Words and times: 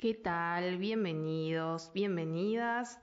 ¿Qué 0.00 0.14
tal? 0.14 0.78
Bienvenidos, 0.78 1.92
bienvenidas 1.92 3.02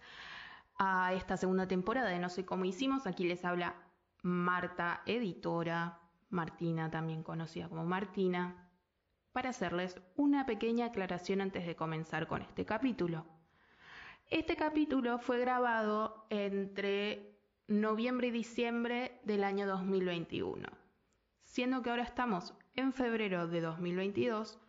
a 0.80 1.14
esta 1.14 1.38
segunda 1.38 1.68
temporada 1.68 2.10
de 2.10 2.18
No 2.18 2.28
sé 2.28 2.44
cómo 2.44 2.66
hicimos. 2.66 3.06
Aquí 3.06 3.24
les 3.24 3.46
habla 3.46 3.76
Marta, 4.24 5.04
editora, 5.06 6.00
Martina, 6.32 6.90
también 6.90 7.22
conocida 7.22 7.70
como 7.70 7.86
Martina, 7.86 8.68
para 9.32 9.52
hacerles 9.52 10.02
una 10.16 10.48
pequeña 10.48 10.88
aclaración 10.88 11.42
antes 11.42 11.68
de 11.68 11.76
comenzar 11.76 12.26
con 12.26 12.42
este 12.42 12.66
capítulo. 12.66 13.28
Este 14.32 14.56
capítulo 14.56 15.20
fue 15.20 15.38
grabado 15.38 16.26
entre 16.32 17.38
noviembre 17.68 18.30
y 18.30 18.32
diciembre 18.32 19.22
del 19.24 19.44
año 19.44 19.68
2021, 19.68 20.68
siendo 21.44 21.84
que 21.84 21.92
ahora 21.92 22.02
estamos 22.02 22.56
en 22.74 22.92
febrero 22.92 23.48
de 23.48 23.62
2022 23.62 24.60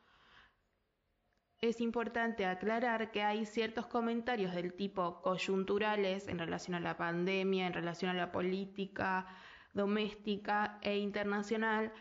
es 1.61 1.81
importante 1.81 2.47
aclarar 2.47 3.11
que 3.11 3.23
hay 3.23 3.45
ciertos 3.45 3.87
comentarios 3.87 4.55
del 4.55 4.75
tipo 4.75 5.21
coyunturales 5.23 6.29
en 6.29 6.39
relación 6.39 6.77
a 6.77 6.81
la 6.81 6.97
pandemia, 6.97 7.67
en 7.67 7.73
relación 7.73 8.11
a 8.11 8.15
la 8.15 8.31
política 8.31 9.27
doméstica 9.75 10.79
e 10.83 10.99
internacional, 10.99 11.93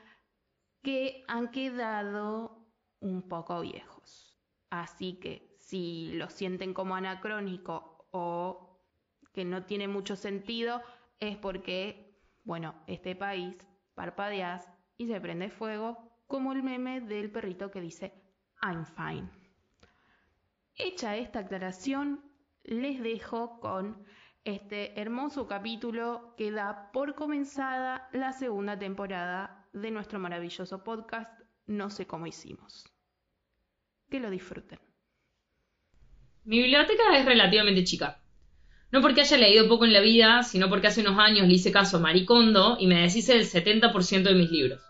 que 0.84 1.24
han 1.28 1.50
quedado 1.50 2.68
un 3.00 3.28
poco 3.28 3.62
viejos. 3.62 4.40
Así 4.70 5.20
que 5.20 5.56
si 5.60 6.12
lo 6.14 6.30
sienten 6.30 6.74
como 6.74 6.96
anacrónico 6.96 8.08
o 8.12 8.80
que 9.34 9.44
no 9.44 9.66
tiene 9.66 9.88
mucho 9.88 10.16
sentido, 10.16 10.82
es 11.20 11.36
porque, 11.38 12.16
bueno, 12.44 12.76
este 12.86 13.16
país 13.16 13.56
parpadeas 13.96 14.72
y 14.98 15.08
se 15.08 15.20
prende 15.20 15.50
fuego, 15.50 15.98
como 16.28 16.54
el 16.54 16.62
meme 16.62 17.02
del 17.02 17.32
perrito 17.32 17.72
que 17.72 17.82
dice 17.82 18.14
I'm 18.62 18.86
fine. 18.86 19.37
Hecha 20.80 21.18
esta 21.18 21.40
aclaración, 21.40 22.22
les 22.64 23.02
dejo 23.02 23.60
con 23.60 24.06
este 24.44 25.02
hermoso 25.02 25.48
capítulo 25.48 26.36
que 26.38 26.52
da 26.52 26.92
por 26.94 27.16
comenzada 27.16 28.08
la 28.14 28.32
segunda 28.32 28.78
temporada 28.78 29.66
de 29.74 29.90
nuestro 29.90 30.20
maravilloso 30.20 30.84
podcast 30.84 31.32
No 31.66 31.90
sé 31.90 32.06
cómo 32.06 32.28
hicimos. 32.28 32.86
Que 34.12 34.20
lo 34.20 34.30
disfruten. 34.30 34.80
Mi 36.44 36.60
biblioteca 36.60 37.18
es 37.18 37.26
relativamente 37.26 37.84
chica. 37.84 38.22
No 38.92 39.02
porque 39.02 39.22
haya 39.22 39.38
leído 39.38 39.68
poco 39.68 39.86
en 39.86 39.94
la 39.94 40.00
vida, 40.00 40.44
sino 40.44 40.70
porque 40.70 40.88
hace 40.88 41.02
unos 41.02 41.18
años 41.18 41.48
le 41.48 41.56
hice 41.56 41.72
caso 41.72 41.98
a 41.98 42.02
Maricondo 42.02 42.78
y 42.80 42.86
me 42.86 43.02
deshice 43.02 43.34
del 43.34 43.48
70% 43.48 44.22
de 44.22 44.36
mis 44.36 44.52
libros. 44.52 44.82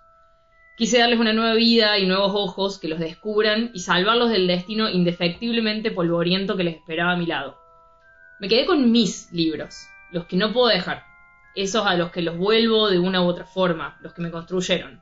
Quise 0.77 0.99
darles 0.99 1.19
una 1.19 1.33
nueva 1.33 1.55
vida 1.55 1.97
y 1.97 2.05
nuevos 2.05 2.33
ojos 2.35 2.77
que 2.77 2.87
los 2.87 2.99
descubran 2.99 3.71
y 3.73 3.79
salvarlos 3.79 4.29
del 4.29 4.45
destino 4.45 4.87
indefectiblemente 4.87 5.89
polvoriento 5.89 6.55
que 6.55 6.63
les 6.63 6.75
esperaba 6.75 7.13
a 7.13 7.17
mi 7.17 7.25
lado. 7.25 7.57
Me 8.39 8.47
quedé 8.47 8.67
con 8.67 8.91
mis 8.91 9.31
libros, 9.31 9.75
los 10.11 10.25
que 10.27 10.37
no 10.37 10.53
puedo 10.53 10.67
dejar, 10.67 11.03
esos 11.55 11.83
a 11.87 11.95
los 11.95 12.11
que 12.11 12.21
los 12.21 12.37
vuelvo 12.37 12.91
de 12.91 12.99
una 12.99 13.23
u 13.23 13.25
otra 13.25 13.45
forma, 13.45 13.97
los 14.01 14.13
que 14.13 14.21
me 14.21 14.29
construyeron. 14.29 15.01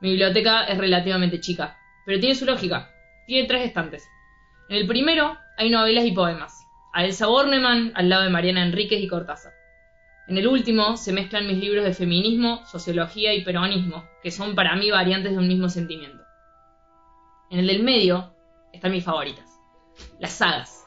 Mi 0.00 0.12
biblioteca 0.12 0.64
es 0.64 0.78
relativamente 0.78 1.40
chica, 1.40 1.76
pero 2.06 2.18
tiene 2.18 2.34
su 2.34 2.46
lógica. 2.46 2.90
Tiene 3.26 3.46
tres 3.46 3.66
estantes. 3.66 4.02
En 4.70 4.76
el 4.78 4.86
primero 4.86 5.36
hay 5.58 5.68
novelas 5.68 6.06
y 6.06 6.12
poemas, 6.12 6.54
a 6.94 7.04
Elsa 7.04 7.26
Bornemann 7.26 7.92
al 7.94 8.08
lado 8.08 8.22
de 8.22 8.30
Mariana 8.30 8.64
Enríquez 8.64 9.02
y 9.02 9.08
Cortázar. 9.08 9.55
En 10.28 10.38
el 10.38 10.48
último 10.48 10.96
se 10.96 11.12
mezclan 11.12 11.46
mis 11.46 11.58
libros 11.58 11.84
de 11.84 11.94
feminismo, 11.94 12.64
sociología 12.66 13.32
y 13.32 13.44
peronismo, 13.44 14.04
que 14.22 14.32
son 14.32 14.56
para 14.56 14.74
mí 14.74 14.90
variantes 14.90 15.32
de 15.32 15.38
un 15.38 15.46
mismo 15.46 15.68
sentimiento. 15.68 16.24
En 17.50 17.60
el 17.60 17.68
del 17.68 17.84
medio 17.84 18.34
están 18.72 18.90
mis 18.90 19.04
favoritas, 19.04 19.48
las 20.18 20.32
sagas. 20.32 20.84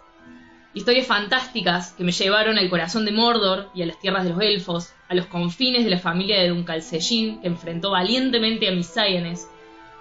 Historias 0.73 1.07
fantásticas 1.07 1.93
que 1.93 2.03
me 2.03 2.11
llevaron 2.11 2.57
al 2.57 2.69
corazón 2.69 3.05
de 3.05 3.13
Mordor 3.13 3.69
y 3.73 3.81
a 3.81 3.85
las 3.85 3.99
tierras 3.99 4.25
de 4.25 4.31
los 4.31 4.41
elfos, 4.41 4.93
a 5.07 5.15
los 5.15 5.27
confines 5.27 5.85
de 5.85 5.89
la 5.89 5.99
familia 5.99 6.39
de 6.39 6.49
Duncalcellín 6.49 7.41
que 7.41 7.47
enfrentó 7.47 7.91
valientemente 7.91 8.67
a 8.67 8.71
mis 8.71 8.87
Saiyanes, 8.87 9.49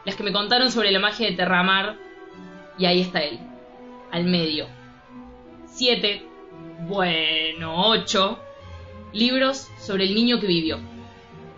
las 0.04 0.16
que 0.16 0.24
me 0.24 0.32
contaron 0.32 0.72
sobre 0.72 0.90
la 0.90 0.98
magia 0.98 1.28
de 1.28 1.36
Terramar, 1.36 1.96
y 2.76 2.86
ahí 2.86 3.02
está 3.02 3.20
él, 3.20 3.38
al 4.10 4.24
medio. 4.24 4.66
Siete, 5.66 6.26
bueno, 6.88 7.88
ocho, 7.88 8.40
libros 9.12 9.68
sobre 9.78 10.04
el 10.04 10.14
niño 10.14 10.40
que 10.40 10.46
vivió. 10.46 10.78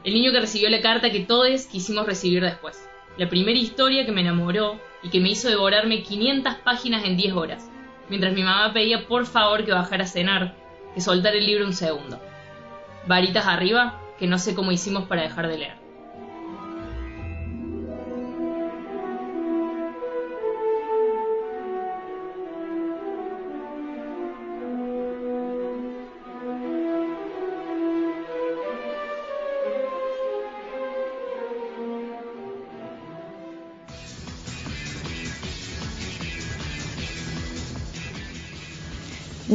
El 0.05 0.15
niño 0.15 0.33
que 0.33 0.41
recibió 0.41 0.71
la 0.71 0.81
carta 0.81 1.11
que 1.11 1.21
todos 1.21 1.67
quisimos 1.67 2.07
recibir 2.07 2.43
después. 2.43 2.89
La 3.17 3.29
primera 3.29 3.59
historia 3.59 4.07
que 4.07 4.13
me 4.13 4.23
enamoró 4.23 4.81
y 5.03 5.11
que 5.11 5.21
me 5.21 5.31
hizo 5.31 5.49
devorarme 5.49 6.03
500 6.03 6.55
páginas 6.57 7.05
en 7.05 7.17
10 7.17 7.35
horas, 7.35 7.71
mientras 8.09 8.33
mi 8.33 8.43
mamá 8.43 8.73
pedía 8.73 9.07
por 9.07 9.27
favor 9.27 9.65
que 9.65 9.73
bajara 9.73 10.05
a 10.05 10.07
cenar, 10.07 10.55
que 10.95 11.01
soltara 11.01 11.37
el 11.37 11.47
libro 11.47 11.67
un 11.67 11.73
segundo. 11.73 12.21
Varitas 13.07 13.47
arriba, 13.47 14.01
que 14.19 14.27
no 14.27 14.39
sé 14.39 14.55
cómo 14.55 14.73
hicimos 14.73 15.05
para 15.05 15.23
dejar 15.23 15.49
de 15.49 15.59
leer. 15.59 15.80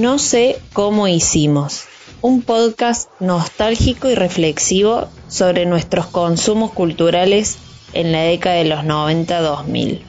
No 0.05 0.19
sé 0.19 0.61
cómo 0.71 1.07
hicimos. 1.07 1.85
Un 2.21 2.43
podcast 2.43 3.09
nostálgico 3.19 4.07
y 4.07 4.13
reflexivo 4.13 5.09
sobre 5.27 5.65
nuestros 5.65 6.05
consumos 6.05 6.71
culturales 6.73 7.57
en 7.91 8.11
la 8.11 8.19
década 8.19 8.57
de 8.57 8.65
los 8.65 8.81
90-2000. 8.81 10.03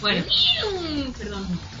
Bueno, 0.00 0.24
perdón. 1.16 1.75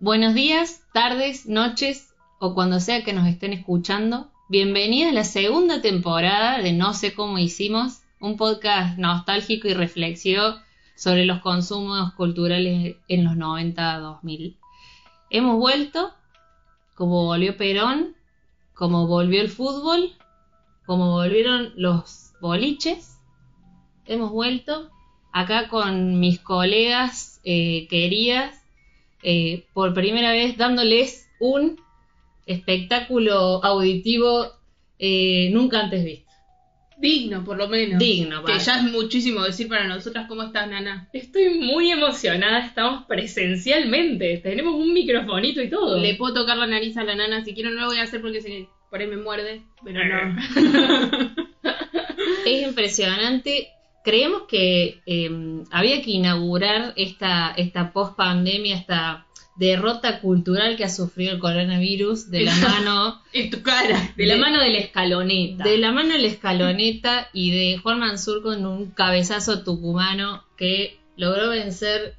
Buenos 0.00 0.32
días, 0.32 0.84
tardes, 0.92 1.46
noches 1.48 2.14
o 2.38 2.54
cuando 2.54 2.78
sea 2.78 3.02
que 3.02 3.12
nos 3.12 3.26
estén 3.26 3.52
escuchando. 3.52 4.30
Bienvenidos 4.48 5.10
a 5.10 5.14
la 5.14 5.24
segunda 5.24 5.82
temporada 5.82 6.62
de 6.62 6.72
No 6.72 6.94
sé 6.94 7.14
cómo 7.14 7.36
hicimos, 7.40 8.02
un 8.20 8.36
podcast 8.36 8.96
nostálgico 8.96 9.66
y 9.66 9.74
reflexivo 9.74 10.54
sobre 10.94 11.24
los 11.24 11.40
consumos 11.40 12.12
culturales 12.12 12.94
en 13.08 13.24
los 13.24 13.34
90-2000. 13.34 14.56
Hemos 15.30 15.56
vuelto, 15.56 16.14
como 16.94 17.24
volvió 17.24 17.56
Perón, 17.56 18.14
como 18.74 19.08
volvió 19.08 19.40
el 19.40 19.48
fútbol, 19.48 20.12
como 20.86 21.10
volvieron 21.10 21.72
los 21.74 22.34
boliches. 22.40 23.18
Hemos 24.06 24.30
vuelto 24.30 24.92
acá 25.32 25.68
con 25.68 26.20
mis 26.20 26.38
colegas 26.38 27.40
eh, 27.42 27.88
queridas 27.88 28.57
eh, 29.22 29.66
por 29.72 29.94
primera 29.94 30.32
vez 30.32 30.56
dándoles 30.56 31.28
un 31.40 31.80
espectáculo 32.46 33.64
auditivo 33.64 34.52
eh, 34.98 35.50
nunca 35.52 35.80
antes 35.80 36.04
visto. 36.04 36.28
Digno, 36.98 37.44
por 37.44 37.56
lo 37.56 37.68
menos. 37.68 37.98
Digno, 38.00 38.44
Que 38.44 38.58
ya 38.58 38.78
es 38.78 38.82
muchísimo 38.82 39.42
decir 39.44 39.68
para 39.68 39.86
nosotras 39.86 40.26
cómo 40.26 40.42
estás, 40.42 40.68
Nana. 40.68 41.08
Estoy 41.12 41.60
muy 41.60 41.92
emocionada, 41.92 42.58
estamos 42.58 43.04
presencialmente, 43.06 44.38
tenemos 44.38 44.74
un 44.74 44.92
microfonito 44.92 45.62
y 45.62 45.70
todo. 45.70 46.00
Le 46.00 46.16
puedo 46.16 46.34
tocar 46.34 46.56
la 46.56 46.66
nariz 46.66 46.96
a 46.96 47.04
la 47.04 47.14
Nana, 47.14 47.44
si 47.44 47.54
quiero 47.54 47.70
no 47.70 47.82
lo 47.82 47.86
voy 47.86 47.98
a 47.98 48.02
hacer 48.02 48.20
porque 48.20 48.40
se, 48.40 48.66
por 48.90 49.00
ahí 49.00 49.06
me 49.06 49.16
muerde, 49.16 49.62
pero 49.84 50.00
no. 50.04 50.36
es 52.46 52.62
impresionante. 52.66 53.68
Creemos 54.08 54.44
que 54.48 55.02
eh, 55.04 55.64
había 55.70 56.00
que 56.00 56.12
inaugurar 56.12 56.94
esta, 56.96 57.50
esta 57.50 57.92
post-pandemia, 57.92 58.74
esta 58.74 59.26
derrota 59.54 60.20
cultural 60.20 60.78
que 60.78 60.84
ha 60.84 60.88
sufrido 60.88 61.32
el 61.32 61.38
coronavirus 61.38 62.30
de 62.30 62.40
la 62.44 62.54
mano 62.56 63.20
en 63.34 63.50
tu 63.50 63.60
cara, 63.60 64.14
de 64.16 64.24
la 64.24 64.38
mano 64.38 64.60
de 64.60 64.70
la 64.70 64.78
escaloneta, 64.78 65.62
de 65.62 65.76
la 65.76 65.92
mano 65.92 66.14
de 66.14 66.20
la 66.20 66.28
escaloneta 66.28 67.28
y 67.34 67.50
de 67.50 67.76
Juan 67.76 67.98
Mansur 67.98 68.42
con 68.42 68.64
un 68.64 68.92
cabezazo 68.92 69.62
tucumano 69.62 70.42
que 70.56 70.98
logró 71.18 71.50
vencer 71.50 72.14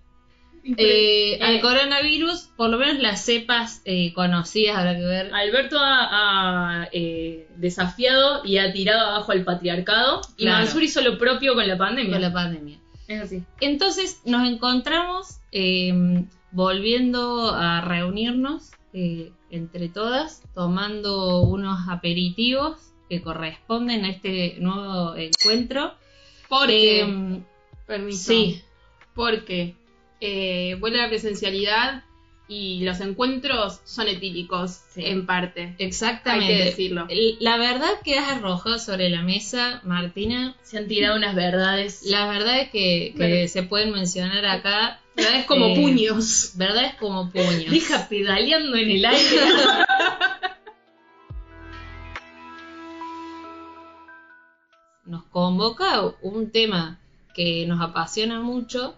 Eh, 0.64 1.40
al 1.42 1.62
coronavirus, 1.62 2.50
por 2.56 2.70
lo 2.70 2.78
menos 2.78 3.00
las 3.02 3.24
cepas 3.26 3.82
eh, 3.86 4.14
conocidas 4.14 4.78
habrá 4.78 4.96
que 4.96 5.06
ver. 5.06 5.34
Alberto 5.34 5.78
ha, 5.80 6.82
ha, 6.84 6.90
eh, 6.92 7.48
desafiado 7.58 8.42
y 8.46 8.58
ha 8.58 8.72
tirado 8.72 9.00
abajo 9.08 9.32
al 9.32 9.44
patriarcado. 9.44 10.22
Y 10.38 10.44
Claro. 10.44 10.60
Mansur 10.60 10.84
hizo 10.84 11.02
lo 11.02 11.18
propio 11.18 11.54
con 11.56 11.68
la 11.68 11.78
pandemia. 11.78 12.12
con 12.14 12.22
la 12.22 12.34
pandemia. 12.34 12.78
Es 13.08 13.22
así. 13.22 13.44
Entonces 13.62 14.22
nos 14.26 14.48
encontramos 14.48 15.40
eh, 15.52 16.24
volviendo 16.52 17.52
a 17.56 17.82
reunirnos 17.82 18.72
eh, 18.94 19.32
entre 19.50 19.90
todas, 19.90 20.44
tomando 20.54 21.42
unos 21.42 21.88
aperitivos 21.90 22.78
que 23.10 23.22
corresponden 23.22 24.06
a 24.06 24.10
este 24.12 24.58
nuevo 24.60 25.16
encuentro. 25.16 25.94
Porque, 26.48 27.02
Eh, 27.02 27.42
permiso. 27.88 28.32
sí, 28.32 28.62
Porque 29.16 29.76
eh, 30.22 30.76
vuelve 30.80 30.98
la 30.98 31.08
presencialidad 31.10 32.04
y 32.48 32.84
los 32.84 33.00
encuentros 33.00 33.80
son 33.86 34.08
etílicos, 34.08 34.80
Sí. 34.94 35.06
en 35.06 35.26
parte. 35.28 35.76
exactamente. 35.78 36.46
Hay 36.54 36.58
que 36.58 36.66
decirlo. 36.66 37.08
La 37.40 37.58
verdad 37.58 37.90
que 38.04 38.18
has 38.18 38.30
arrojado 38.38 38.80
sobre 38.80 39.10
la 39.10 39.22
mesa, 39.22 39.82
Martina, 39.84 40.56
Se 40.64 40.80
han 40.80 40.88
tirado 40.88 41.16
unas 41.16 41.36
verdades. 41.36 42.02
la 42.06 42.28
verdad 42.28 42.60
es 42.62 42.70
que, 42.72 43.14
que 43.16 43.28
Bueno. 43.34 43.48
se 43.48 43.64
pueden 43.64 43.92
mencionar 43.92 44.46
acá. 44.46 45.00
La 45.16 45.38
es 45.38 45.46
como 45.46 45.68
Eh, 45.68 45.76
puños. 45.76 46.54
Verdades 46.56 46.96
como 46.96 47.30
puños. 47.30 47.70
Deja 47.70 48.08
pedaleando 48.10 48.76
en 48.78 48.90
el 48.92 49.06
aire. 49.06 49.38
nos 55.06 55.24
convoca 55.26 56.02
un 56.22 56.52
tema 56.52 57.00
que 57.34 57.66
nos 57.68 57.82
apasiona 57.82 58.42
mucho, 58.42 58.96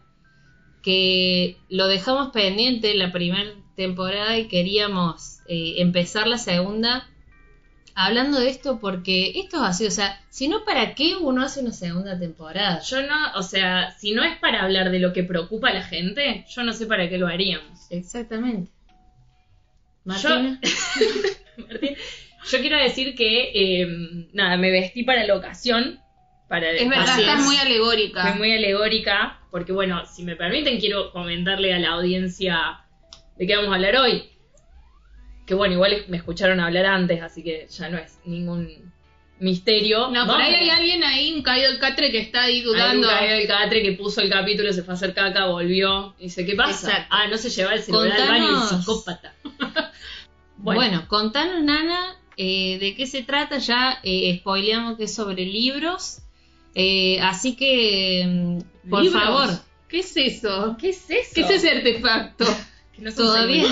que 0.82 1.58
lo 1.70 1.88
dejamos 1.88 2.32
pendiente 2.32 2.92
en 2.92 3.00
la 3.00 3.12
primera 3.12 3.52
temporada 3.76 4.38
y 4.38 4.48
queríamos 4.48 5.40
eh, 5.48 5.76
empezar 5.78 6.28
la 6.28 6.38
segunda 6.38 7.08
hablando 7.96 8.40
de 8.40 8.50
esto 8.50 8.80
porque 8.80 9.40
esto 9.40 9.58
es 9.58 9.64
así, 9.64 9.86
o 9.86 9.92
sea, 9.92 10.20
si 10.30 10.48
no, 10.48 10.64
¿para 10.66 10.96
qué 10.96 11.16
uno 11.18 11.44
hace 11.44 11.62
una 11.62 11.72
segunda 11.72 12.18
temporada? 12.18 12.82
Yo 12.82 13.02
no, 13.02 13.34
o 13.36 13.44
sea, 13.44 13.92
si 13.92 14.14
no 14.14 14.24
es 14.24 14.38
para 14.40 14.64
hablar 14.64 14.92
de 14.92 15.00
lo 15.00 15.14
que 15.14 15.24
preocupa 15.24 15.70
a 15.70 15.74
la 15.74 15.84
gente, 15.84 16.46
yo 16.50 16.64
no 16.64 16.74
sé 16.74 16.86
para 16.86 17.10
qué 17.10 17.18
lo 17.18 17.28
haríamos. 17.28 17.88
Exactamente. 17.90 18.72
Yo, 20.06 20.30
Martín, 21.58 21.96
yo 22.52 22.60
quiero 22.60 22.78
decir 22.78 23.16
que, 23.16 23.52
eh, 23.54 24.28
nada, 24.34 24.58
me 24.58 24.72
vestí 24.72 25.04
para 25.04 25.26
la 25.26 25.36
ocasión. 25.36 26.00
Para, 26.52 26.70
Es 26.70 26.90
verdad, 26.90 27.08
así 27.08 27.22
estás 27.22 27.40
es. 27.40 27.46
muy 27.46 27.56
alegórica. 27.56 28.28
Fui 28.28 28.40
muy 28.40 28.52
alegórica, 28.52 29.40
porque 29.52 29.72
bueno, 29.72 30.06
si 30.06 30.24
me 30.24 30.36
permiten, 30.36 30.82
quiero 30.82 31.14
comentarle 31.14 31.74
a 31.74 31.80
la 31.80 31.92
audiencia 31.92 32.82
de 33.38 33.48
qué 33.48 33.56
vamos 33.56 33.72
a 33.72 33.76
hablar 33.76 33.96
hoy. 33.96 34.26
Que 35.48 35.54
bueno, 35.54 35.76
igual 35.76 36.04
me 36.10 36.18
escucharon 36.18 36.60
hablar 36.60 36.86
antes, 36.88 37.22
así 37.22 37.42
que 37.42 37.68
ya 37.70 37.88
no 37.88 37.98
es 37.98 38.20
ningún 38.26 38.92
misterio. 39.40 40.10
No, 40.10 40.28
por 40.28 40.42
ahí 40.42 40.54
hay 40.54 40.70
alguien 40.70 41.02
ahí, 41.06 41.34
un 41.34 41.42
caído 41.42 41.72
del 41.72 41.80
catre, 41.80 42.12
que 42.12 42.20
está 42.20 42.42
ahí 42.44 42.56
Hay 42.60 42.66
un 42.66 42.74
dudando. 42.74 43.08
caído 43.08 43.38
del 43.38 43.48
catre 43.48 43.82
que 43.82 43.94
puso 43.94 44.20
el 44.20 44.30
capítulo, 44.30 44.74
se 44.74 44.84
fue 44.84 44.94
a 44.94 44.98
hacer 44.98 45.14
caca, 45.14 45.46
volvió. 45.46 46.16
Y 46.20 46.24
dice, 46.24 46.46
¿qué 46.46 46.56
pasa? 46.56 46.90
Exacto. 46.90 47.16
Ah, 47.16 47.28
no 47.30 47.38
se 47.38 47.50
lleva 47.50 47.76
el 47.76 47.82
celular 47.82 48.20
al 48.20 48.28
baño, 48.28 48.62
el 48.62 48.68
psicópata. 48.78 49.34
bueno, 50.58 51.08
contanos, 51.08 51.64
Nana, 51.64 52.18
eh, 52.36 52.78
de 52.78 52.94
qué 52.96 53.08
se 53.08 53.24
trata. 53.24 53.58
Ya 53.60 54.00
eh, 54.04 54.36
spoileamos 54.40 54.98
que 54.98 55.06
es 55.06 55.16
sobre 55.16 55.46
libros. 55.46 56.18
Eh, 56.76 57.20
así 57.22 57.56
que, 57.56 58.24
mm, 58.28 58.90
por 58.90 59.04
¿Libros? 59.04 59.24
favor, 59.24 59.50
¿Qué 59.90 60.00
es 60.00 60.16
eso? 60.16 60.78
¿Qué 60.80 60.90
es 60.90 61.10
eso? 61.10 61.30
¿Qué 61.36 61.42
es 61.42 61.50
ese 61.50 61.70
artefacto? 61.72 62.46
No 62.98 63.12
todavía, 63.12 63.66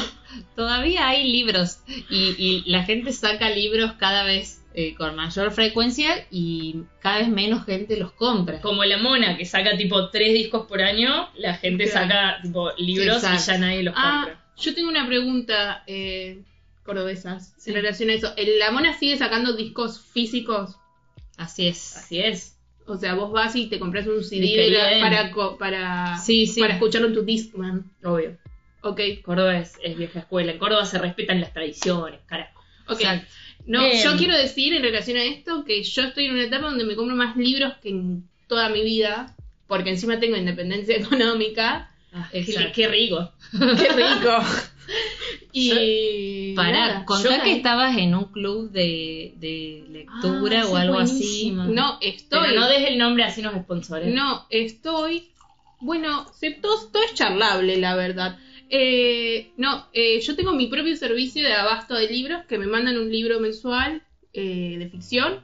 todavía 0.56 1.08
hay 1.10 1.32
libros 1.32 1.80
y, 2.10 2.34
y 2.38 2.64
la 2.66 2.84
gente 2.84 3.14
saca 3.14 3.52
libros 3.52 3.94
cada 4.00 4.24
vez 4.24 4.64
eh, 4.74 4.96
con 4.96 5.16
mayor 5.16 5.52
frecuencia 5.52 6.26
y 6.32 6.78
cada 7.00 7.20
vez 7.20 7.28
menos 7.30 7.64
gente 7.64 7.96
los 7.98 8.12
compra. 8.14 8.60
Como 8.60 8.84
la 8.86 8.98
mona 8.98 9.38
que 9.38 9.46
saca 9.46 9.78
tipo 9.78 10.10
tres 10.10 10.34
discos 10.34 10.66
por 10.66 10.82
año, 10.82 11.30
la 11.36 11.54
gente 11.56 11.84
Claro. 11.88 12.08
saca 12.08 12.42
tipo 12.42 12.72
libros 12.80 13.18
Exacto. 13.24 13.38
y 13.40 13.46
ya 13.46 13.58
nadie 13.60 13.84
los 13.84 13.94
Ah, 13.96 14.22
compra. 14.26 14.46
yo 14.58 14.74
tengo 14.74 14.90
una 14.90 15.06
pregunta, 15.06 15.84
eh, 15.86 16.42
cordobesas, 16.84 17.54
Sí. 17.60 17.70
en 17.70 17.76
relación 17.76 18.10
a 18.10 18.14
eso. 18.14 18.34
¿El- 18.36 18.58
¿La 18.58 18.72
mona 18.72 18.98
sigue 18.98 19.16
sacando 19.18 19.54
discos 19.56 20.02
físicos? 20.02 20.76
Así 21.38 21.68
es. 21.68 21.98
Así 21.98 22.20
es. 22.20 22.56
O 22.90 22.98
sea, 22.98 23.14
vos 23.14 23.32
vas 23.32 23.56
y 23.56 23.68
te 23.68 23.80
compras 23.80 24.08
un 24.08 24.24
CD 24.24 25.00
para, 25.00 25.32
para, 25.58 26.18
Sí, 26.18 26.48
sí. 26.48 26.60
para 26.60 26.74
escucharlo 26.74 27.08
en 27.08 27.14
tu 27.14 27.24
Discman. 27.24 27.84
Obvio. 28.04 28.38
Ok, 28.82 29.00
Córdoba 29.24 29.58
es, 29.60 29.74
es 29.84 29.98
vieja 29.98 30.20
escuela. 30.20 30.52
En 30.54 30.58
Córdoba 30.58 30.86
se 30.86 30.98
respetan 30.98 31.40
las 31.42 31.54
tradiciones, 31.54 32.20
carajo. 32.26 32.60
ok. 32.88 33.02
No, 33.66 33.82
yo 34.04 34.18
quiero 34.18 34.36
decir 34.36 34.74
en 34.74 34.82
relación 34.82 35.18
a 35.18 35.24
esto 35.24 35.64
que 35.66 35.84
yo 35.84 36.02
estoy 36.04 36.26
en 36.26 36.34
una 36.34 36.46
etapa 36.46 36.70
donde 36.70 36.86
me 36.86 36.96
compro 36.96 37.16
más 37.16 37.36
libros 37.38 37.74
que 37.84 37.90
en 37.90 38.28
toda 38.48 38.70
mi 38.70 38.84
vida, 38.84 39.36
porque 39.68 39.90
encima 39.92 40.20
tengo 40.20 40.36
independencia 40.38 40.96
económica. 40.98 41.92
Ah, 42.12 42.28
qué, 42.32 42.72
qué 42.74 42.88
rico. 42.88 43.32
¡Qué 43.52 43.90
rico! 43.90 44.38
y. 45.54 46.54
Para, 46.56 47.06
yo- 47.24 47.44
que 47.44 47.54
estabas 47.54 47.98
en 47.98 48.16
un 48.16 48.26
club 48.26 48.72
de, 48.72 49.34
de 49.38 49.86
lectura 49.90 50.62
Ah, 50.62 50.66
o 50.66 50.70
sí, 50.70 50.76
algo 50.76 50.94
buenísimo. 50.96 51.62
así. 51.64 51.72
No, 51.74 51.98
estoy. 52.02 52.40
Pero 52.48 52.60
no 52.60 52.68
des 52.68 52.88
el 52.88 52.98
nombre 52.98 53.24
así 53.24 53.42
nos 53.42 53.54
sponsores. 53.56 54.14
No, 54.14 54.46
estoy. 54.50 55.30
Bueno, 55.82 56.26
todo, 56.62 56.88
todo 56.92 57.04
es 57.04 57.14
charlable, 57.14 57.78
la 57.78 57.96
verdad. 57.96 58.38
Eh, 58.70 59.52
no, 59.58 59.88
eh, 59.94 60.20
yo 60.22 60.36
tengo 60.36 60.54
mi 60.54 60.68
propio 60.68 60.96
servicio 60.96 61.42
de 61.44 61.54
abasto 61.54 61.96
de 61.96 62.08
libros 62.10 62.44
que 62.48 62.58
me 62.58 62.68
mandan 62.68 62.98
un 62.98 63.10
libro 63.12 63.40
mensual 63.40 64.04
eh, 64.34 64.76
de 64.78 64.90
ficción. 64.90 65.42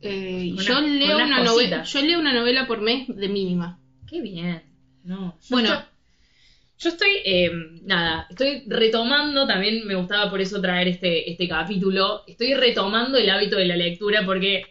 Eh, 0.00 0.52
y 0.54 0.56
yo, 0.58 0.80
leo 0.80 1.16
una 1.16 1.42
novela, 1.44 1.84
yo 1.84 2.00
leo 2.02 2.18
una 2.18 2.32
novela 2.34 2.66
por 2.66 2.80
mes 2.80 3.06
de 3.08 3.28
mínima. 3.28 3.78
Qué 4.08 4.20
bien. 4.20 4.62
No, 5.04 5.36
Bueno. 5.48 5.82
Yo 6.82 6.88
estoy, 6.88 7.10
eh, 7.24 7.50
nada, 7.82 8.26
estoy 8.28 8.64
retomando, 8.66 9.46
también 9.46 9.86
me 9.86 9.94
gustaba 9.94 10.28
por 10.28 10.40
eso 10.40 10.60
traer 10.60 10.88
este, 10.88 11.30
este 11.30 11.46
capítulo, 11.46 12.24
estoy 12.26 12.54
retomando 12.54 13.18
el 13.18 13.30
hábito 13.30 13.56
de 13.56 13.66
la 13.66 13.76
lectura 13.76 14.22
porque 14.26 14.64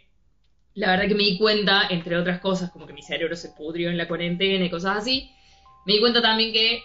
la 0.74 0.92
verdad 0.92 1.08
que 1.08 1.16
me 1.16 1.24
di 1.24 1.38
cuenta, 1.38 1.88
entre 1.90 2.18
otras 2.18 2.42
cosas, 2.42 2.70
como 2.72 2.86
que 2.86 2.94
mi 2.94 3.02
cerebro 3.02 3.36
se 3.38 3.50
pudrió 3.50 3.90
en 3.90 3.98
la 3.98 4.10
cuarentena 4.10 4.66
y 4.66 4.70
cosas 4.70 4.98
así, 4.98 5.30
me 5.86 5.94
di 5.94 6.00
cuenta 6.02 6.22
también 6.22 6.52
que 6.52 6.82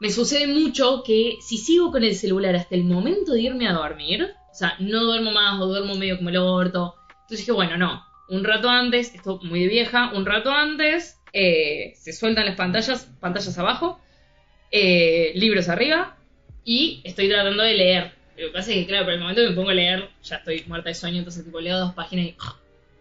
me 0.00 0.10
sucede 0.10 0.46
mucho 0.46 1.02
que 1.02 1.38
si 1.40 1.56
sigo 1.56 1.90
con 1.90 2.04
el 2.04 2.14
celular 2.14 2.54
hasta 2.54 2.74
el 2.74 2.84
momento 2.84 3.32
de 3.32 3.40
irme 3.40 3.68
a 3.68 3.72
dormir, 3.72 4.30
o 4.50 4.54
sea, 4.54 4.74
no 4.80 5.02
duermo 5.02 5.32
más 5.32 5.58
o 5.60 5.66
duermo 5.66 5.94
medio 5.94 6.18
como 6.18 6.28
el 6.28 6.36
orto, 6.36 6.94
entonces 7.22 7.38
dije, 7.38 7.52
bueno, 7.52 7.78
no, 7.78 8.04
un 8.28 8.44
rato 8.44 8.68
antes, 8.68 9.14
esto 9.14 9.40
muy 9.42 9.66
vieja, 9.66 10.12
un 10.14 10.26
rato 10.26 10.50
antes, 10.50 11.18
eh, 11.32 11.94
se 11.96 12.12
sueltan 12.12 12.44
las 12.44 12.56
pantallas, 12.56 13.10
pantallas 13.18 13.58
abajo, 13.58 13.98
eh, 14.70 15.32
libros 15.34 15.68
arriba, 15.68 16.16
y 16.64 17.00
estoy 17.04 17.28
tratando 17.28 17.62
de 17.62 17.74
leer. 17.74 18.12
Lo 18.36 18.46
que 18.46 18.52
pasa 18.52 18.70
es 18.70 18.76
que, 18.78 18.86
claro, 18.86 19.04
por 19.06 19.14
el 19.14 19.20
momento 19.20 19.42
que 19.42 19.48
me 19.48 19.56
pongo 19.56 19.70
a 19.70 19.74
leer, 19.74 20.08
ya 20.22 20.36
estoy 20.36 20.64
muerta 20.66 20.90
de 20.90 20.94
sueño, 20.94 21.18
entonces 21.18 21.44
tipo 21.44 21.60
leo 21.60 21.78
dos 21.78 21.94
páginas 21.94 22.26
y... 22.26 22.36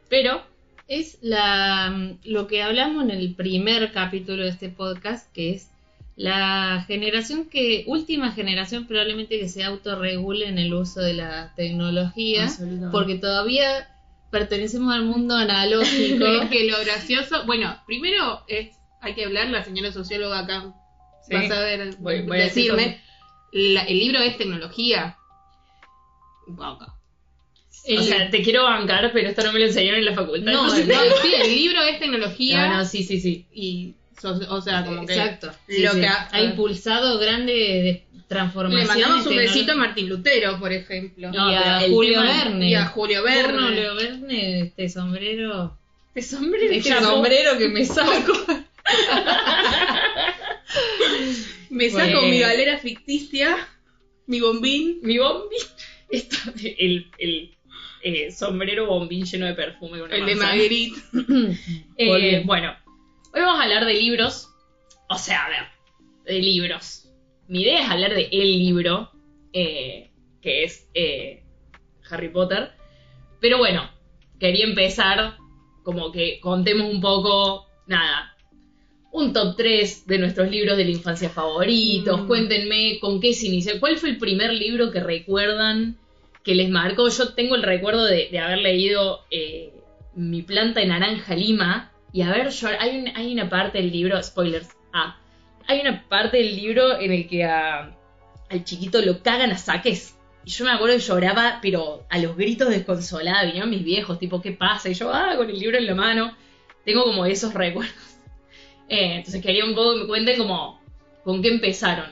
Pero, 0.09 0.43
Es 0.87 1.17
la, 1.21 2.15
lo 2.23 2.47
que 2.47 2.63
hablamos 2.63 3.03
en 3.03 3.11
el 3.11 3.35
primer 3.35 3.91
capítulo 3.91 4.43
de 4.43 4.49
este 4.49 4.69
podcast, 4.69 5.31
que 5.33 5.53
es 5.53 5.69
la 6.15 6.85
generación 6.87 7.45
que, 7.45 7.83
última 7.87 8.31
generación 8.31 8.87
probablemente 8.87 9.37
que 9.37 9.49
se 9.49 9.63
autorregule 9.63 10.47
en 10.47 10.57
el 10.57 10.73
uso 10.73 11.01
de 11.01 11.13
la 11.13 11.53
tecnología, 11.55 12.47
porque 12.91 13.15
todavía 13.15 13.87
pertenecemos 14.31 14.93
al 14.93 15.03
mundo 15.03 15.35
analógico. 15.35 16.25
Que 16.51 16.65
lo 16.65 16.79
gracioso. 16.79 17.45
Bueno, 17.45 17.77
primero 17.85 18.41
es. 18.47 18.75
Hay 18.99 19.13
que 19.13 19.25
hablar, 19.25 19.49
la 19.49 19.63
señora 19.63 19.91
socióloga 19.91 20.39
acá 20.39 20.73
Sí. 21.27 21.33
va 21.35 21.39
a 21.41 21.47
saber 21.47 21.95
Voy- 21.99 22.21
voy 22.23 22.37
decirme. 22.37 23.01
la- 23.51 23.83
el 23.83 23.99
libro 23.99 24.19
es 24.21 24.37
tecnología. 24.37 25.17
Poco. 26.45 26.93
O 27.89 28.01
sea, 28.01 28.29
te 28.29 28.41
quiero 28.41 28.63
bancar, 28.63 29.11
pero 29.13 29.29
esto 29.29 29.43
no 29.43 29.53
me 29.53 29.59
lo 29.59 29.65
enseñaron 29.65 29.99
en 29.99 30.05
la 30.05 30.13
facultad. 30.15 30.51
No, 30.51 30.63
no, 30.67 30.69
sí, 30.75 31.33
el 31.41 31.55
libro 31.55 31.81
es 31.83 31.99
tecnología. 31.99 32.67
No, 32.69 32.77
no, 32.77 32.85
sí, 32.85 33.03
sí, 33.03 33.19
sí. 33.19 33.45
Y. 33.53 33.95
so- 34.19 34.39
o 34.49 34.61
sea, 34.61 34.83
como 34.83 35.05
que. 35.05 35.13
Exacto. 35.13 35.51
Lo 35.67 35.91
sí. 35.91 35.99
que 36.01 36.07
Ha 36.07 36.29
ha, 36.31 36.41
impulsado 36.41 37.17
grandes 37.19 37.55
le 37.55 38.03
transformaciones. 38.27 38.87
mandamos 38.89 39.25
un 39.27 39.35
besito 39.37 39.71
a. 39.71 39.75
Martín 39.75 40.09
Lutero, 40.09 40.59
por 40.59 40.73
ejemplo. 40.73 41.31
No, 41.31 41.49
y 41.51 41.55
a 41.55 41.79
Julio 41.87 42.21
tema- 42.21 42.33
Verne. 42.43 42.69
Y 42.69 42.75
a 42.75 42.85
Julio 42.87 43.21
Porno, 43.23 43.61
Verne. 43.67 43.71
Leo 43.71 43.95
Verne, 43.95 44.61
este 44.63 44.89
sombrero. 44.89 45.77
Este 46.13 46.35
sombrero 46.35 46.73
Este 46.73 46.99
sombrero 46.99 47.57
que 47.57 47.69
me 47.69 47.85
saco. 47.85 48.33
Me 51.69 51.89
saco 51.89 52.13
Bueno. 52.13 52.27
mi 52.27 52.39
galera 52.39 52.77
ficticia, 52.77 53.67
mi 54.25 54.39
bombín. 54.39 54.99
Mi 55.03 55.17
bombín. 55.17 55.59
Esto, 56.09 56.37
el, 56.63 57.11
el 57.17 57.57
eh, 58.03 58.31
sombrero 58.31 58.85
bombín 58.87 59.25
lleno 59.25 59.45
de 59.45 59.53
perfume. 59.53 59.99
con 59.99 60.11
El 60.13 60.25
de. 60.25 60.35
Magritte. 60.35 60.99
Eh, 61.97 62.43
bueno, 62.45 62.75
hoy 63.33 63.41
vamos 63.41 63.59
a 63.59 63.63
hablar 63.63 63.85
de 63.85 63.93
libros. 63.95 64.49
O 65.09 65.17
sea, 65.17 65.45
a 65.45 65.49
ver, 65.49 65.63
de 66.25 66.39
libros. 66.39 67.09
Mi 67.47 67.63
idea 67.63 67.81
es 67.83 67.89
hablar 67.89 68.13
de 68.13 68.29
el 68.31 68.59
libro, 68.59 69.11
eh, 69.53 70.11
que 70.41 70.63
es 70.63 70.87
eh, 70.93 71.43
Harry 72.09 72.29
Potter. 72.29 72.71
Pero 73.39 73.57
bueno, 73.57 73.89
quería 74.39 74.65
empezar 74.65 75.37
como 75.83 76.11
que 76.11 76.39
contemos 76.41 76.93
un 76.93 77.01
poco, 77.01 77.65
nada, 77.87 78.36
un 79.11 79.33
top 79.33 79.55
3 79.57 80.05
de 80.05 80.17
nuestros 80.19 80.49
libros 80.51 80.77
de 80.77 80.85
la 80.85 80.91
infancia 80.91 81.29
favoritos. 81.29 82.21
Mm. 82.21 82.27
Cuéntenme 82.27 82.99
con 82.99 83.19
qué 83.19 83.33
se 83.33 83.47
inició. 83.47 83.79
¿Cuál 83.79 83.97
fue 83.97 84.09
el 84.09 84.17
primer 84.17 84.53
libro 84.53 84.91
que 84.91 84.99
recuerdan 84.99 85.97
que 86.43 86.55
les 86.55 86.69
marcó? 86.69 87.07
Yo 87.09 87.33
tengo 87.33 87.55
el 87.55 87.63
recuerdo 87.63 88.05
de, 88.05 88.27
de 88.31 88.39
haber 88.39 88.59
leído 88.59 89.21
eh, 89.31 89.73
Mi 90.15 90.41
planta 90.41 90.79
de 90.81 90.87
naranja 90.87 91.35
lima 91.35 91.91
y 92.11 92.21
haber 92.23 92.49
llorado. 92.49 92.81
Hay, 92.83 92.97
un- 92.99 93.15
hay 93.15 93.33
una 93.33 93.49
parte 93.49 93.77
del 93.77 93.91
libro, 93.91 94.21
spoilers, 94.21 94.69
ah, 94.93 95.19
hay 95.67 95.81
una 95.81 96.07
parte 96.09 96.37
del 96.37 96.55
libro 96.55 96.99
en 96.99 97.11
el 97.11 97.27
que 97.27 97.43
a- 97.43 97.95
al 98.49 98.63
chiquito 98.63 99.01
lo 99.01 99.21
cagan 99.23 99.51
a 99.51 99.57
saques. 99.57 100.15
Y 100.45 100.49
yo 100.51 100.63
me 100.65 100.71
acuerdo 100.71 100.95
que 100.95 101.01
lloraba, 101.03 101.59
pero 101.61 102.05
a 102.09 102.17
los 102.19 102.35
gritos 102.37 102.69
desconsolada. 102.69 103.43
Vinieron 103.45 103.69
mis 103.69 103.83
viejos, 103.83 104.17
tipo, 104.17 104.41
¿qué 104.41 104.51
pasa? 104.53 104.89
Y 104.89 104.93
yo, 104.93 105.11
ah, 105.13 105.33
con 105.37 105.49
el 105.49 105.59
libro 105.59 105.77
en 105.77 105.85
la 105.85 105.93
mano. 105.95 106.35
Tengo 106.85 107.03
como 107.03 107.25
esos 107.25 107.53
recuerdos. 107.53 107.93
Eh, 108.89 109.15
entonces 109.17 109.41
quería 109.41 109.65
un 109.65 109.75
poco 109.75 109.93
que 109.95 110.01
me 110.01 110.07
cuenten 110.07 110.37
como 110.37 110.79
con 111.23 111.41
qué 111.41 111.49
empezaron. 111.49 112.09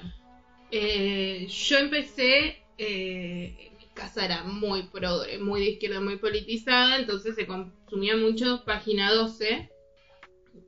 Eh, 0.71 1.47
yo 1.47 1.77
empecé, 1.77 2.57
eh, 2.77 3.71
mi 3.79 3.85
casa 3.93 4.25
era 4.25 4.43
muy 4.43 4.83
progre, 4.83 5.37
muy 5.37 5.61
de 5.61 5.69
izquierda, 5.71 6.01
muy 6.01 6.17
politizada, 6.17 6.97
entonces 6.97 7.35
se 7.35 7.45
consumía 7.47 8.17
mucho 8.17 8.63
página 8.65 9.11
12 9.13 9.69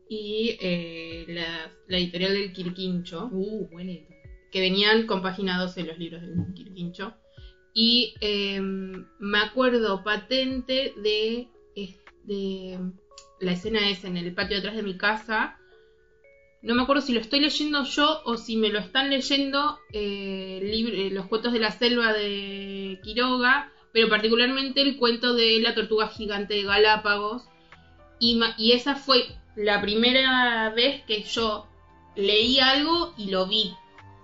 y 0.10 0.58
eh, 0.62 1.26
la, 1.28 1.70
la 1.88 1.98
editorial 1.98 2.34
del 2.34 2.54
Quirquincho, 2.54 3.30
Uh, 3.32 3.68
buena 3.70 3.94
que 4.52 4.62
venían 4.62 5.06
con 5.08 5.22
página 5.22 5.60
12 5.60 5.84
los 5.84 5.98
libros 5.98 6.22
del 6.22 6.36
Quirquincho. 6.56 7.14
Y 7.74 8.14
eh, 8.22 8.60
me 8.62 9.38
acuerdo 9.40 10.04
patente 10.04 10.94
de, 11.04 11.50
es- 11.76 12.00
de 12.24 12.80
la 13.42 13.52
escena 13.52 13.90
esa 13.90 14.08
en 14.08 14.18
el 14.18 14.34
patio 14.34 14.56
detrás 14.58 14.76
de 14.76 14.84
mi 14.84 14.98
casa. 14.98 15.58
No 16.68 16.76
me 16.76 16.82
acuerdo 16.84 17.02
si 17.02 17.14
lo 17.14 17.22
estoy 17.22 17.40
leyendo 17.40 17.86
yo 17.86 18.22
o 18.26 18.36
si 18.36 18.58
me 18.58 18.68
lo 18.68 18.80
están 18.80 19.10
leyendo 19.10 19.80
eh, 19.94 20.60
eh, 20.62 21.10
los 21.14 21.28
cuentos 21.28 21.54
de 21.54 21.60
la 21.60 21.72
selva 21.72 22.12
de 22.12 23.00
Quiroga, 23.04 23.72
pero 23.94 24.10
particularmente 24.10 24.82
el 24.82 24.98
cuento 24.98 25.34
de 25.34 25.62
la 25.62 25.74
tortuga 25.74 26.10
gigante 26.10 26.56
de 26.56 26.64
Galápagos. 26.64 27.44
Y, 28.20 28.42
esa 28.74 28.96
fue 28.96 29.24
la 29.56 29.82
primera 29.82 30.70
vez 30.72 31.04
que 31.06 31.24
yo 31.24 31.68
leí 32.18 32.60
algo 32.60 33.14
y 33.18 33.30
lo 33.30 33.48
vi 33.48 33.74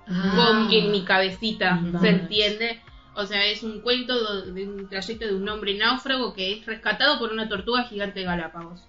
Ah. 0.05 0.33
con, 0.35 0.73
en 0.73 0.91
mi 0.91 1.05
cabecita. 1.05 1.81
¿se 2.01 2.09
entiende? 2.09 2.81
O 3.15 3.25
sea, 3.25 3.45
es 3.45 3.63
un 3.63 3.79
cuento 3.79 4.41
de 4.41 4.67
un 4.67 4.89
trayecto 4.89 5.25
de 5.25 5.33
un 5.33 5.47
hombre 5.47 5.77
náufrago 5.77 6.33
que 6.33 6.51
es 6.51 6.65
rescatado 6.65 7.19
por 7.19 7.31
una 7.31 7.47
tortuga 7.47 7.83
gigante 7.83 8.19
de 8.19 8.25
Galápagos. 8.25 8.81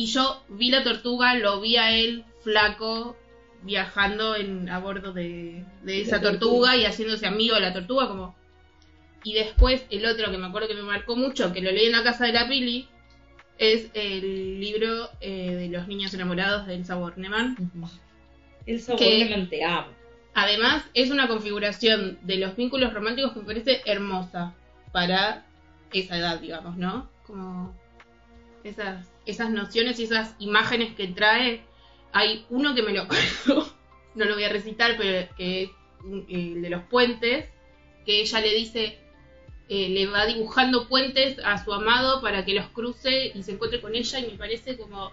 Y 0.00 0.06
yo 0.06 0.42
vi 0.48 0.70
la 0.70 0.82
tortuga, 0.82 1.34
lo 1.34 1.60
vi 1.60 1.76
a 1.76 1.94
él 1.94 2.24
flaco 2.42 3.18
viajando 3.62 4.34
en, 4.34 4.70
a 4.70 4.78
bordo 4.78 5.12
de, 5.12 5.62
de 5.82 6.00
esa 6.00 6.22
tortuga. 6.22 6.38
tortuga. 6.40 6.76
y 6.76 6.84
haciéndose 6.86 7.26
amigo 7.26 7.54
de 7.56 7.60
la 7.60 7.74
tortuga 7.74 8.08
como... 8.08 8.34
Y 9.24 9.34
después 9.34 9.84
el 9.90 10.06
otro 10.06 10.30
que 10.30 10.38
me 10.38 10.46
acuerdo 10.46 10.68
que 10.68 10.74
me 10.74 10.82
marcó 10.84 11.16
mucho, 11.16 11.52
que 11.52 11.60
lo 11.60 11.70
leí 11.70 11.84
en 11.84 11.92
la 11.92 12.02
casa 12.02 12.24
de 12.24 12.32
la 12.32 12.48
Pili, 12.48 12.88
es 13.58 13.90
el 13.92 14.58
libro 14.58 15.10
eh, 15.20 15.54
de 15.54 15.68
los 15.68 15.86
niños 15.86 16.14
enamorados 16.14 16.66
de 16.66 16.76
Elsa 16.76 16.94
Bornemann. 16.94 17.56
El 18.64 18.82
Que- 18.96 19.46
te 19.50 19.64
amo. 19.64 19.88
Además, 20.32 20.82
es 20.94 21.10
una 21.10 21.28
configuración 21.28 22.18
de 22.22 22.38
los 22.38 22.56
vínculos 22.56 22.94
románticos 22.94 23.34
que 23.34 23.40
me 23.40 23.44
parece 23.44 23.82
hermosa 23.84 24.54
para 24.92 25.44
esa 25.92 26.16
edad, 26.16 26.40
digamos, 26.40 26.78
¿no? 26.78 27.10
Como 27.26 27.76
esas, 28.64 29.06
esas 29.30 29.50
nociones 29.50 29.98
y 29.98 30.04
esas 30.04 30.34
imágenes 30.38 30.94
que 30.94 31.08
trae. 31.08 31.62
Hay 32.12 32.44
uno 32.50 32.74
que 32.74 32.82
me 32.82 32.92
lo 32.92 33.06
no 34.14 34.24
lo 34.24 34.34
voy 34.34 34.44
a 34.44 34.48
recitar, 34.48 34.96
pero 34.98 35.28
que 35.36 35.62
es 35.64 35.70
un- 36.04 36.26
el 36.28 36.62
de 36.62 36.70
los 36.70 36.82
puentes, 36.84 37.46
que 38.04 38.20
ella 38.20 38.40
le 38.40 38.54
dice, 38.54 38.98
eh, 39.68 39.88
le 39.90 40.06
va 40.06 40.26
dibujando 40.26 40.88
puentes 40.88 41.38
a 41.44 41.62
su 41.64 41.72
amado 41.72 42.20
para 42.20 42.44
que 42.44 42.54
los 42.54 42.66
cruce 42.70 43.32
y 43.34 43.42
se 43.42 43.52
encuentre 43.52 43.80
con 43.80 43.94
ella 43.94 44.18
y 44.18 44.26
me 44.26 44.36
parece 44.38 44.76
como, 44.76 45.12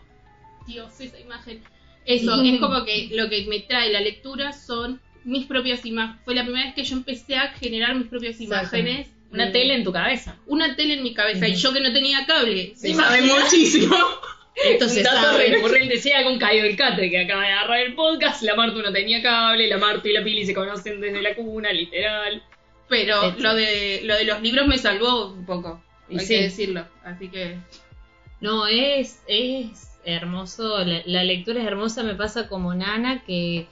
Dios, 0.65 0.99
esa 0.99 1.19
imagen. 1.19 1.63
Eso, 2.05 2.41
es 2.41 2.59
como 2.59 2.85
que 2.85 3.09
lo 3.13 3.29
que 3.29 3.45
me 3.47 3.59
trae 3.59 3.91
la 3.91 3.99
lectura 4.01 4.53
son 4.53 5.01
mis 5.25 5.45
propias 5.45 5.85
imágenes. 5.85 6.21
Fue 6.23 6.33
la 6.35 6.43
primera 6.43 6.65
vez 6.65 6.73
que 6.73 6.83
yo 6.85 6.95
empecé 6.95 7.35
a 7.35 7.49
generar 7.49 7.95
mis 7.95 8.07
propias 8.07 8.39
imágenes. 8.41 9.07
Una 9.31 9.47
de- 9.47 9.51
tele 9.51 9.75
en 9.75 9.83
tu 9.83 9.91
cabeza. 9.91 10.37
Una 10.45 10.75
tele 10.75 10.95
en 10.95 11.03
mi 11.03 11.13
cabeza. 11.13 11.47
Y 11.47 11.55
yo 11.55 11.73
que 11.73 11.81
no 11.81 11.91
tenía 11.93 12.25
cable. 12.25 12.73
Se 12.75 12.93
sabe 12.93 13.21
muchísimo. 13.21 13.95
Entonces, 14.65 14.97
un 14.97 15.03
dato 15.03 15.21
sabe. 15.33 15.49
recurrente, 15.49 15.97
sea 15.97 16.23
con 16.23 16.39
Caio 16.39 16.63
del 16.63 16.75
Catre, 16.75 17.11
que 17.11 17.19
acaba 17.19 17.43
de 17.43 17.51
agarrar 17.51 17.79
el 17.81 17.93
podcast. 17.93 18.41
La 18.41 18.55
Martu 18.55 18.81
no 18.81 18.91
tenía 18.91 19.21
cable, 19.21 19.67
la 19.67 19.77
Martu 19.77 20.07
y 20.07 20.13
la 20.13 20.23
Pili 20.23 20.45
se 20.45 20.53
conocen 20.55 20.99
desde 20.99 21.21
la 21.21 21.35
cuna, 21.35 21.71
literal. 21.71 22.41
Pero 22.89 23.23
Hecho. 23.31 23.39
lo 23.39 23.53
de, 23.53 24.01
lo 24.03 24.15
de 24.15 24.23
los 24.23 24.41
libros 24.41 24.65
me 24.67 24.77
salvó 24.77 25.27
un 25.31 25.45
poco. 25.45 25.83
Y 26.09 26.17
hay 26.19 26.25
sí. 26.25 26.35
que 26.35 26.41
decirlo. 26.43 26.85
Así 27.03 27.29
que. 27.29 27.57
No, 28.39 28.65
es, 28.67 29.21
es 29.27 29.99
hermoso, 30.05 30.83
la, 30.85 31.01
la 31.05 31.23
lectura 31.23 31.59
es 31.59 31.67
hermosa, 31.67 32.01
me 32.03 32.15
pasa 32.15 32.47
como 32.47 32.73
Nana, 32.73 33.23
que 33.25 33.67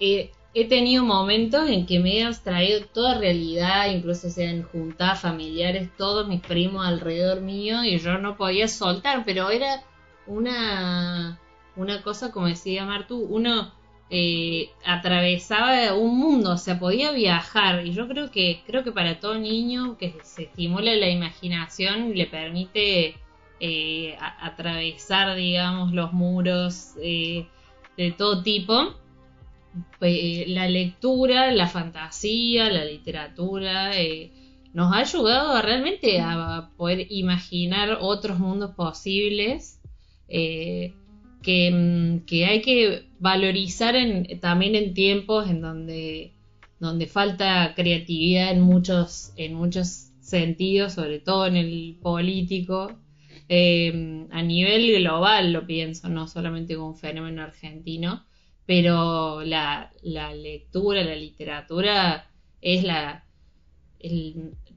eh, 0.00 0.30
he 0.54 0.68
tenido 0.68 1.04
momentos 1.04 1.68
en 1.68 1.84
que 1.84 1.98
me 1.98 2.18
he 2.18 2.24
abstraído 2.24 2.86
toda 2.86 3.18
realidad, 3.18 3.90
incluso 3.90 4.30
sean 4.30 4.62
juntadas 4.62 5.20
familiares, 5.20 5.90
todos 5.96 6.28
mis 6.28 6.40
primos 6.40 6.86
alrededor 6.86 7.40
mío, 7.40 7.82
y 7.84 7.98
yo 7.98 8.18
no 8.18 8.36
podía 8.36 8.68
soltar, 8.68 9.24
pero 9.24 9.50
era 9.50 9.82
una, 10.26 11.40
una 11.74 12.02
cosa, 12.02 12.30
como 12.30 12.46
decía 12.46 12.86
Martu, 12.86 13.18
uno 13.18 13.72
eh, 14.10 14.70
atravesaba 14.84 15.94
un 15.94 16.16
mundo, 16.18 16.52
o 16.52 16.56
sea, 16.56 16.78
podía 16.78 17.10
viajar, 17.10 17.84
y 17.84 17.92
yo 17.92 18.06
creo 18.06 18.30
que, 18.30 18.62
creo 18.64 18.84
que 18.84 18.92
para 18.92 19.18
todo 19.18 19.36
niño 19.36 19.98
que 19.98 20.14
se 20.22 20.44
estimula 20.44 20.94
la 20.94 21.08
imaginación, 21.08 22.14
le 22.14 22.26
permite 22.26 23.16
eh, 23.58 24.16
atravesar, 24.40 25.34
digamos, 25.36 25.92
los 25.92 26.12
muros 26.12 26.92
eh, 27.02 27.48
de 27.96 28.12
todo 28.12 28.42
tipo. 28.42 28.94
Eh, 30.00 30.44
la 30.48 30.68
lectura, 30.68 31.50
la 31.50 31.66
fantasía, 31.66 32.70
la 32.70 32.84
literatura, 32.84 33.98
eh, 34.00 34.30
nos 34.72 34.92
ha 34.92 34.98
ayudado 34.98 35.60
realmente 35.62 36.20
a 36.20 36.70
poder 36.76 37.06
imaginar 37.10 37.98
otros 38.00 38.38
mundos 38.38 38.72
posibles 38.74 39.80
eh, 40.28 40.94
que, 41.42 41.70
mm, 41.70 42.26
que 42.26 42.46
hay 42.46 42.60
que 42.60 43.08
valorizar 43.20 43.94
en, 43.96 44.40
también 44.40 44.74
en 44.74 44.94
tiempos 44.94 45.48
en 45.48 45.60
donde, 45.60 46.32
donde 46.80 47.06
falta 47.06 47.72
creatividad 47.76 48.50
en 48.50 48.60
muchos, 48.62 49.32
en 49.36 49.54
muchos 49.54 50.10
sentidos, 50.20 50.94
sobre 50.94 51.20
todo 51.20 51.46
en 51.46 51.56
el 51.56 51.96
político. 52.02 52.98
Eh, 53.48 54.26
a 54.30 54.42
nivel 54.42 55.00
global 55.00 55.52
lo 55.52 55.66
pienso, 55.66 56.08
no 56.08 56.26
solamente 56.26 56.74
como 56.76 56.88
un 56.88 56.96
fenómeno 56.96 57.42
argentino, 57.42 58.24
pero 58.66 59.42
la, 59.42 59.92
la 60.02 60.34
lectura, 60.34 61.02
la 61.04 61.16
literatura 61.16 62.30
es 62.60 62.82
la... 62.82 63.24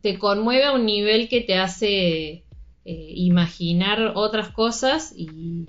te 0.01 0.19
conmueve 0.19 0.65
a 0.65 0.73
un 0.73 0.85
nivel 0.85 1.29
que 1.29 1.41
te 1.41 1.57
hace 1.57 2.43
eh, 2.85 3.13
imaginar 3.15 4.13
otras 4.15 4.49
cosas 4.49 5.13
y, 5.15 5.67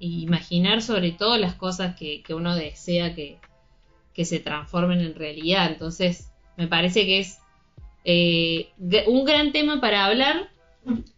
imaginar 0.00 0.80
sobre 0.80 1.10
todo 1.10 1.36
las 1.38 1.54
cosas 1.54 1.96
que, 1.96 2.22
que 2.22 2.32
uno 2.32 2.54
desea 2.54 3.16
que, 3.16 3.38
que 4.14 4.24
se 4.24 4.38
transformen 4.38 5.00
en 5.00 5.14
realidad. 5.14 5.72
Entonces, 5.72 6.30
me 6.56 6.68
parece 6.68 7.04
que 7.04 7.18
es 7.18 7.38
eh, 8.04 8.68
un 9.06 9.24
gran 9.24 9.52
tema 9.52 9.80
para 9.80 10.06
hablar 10.06 10.50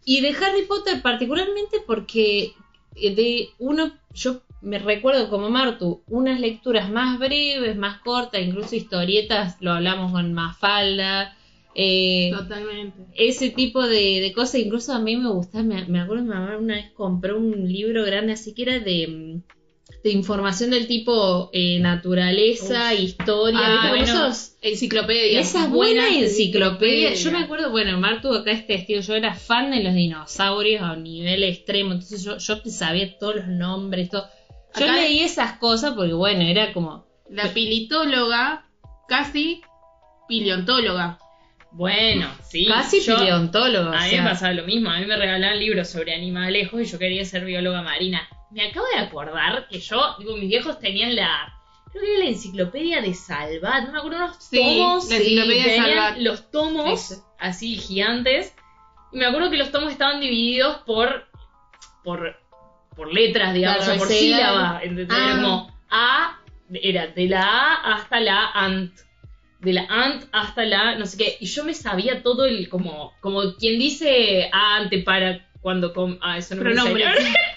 y 0.03 0.21
de 0.21 0.29
Harry 0.29 0.65
Potter 0.67 1.01
particularmente 1.01 1.77
porque 1.85 2.53
eh, 2.95 3.15
de 3.15 3.49
uno, 3.59 3.93
yo 4.13 4.41
me 4.61 4.77
recuerdo 4.79 5.29
como 5.29 5.49
Martu, 5.49 6.03
unas 6.07 6.39
lecturas 6.39 6.89
más 6.89 7.17
breves, 7.19 7.75
más 7.75 7.99
cortas, 8.01 8.41
incluso 8.41 8.75
historietas, 8.75 9.57
lo 9.59 9.71
hablamos 9.71 10.11
con 10.11 10.33
Mafalda, 10.33 11.35
eh, 11.73 12.31
Totalmente. 12.35 13.05
ese 13.15 13.49
tipo 13.49 13.87
de, 13.87 14.19
de 14.21 14.33
cosas, 14.33 14.55
incluso 14.61 14.93
a 14.93 14.99
mí 14.99 15.15
me 15.17 15.29
gustaba, 15.29 15.63
me, 15.63 15.85
me 15.85 15.99
acuerdo 16.01 16.23
que 16.23 16.29
mi 16.29 16.35
mamá 16.35 16.57
una 16.57 16.75
vez 16.75 16.91
compró 16.93 17.37
un 17.37 17.71
libro 17.71 18.03
grande, 18.03 18.33
así 18.33 18.53
que 18.53 18.63
era 18.63 18.79
de, 18.79 19.39
de 20.03 20.09
información 20.11 20.69
del 20.71 20.85
tipo 20.87 21.49
eh, 21.53 21.79
naturaleza, 21.79 22.93
historia, 22.93 23.59
Ah, 23.63 23.85
bueno. 23.89 24.03
esos- 24.03 24.57
Enciclopedia. 24.61 25.39
esa 25.39 25.67
buena 25.69 26.03
buenas 26.09 26.23
enciclopedia. 26.29 27.13
Yo 27.15 27.31
me 27.31 27.37
enciclopedias. 27.39 27.43
acuerdo, 27.45 27.71
bueno, 27.71 27.97
Martu 27.99 28.31
acá 28.33 28.51
es 28.51 28.67
testigo, 28.67 28.99
yo 29.01 29.15
era 29.15 29.33
fan 29.33 29.71
de 29.71 29.81
los 29.81 29.95
dinosaurios 29.95 30.83
a 30.83 30.93
un 30.93 31.03
nivel 31.03 31.43
extremo, 31.43 31.93
entonces 31.93 32.23
yo, 32.23 32.37
yo 32.37 32.61
sabía 32.65 33.17
todos 33.17 33.37
los 33.37 33.47
nombres, 33.47 34.09
todo. 34.09 34.25
Yo 34.77 34.85
Acá- 34.85 34.95
leí 34.95 35.19
esas 35.21 35.53
cosas 35.53 35.93
porque, 35.93 36.13
bueno, 36.13 36.43
era 36.43 36.73
como 36.73 37.05
la 37.29 37.53
pilitóloga, 37.53 38.65
casi 39.07 39.61
paleontóloga. 40.27 41.17
Bueno, 41.71 42.27
sí. 42.43 42.65
Casi 42.67 43.01
yo- 43.01 43.15
paleontólogo. 43.15 43.89
A 43.91 43.99
mí 43.99 44.03
me 44.03 44.09
sea. 44.09 44.23
pasaba 44.25 44.53
lo 44.53 44.63
mismo, 44.63 44.89
a 44.89 44.99
mí 44.99 45.05
me 45.05 45.15
regalaban 45.15 45.59
libros 45.59 45.89
sobre 45.89 46.13
animalejos 46.15 46.81
y 46.81 46.85
yo 46.85 46.99
quería 46.99 47.23
ser 47.25 47.45
bióloga 47.45 47.81
marina. 47.81 48.27
Me 48.51 48.67
acabo 48.67 48.85
de 48.93 48.99
acordar 48.99 49.67
que 49.69 49.79
yo, 49.79 50.15
digo, 50.19 50.35
mis 50.35 50.49
viejos 50.49 50.79
tenían 50.79 51.15
la, 51.15 51.53
creo 51.91 52.03
que 52.03 52.09
era 52.15 52.23
la 52.25 52.29
enciclopedia 52.29 53.01
de 53.01 53.13
Salvat, 53.13 53.85
no 53.85 53.93
me 53.93 53.97
acuerdo, 53.99 54.17
unos 54.17 54.37
Sí, 54.43 54.57
tomos, 54.57 55.09
la 55.09 55.15
enciclopedia 55.17 55.65
de 55.67 55.77
Salvat. 55.77 56.17
los 56.17 56.51
tomos 56.51 56.99
Sí, 57.01 57.15
sí. 57.15 57.21
así 57.39 57.77
gigantes, 57.77 58.53
y 59.13 59.17
me 59.17 59.25
acuerdo 59.25 59.49
que 59.49 59.57
los 59.57 59.71
tomos 59.71 59.91
estaban 59.93 60.19
divididos 60.19 60.79
por, 60.85 61.27
por, 62.03 62.35
por 63.01 63.11
letras, 63.13 63.53
digamos, 63.55 63.83
Claro, 63.83 63.95
o 63.95 63.97
por 63.97 64.11
era- 64.11 64.19
sílabas, 64.19 64.83
¿entendés? 64.83 65.07
Era 65.17 65.31
Ah. 65.33 65.35
como 65.41 65.79
A, 65.89 66.39
era 66.73 67.07
de 67.07 67.27
la 67.27 67.41
A 67.41 67.93
hasta 67.95 68.19
la 68.19 68.51
ANT 68.53 68.91
de 69.59 69.73
la 69.73 69.85
ant 69.89 70.23
hasta 70.31 70.63
la 70.65 70.95
no 70.95 71.05
sé 71.05 71.17
qué 71.17 71.37
y 71.39 71.45
yo 71.45 71.63
me 71.63 71.73
sabía 71.75 72.23
todo 72.23 72.45
el 72.45 72.67
como 72.69 73.13
como 73.21 73.53
quien 73.59 73.77
dice 73.77 74.49
ante 74.51 74.99
para 74.99 75.45
cuando 75.61 75.93
com 75.93 76.17
ah 76.21 76.37
eso 76.39 76.55
no 76.55 76.63
me 76.63 76.69
lo 76.71 76.75
Pronombres. 76.81 77.07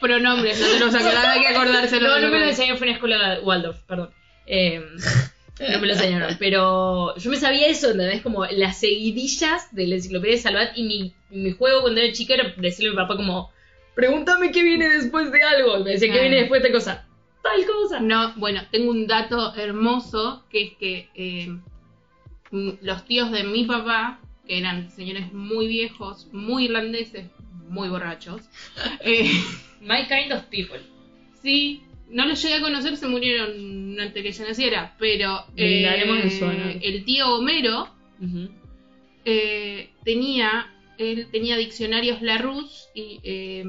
Pronombres, 0.01 0.61
no 0.81 0.99
hay 1.31 1.41
que 1.41 1.49
acordárselo. 1.49 2.09
no 2.09 2.19
no 2.21 2.29
me 2.31 2.41
lo 2.41 2.45
enseñó 2.47 2.77
fue 2.77 2.87
en 2.89 2.91
la 2.91 2.97
escuela 2.97 3.39
Waldorf 3.43 3.79
perdón 3.87 4.11
Eh, 4.47 4.83
no 5.73 5.79
me 5.79 5.87
lo 5.87 5.93
enseñaron 5.95 6.37
pero 6.39 7.17
yo 7.17 7.31
me 7.31 7.37
sabía 7.39 7.69
eso 7.69 7.93
¿entendés? 7.93 8.21
como 8.21 8.45
las 8.47 8.79
seguidillas 8.81 9.75
de 9.75 9.87
la 9.87 9.95
enciclopedia 9.95 10.37
de 10.37 10.43
Salvat 10.43 10.77
y 10.77 10.83
mi, 10.83 11.15
mi 11.31 11.53
juego 11.53 11.83
cuando 11.83 12.01
era 12.03 12.13
chica 12.13 12.35
era 12.35 12.53
decirle 12.59 12.89
a 12.89 12.93
mi 12.93 12.97
papá 12.99 13.17
como 13.17 13.51
pregúntame 13.95 14.51
qué 14.51 14.63
viene 14.63 14.89
después 14.89 15.31
de 15.33 15.43
algo. 15.43 15.85
Me 15.85 15.93
decía 15.93 16.13
qué 16.13 16.21
viene 16.21 16.41
después 16.41 16.63
de 16.63 16.69
tal 16.69 16.79
cosa 16.79 17.07
tal 17.45 17.67
cosa. 17.67 18.01
No, 18.01 18.33
bueno, 18.37 18.63
tengo 18.73 18.91
un 18.91 19.07
dato 19.07 19.55
hermoso 19.55 20.45
que 20.51 20.63
es 20.65 20.73
que 20.79 21.09
eh, 21.15 21.57
los 22.51 23.05
tíos 23.05 23.31
de 23.31 23.45
mi 23.45 23.65
papá, 23.65 24.21
que 24.47 24.59
eran 24.59 24.91
señores 24.91 25.33
muy 25.33 25.69
viejos, 25.69 26.29
muy 26.33 26.65
irlandeses, 26.65 27.27
muy 27.69 27.89
borrachos, 27.89 28.43
eh, 29.01 29.31
my 29.81 30.07
kind 30.09 30.33
of 30.33 30.45
people. 30.47 30.81
sí, 31.43 31.83
no 32.11 32.27
los 32.27 32.43
llegué 32.43 32.57
a 32.57 32.61
conocer, 32.61 32.97
se 32.97 33.09
murieron 33.09 33.99
antes 34.01 34.23
que 34.23 34.33
yo 34.33 34.45
naciera, 34.45 34.95
pero 34.99 35.45
eh, 35.57 36.81
el 36.83 37.05
tío 37.05 37.37
Homero 37.37 37.89
eh, 39.25 39.91
tenía 40.05 40.74
él 40.99 41.29
tenía 41.31 41.57
diccionarios 41.57 42.23
Larousse 42.23 42.89
y 42.95 43.21
eh, 43.25 43.65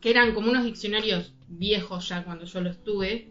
que 0.00 0.10
eran 0.10 0.34
como 0.34 0.50
unos 0.50 0.64
diccionarios 0.64 1.32
viejos 1.48 2.08
ya 2.08 2.24
cuando 2.24 2.44
yo 2.44 2.60
los 2.60 2.82
tuve 2.84 3.28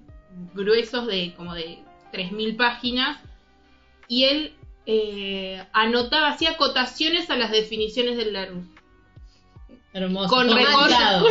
gruesos 0.54 1.08
de 1.08 1.34
como 1.36 1.54
de 1.54 1.80
3000 2.12 2.56
páginas 2.56 3.20
y 4.08 4.24
él 4.26 4.54
eh, 4.86 5.64
anotaba 5.74 6.30
hacía 6.30 6.52
acotaciones 6.52 7.30
a 7.30 7.38
las 7.38 7.52
definiciones 7.52 8.18
del 8.18 8.34
Larousse 8.34 8.70
Hermoso. 9.94 10.30
Con 10.30 10.48
Comentado. 10.48 11.26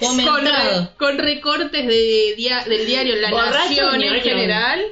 con, 0.00 0.08
Comentado. 0.08 0.80
re- 0.82 0.88
con 0.98 1.18
recortes 1.18 1.86
de 1.86 2.34
dia- 2.36 2.64
del 2.64 2.86
diario 2.86 3.16
La 3.16 3.30
Borracho 3.30 3.58
Nación 3.58 4.02
en 4.02 4.20
general 4.22 4.86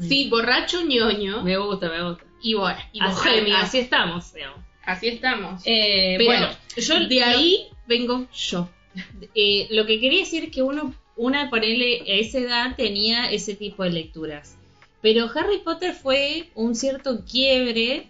sí 0.00 0.28
borracho 0.28 0.82
ñoño 0.82 1.42
me 1.42 1.56
gusta 1.56 1.88
me 1.88 2.02
gusta 2.08 2.24
y, 2.42 2.54
bo- 2.54 2.68
y 2.92 3.00
así, 3.00 3.28
así 3.56 3.78
estamos 3.78 4.32
digamos. 4.34 4.60
Así 4.88 5.08
estamos 5.08 5.62
Eh, 5.64 6.14
Pero 6.18 6.30
bueno, 6.30 6.48
yo 6.76 7.06
de 7.08 7.22
ahí 7.22 7.66
vengo 7.86 8.26
yo. 8.32 8.68
Eh, 9.34 9.68
lo 9.70 9.86
que 9.86 10.00
quería 10.00 10.20
decir 10.20 10.44
es 10.44 10.50
que 10.50 10.62
uno, 10.62 10.94
una 11.16 11.50
ponerle 11.50 12.00
a 12.00 12.14
esa 12.14 12.38
edad 12.38 12.76
tenía 12.76 13.30
ese 13.30 13.54
tipo 13.54 13.84
de 13.84 13.90
lecturas. 13.90 14.56
Pero 15.00 15.30
Harry 15.34 15.58
Potter 15.64 15.92
fue 15.94 16.48
un 16.54 16.74
cierto 16.74 17.24
quiebre 17.24 18.06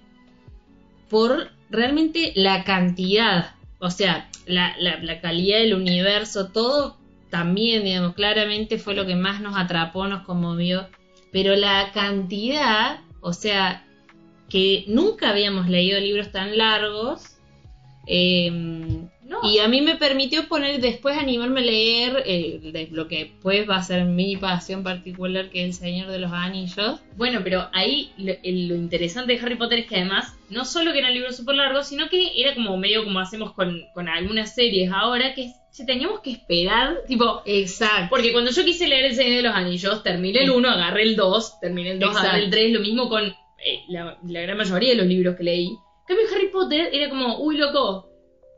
por 1.11 1.51
realmente 1.71 2.33
la 2.37 2.65
cantidad. 2.65 3.55
O 3.79 3.91
sea, 3.91 4.29
la, 4.47 4.75
la- 4.79 4.99
la 5.03 5.21
calidad 5.21 5.59
del 5.59 5.75
universo, 5.75 6.49
todo 6.49 6.97
también, 7.31 7.85
digamos, 7.85 8.15
claramente 8.15 8.79
fue 8.79 8.95
lo 8.95 9.05
que 9.07 9.15
más 9.15 9.41
nos 9.41 9.57
atrapó, 9.57 10.07
nos 10.07 10.25
conmovió. 10.25 10.89
Pero 11.31 11.55
la 11.57 11.91
cantidad, 11.93 13.01
o 13.21 13.33
sea, 13.35 13.87
que 14.49 14.85
nunca 14.89 15.31
habíamos 15.31 15.69
leído 15.69 16.01
libros 16.01 16.33
tan 16.33 16.57
largos. 16.57 17.37
em, 18.07 19.09
no, 19.23 19.41
y 19.43 19.59
a 19.59 19.69
mí 19.69 19.83
me 19.83 19.97
permitió 19.97 20.49
poner 20.49 20.81
después 20.81 21.19
animarme 21.19 21.61
a 21.61 21.65
leer 21.65 22.23
eh, 22.25 22.59
de 22.63 22.89
lo 22.91 23.07
que 23.09 23.25
después 23.25 23.69
va 23.69 23.77
a 23.77 23.83
ser 23.83 24.07
mi 24.07 24.39
pasión 24.39 24.83
particular, 24.83 25.51
que 25.51 25.61
es 25.61 25.67
El 25.67 25.73
Señor 25.75 26.11
de 26.11 26.19
los 26.19 26.33
Anillos. 26.33 27.01
bueno, 27.19 27.41
pero 27.45 27.69
ahí 27.75 28.11
lo, 28.17 28.33
lo 28.43 28.75
interesante 28.75 29.35
de 29.35 29.41
Harry 29.41 29.57
Potter 29.57 29.81
es 29.81 29.87
que 29.87 29.97
además, 29.97 30.35
no 30.49 30.65
solo 30.65 30.93
que 30.93 31.01
eran 31.01 31.13
libros 31.13 31.37
súper 31.37 31.57
largos, 31.57 31.89
sino 31.89 32.09
que 32.09 32.41
era 32.41 32.55
como 32.55 32.79
medio 32.79 33.05
como 33.05 33.21
hacemos 33.21 33.53
con, 33.53 33.83
con 33.93 34.09
algunas 34.09 34.55
series 34.55 34.91
ahora, 34.91 35.35
que 35.35 35.53
se 35.71 35.85
teníamos 35.85 36.21
que 36.21 36.31
esperar, 36.31 37.03
tipo, 37.07 37.43
Exacto. 37.45 38.07
porque 38.09 38.33
cuando 38.33 38.51
yo 38.51 38.65
quise 38.65 38.89
leer 38.89 39.05
El 39.05 39.15
Señor 39.15 39.37
de 39.37 39.43
los 39.43 39.55
Anillos, 39.55 40.03
terminé 40.03 40.45
el 40.45 40.51
1, 40.51 40.71
agarré 40.71 41.03
el 41.03 41.17
2, 41.17 41.61
terminé 41.61 41.91
el 41.91 41.99
2, 41.99 42.09
Exacto. 42.09 42.29
agarré 42.31 42.45
el 42.47 42.51
3, 42.51 42.73
lo 42.73 42.81
mismo 42.81 43.11
con 43.11 43.35
eh, 43.65 43.81
la, 43.89 44.19
la 44.27 44.41
gran 44.43 44.57
mayoría 44.59 44.91
de 44.91 44.97
los 44.97 45.07
libros 45.07 45.37
que 45.37 45.45
leí. 45.45 45.67
En 45.69 45.77
cambio, 46.17 46.27
Harry 46.35 46.49
Potter 46.49 46.91
era 46.93 47.09
como, 47.11 47.41
uy, 47.43 47.57
loco, 47.59 48.09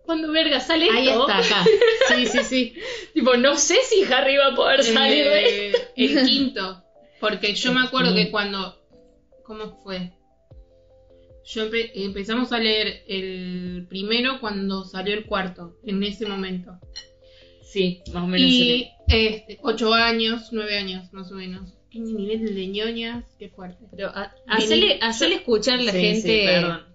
¿cuándo 0.05 0.31
verga 0.33 0.61
sale 0.61 0.89
Ahí 0.91 1.09
esto? 1.09 1.29
está, 1.29 1.39
acá. 1.39 1.65
Sí, 2.09 2.27
sí, 2.27 2.39
sí. 2.45 2.75
Tipo, 3.15 3.37
no 3.37 3.57
sé 3.57 3.77
si 3.89 4.03
Harry 4.13 4.37
va 4.37 4.49
a 4.49 4.55
poder 4.55 4.83
salir 4.83 5.25
de 5.25 5.71
Eh, 5.71 5.73
el 5.97 6.27
quinto. 6.27 6.83
Porque 7.21 7.55
yo 7.55 7.73
me 7.73 7.83
acuerdo 7.83 8.15
que 8.15 8.31
cuando. 8.31 8.77
¿Cómo 9.45 9.81
fue? 9.83 10.13
Yo 11.45 11.67
empe- 11.69 11.91
empezamos 11.95 12.53
a 12.53 12.59
leer 12.59 13.03
el 13.09 13.87
primero 13.89 14.41
cuando 14.41 14.85
salió 14.85 15.15
el 15.15 15.25
cuarto, 15.27 15.77
en 15.85 16.03
ese 16.05 16.27
momento. 16.27 16.79
Sí, 17.63 18.03
más 18.13 18.25
o 18.25 18.27
menos. 18.27 18.49
Y 18.49 18.89
este, 19.09 19.59
ocho 19.63 19.93
años, 19.93 20.49
nueve 20.53 20.77
años, 20.79 21.13
más 21.13 21.31
o 21.33 21.35
menos. 21.35 21.75
Qué 21.90 21.98
nivel 21.98 22.55
de 22.55 22.66
ñoñas, 22.68 23.24
qué 23.38 23.48
fuerte. 23.48 23.85
Pero 23.90 24.12
hacele, 24.46 24.98
hacele 25.03 25.37
escuchar 25.37 25.81
a 25.81 25.83
la 25.83 25.92
Sí, 25.92 26.00
gente. 26.00 26.20
sí, 26.22 26.46
perdón. 26.46 26.90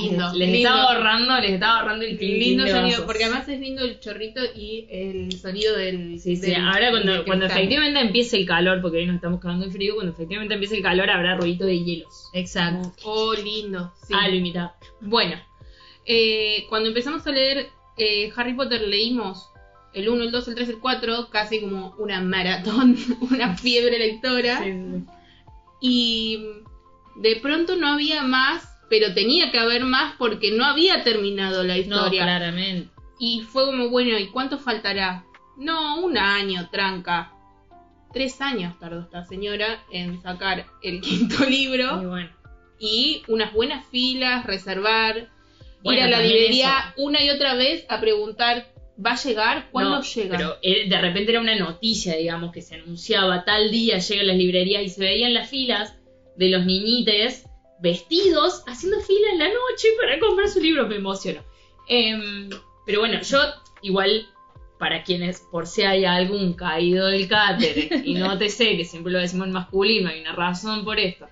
Lindo. 0.00 0.32
Les 0.32 0.48
lindo. 0.48 0.56
estaba 0.68 0.82
ahorrando, 0.94 1.40
les 1.40 1.50
estaba 1.52 1.80
ahorrando 1.80 2.06
el 2.06 2.16
clink 2.16 2.38
Lindo 2.42 2.64
de 2.64 2.70
sonido, 2.70 2.88
vasos. 2.92 3.04
porque 3.04 3.24
además 3.24 3.46
es 3.48 3.60
lindo 3.60 3.82
el 3.84 4.00
chorrito 4.00 4.40
y 4.56 4.86
el 4.90 5.32
sonido 5.32 5.76
del. 5.76 6.18
Sí, 6.18 6.36
sí, 6.36 6.50
del- 6.52 6.62
ahora 6.62 6.90
cuando, 6.90 7.24
cuando 7.26 7.44
efectivamente 7.44 8.00
empiece 8.00 8.38
el 8.38 8.46
calor, 8.46 8.80
porque 8.80 8.96
hoy 8.98 9.06
nos 9.06 9.16
estamos 9.16 9.40
cagando 9.40 9.66
de 9.66 9.72
frío, 9.72 9.94
cuando 9.94 10.12
efectivamente 10.12 10.54
empiece 10.54 10.76
el 10.78 10.82
calor 10.82 11.10
habrá 11.10 11.36
ruido 11.36 11.66
de 11.66 11.84
hielos. 11.84 12.30
Exacto. 12.32 12.92
Oh, 13.04 13.34
lindo. 13.34 13.92
Sí. 14.08 14.14
Ah, 14.16 14.26
lo 14.28 14.34
imitaba. 14.36 14.74
Bueno, 15.02 15.36
eh, 16.06 16.64
cuando 16.70 16.88
empezamos 16.88 17.26
a 17.26 17.30
leer 17.30 17.66
eh, 17.98 18.32
Harry 18.36 18.54
Potter 18.54 18.80
leímos 18.80 19.50
el 19.94 20.08
1, 20.08 20.24
el 20.24 20.30
2, 20.32 20.48
el 20.48 20.54
3, 20.54 20.68
el 20.70 20.78
4, 20.78 21.28
casi 21.30 21.60
como 21.60 21.94
una 21.98 22.20
maratón, 22.20 22.96
una 23.30 23.56
fiebre 23.56 23.98
lectora. 23.98 24.60
Y 25.80 26.38
de 27.16 27.36
pronto 27.36 27.76
no 27.76 27.88
había 27.88 28.22
más, 28.22 28.68
pero 28.88 29.14
tenía 29.14 29.50
que 29.50 29.58
haber 29.58 29.84
más 29.84 30.14
porque 30.18 30.50
no 30.50 30.64
había 30.64 31.02
terminado 31.04 31.62
la 31.62 31.74
No, 31.74 31.80
historia. 31.80 32.22
claramente. 32.22 32.90
Y 33.18 33.42
fue 33.42 33.66
como, 33.66 33.90
bueno, 33.90 34.18
¿y 34.18 34.28
cuánto 34.28 34.58
faltará? 34.58 35.24
No, 35.56 36.00
un 36.00 36.18
año, 36.18 36.68
tranca. 36.70 37.30
Tres 38.12 38.40
años 38.40 38.78
tardó 38.78 39.00
esta 39.00 39.24
señora 39.24 39.80
en 39.90 40.20
sacar 40.22 40.66
el 40.82 41.00
quinto 41.02 41.44
libro 41.44 42.02
Y 42.02 42.06
bueno. 42.06 42.30
y 42.78 43.22
unas 43.28 43.52
buenas 43.52 43.84
filas, 43.86 44.44
reservar, 44.46 45.28
Bueno, 45.82 45.98
ir 46.00 46.04
a 46.06 46.08
la 46.08 46.20
librería 46.22 46.94
una 46.96 47.22
y 47.22 47.30
otra 47.30 47.54
vez 47.54 47.84
a 47.88 48.00
preguntar, 48.00 48.68
¿va 49.04 49.12
a 49.12 49.16
llegar? 49.16 49.68
¿Cuándo 49.70 49.96
No, 49.96 50.02
llega? 50.02 50.36
Pero 50.36 50.56
eh, 50.62 50.88
de 50.88 51.00
repente 51.00 51.32
era 51.32 51.40
una 51.40 51.56
noticia, 51.56 52.16
digamos, 52.16 52.52
que 52.52 52.62
se 52.62 52.76
anunciaba 52.76 53.44
tal 53.44 53.70
día 53.70 53.98
llegan 53.98 54.26
las 54.26 54.36
librerías 54.36 54.82
y 54.82 54.88
se 54.88 55.00
veían 55.00 55.34
las 55.34 55.48
filas 55.48 55.96
de 56.36 56.48
los 56.48 56.64
niñites 56.64 57.46
vestidos 57.80 58.62
haciendo 58.66 59.00
fila 59.00 59.32
en 59.32 59.38
la 59.38 59.48
noche 59.48 59.88
para 60.00 60.18
comprar 60.18 60.48
su 60.48 60.60
libro. 60.60 60.86
Me 60.86 60.96
emocionó. 60.96 61.42
Em, 61.88 62.50
pero 62.86 63.00
bueno, 63.00 63.20
yo 63.22 63.38
igual, 63.82 64.26
para 64.78 65.02
quienes, 65.02 65.42
por 65.50 65.66
si 65.66 65.82
hay 65.82 66.04
algún 66.04 66.54
caído 66.54 67.06
del 67.06 67.28
cáter, 67.28 68.02
y 68.04 68.14
no 68.14 68.38
te 68.38 68.48
sé, 68.48 68.76
que 68.76 68.84
siempre 68.84 69.12
lo 69.12 69.18
decimos 69.18 69.46
en 69.46 69.52
masculino, 69.52 70.08
hay 70.08 70.20
una 70.20 70.32
razón 70.32 70.84
por 70.84 70.98
esto. 70.98 71.28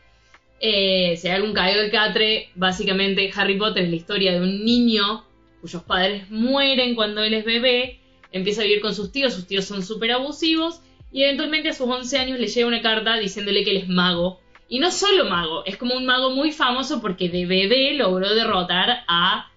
Eh, 0.60 1.16
si 1.16 1.28
hay 1.28 1.34
algún 1.36 1.54
caído 1.54 1.80
del 1.80 1.90
catre, 1.90 2.50
básicamente 2.54 3.30
Harry 3.34 3.56
Potter 3.56 3.84
es 3.84 3.90
la 3.90 3.96
historia 3.96 4.32
de 4.32 4.40
un 4.40 4.64
niño 4.64 5.24
cuyos 5.62 5.84
padres 5.84 6.28
mueren 6.28 6.96
cuando 6.96 7.22
él 7.22 7.34
es 7.34 7.44
bebé, 7.44 8.00
empieza 8.32 8.62
a 8.62 8.64
vivir 8.64 8.80
con 8.80 8.96
sus 8.96 9.12
tíos, 9.12 9.32
sus 9.32 9.46
tíos 9.46 9.64
son 9.64 9.84
súper 9.84 10.10
abusivos, 10.10 10.80
y 11.12 11.22
eventualmente 11.22 11.68
a 11.68 11.72
sus 11.72 11.88
11 11.88 12.18
años 12.18 12.40
le 12.40 12.48
llega 12.48 12.66
una 12.66 12.82
carta 12.82 13.16
diciéndole 13.16 13.62
que 13.62 13.70
él 13.70 13.76
es 13.76 13.88
mago. 13.88 14.40
Y 14.68 14.80
no 14.80 14.90
solo 14.90 15.26
mago, 15.26 15.64
es 15.64 15.76
como 15.76 15.94
un 15.94 16.04
mago 16.04 16.30
muy 16.30 16.50
famoso 16.50 17.00
porque 17.00 17.28
de 17.28 17.46
bebé 17.46 17.94
logró 17.94 18.34
derrotar 18.34 19.04
a 19.06 19.52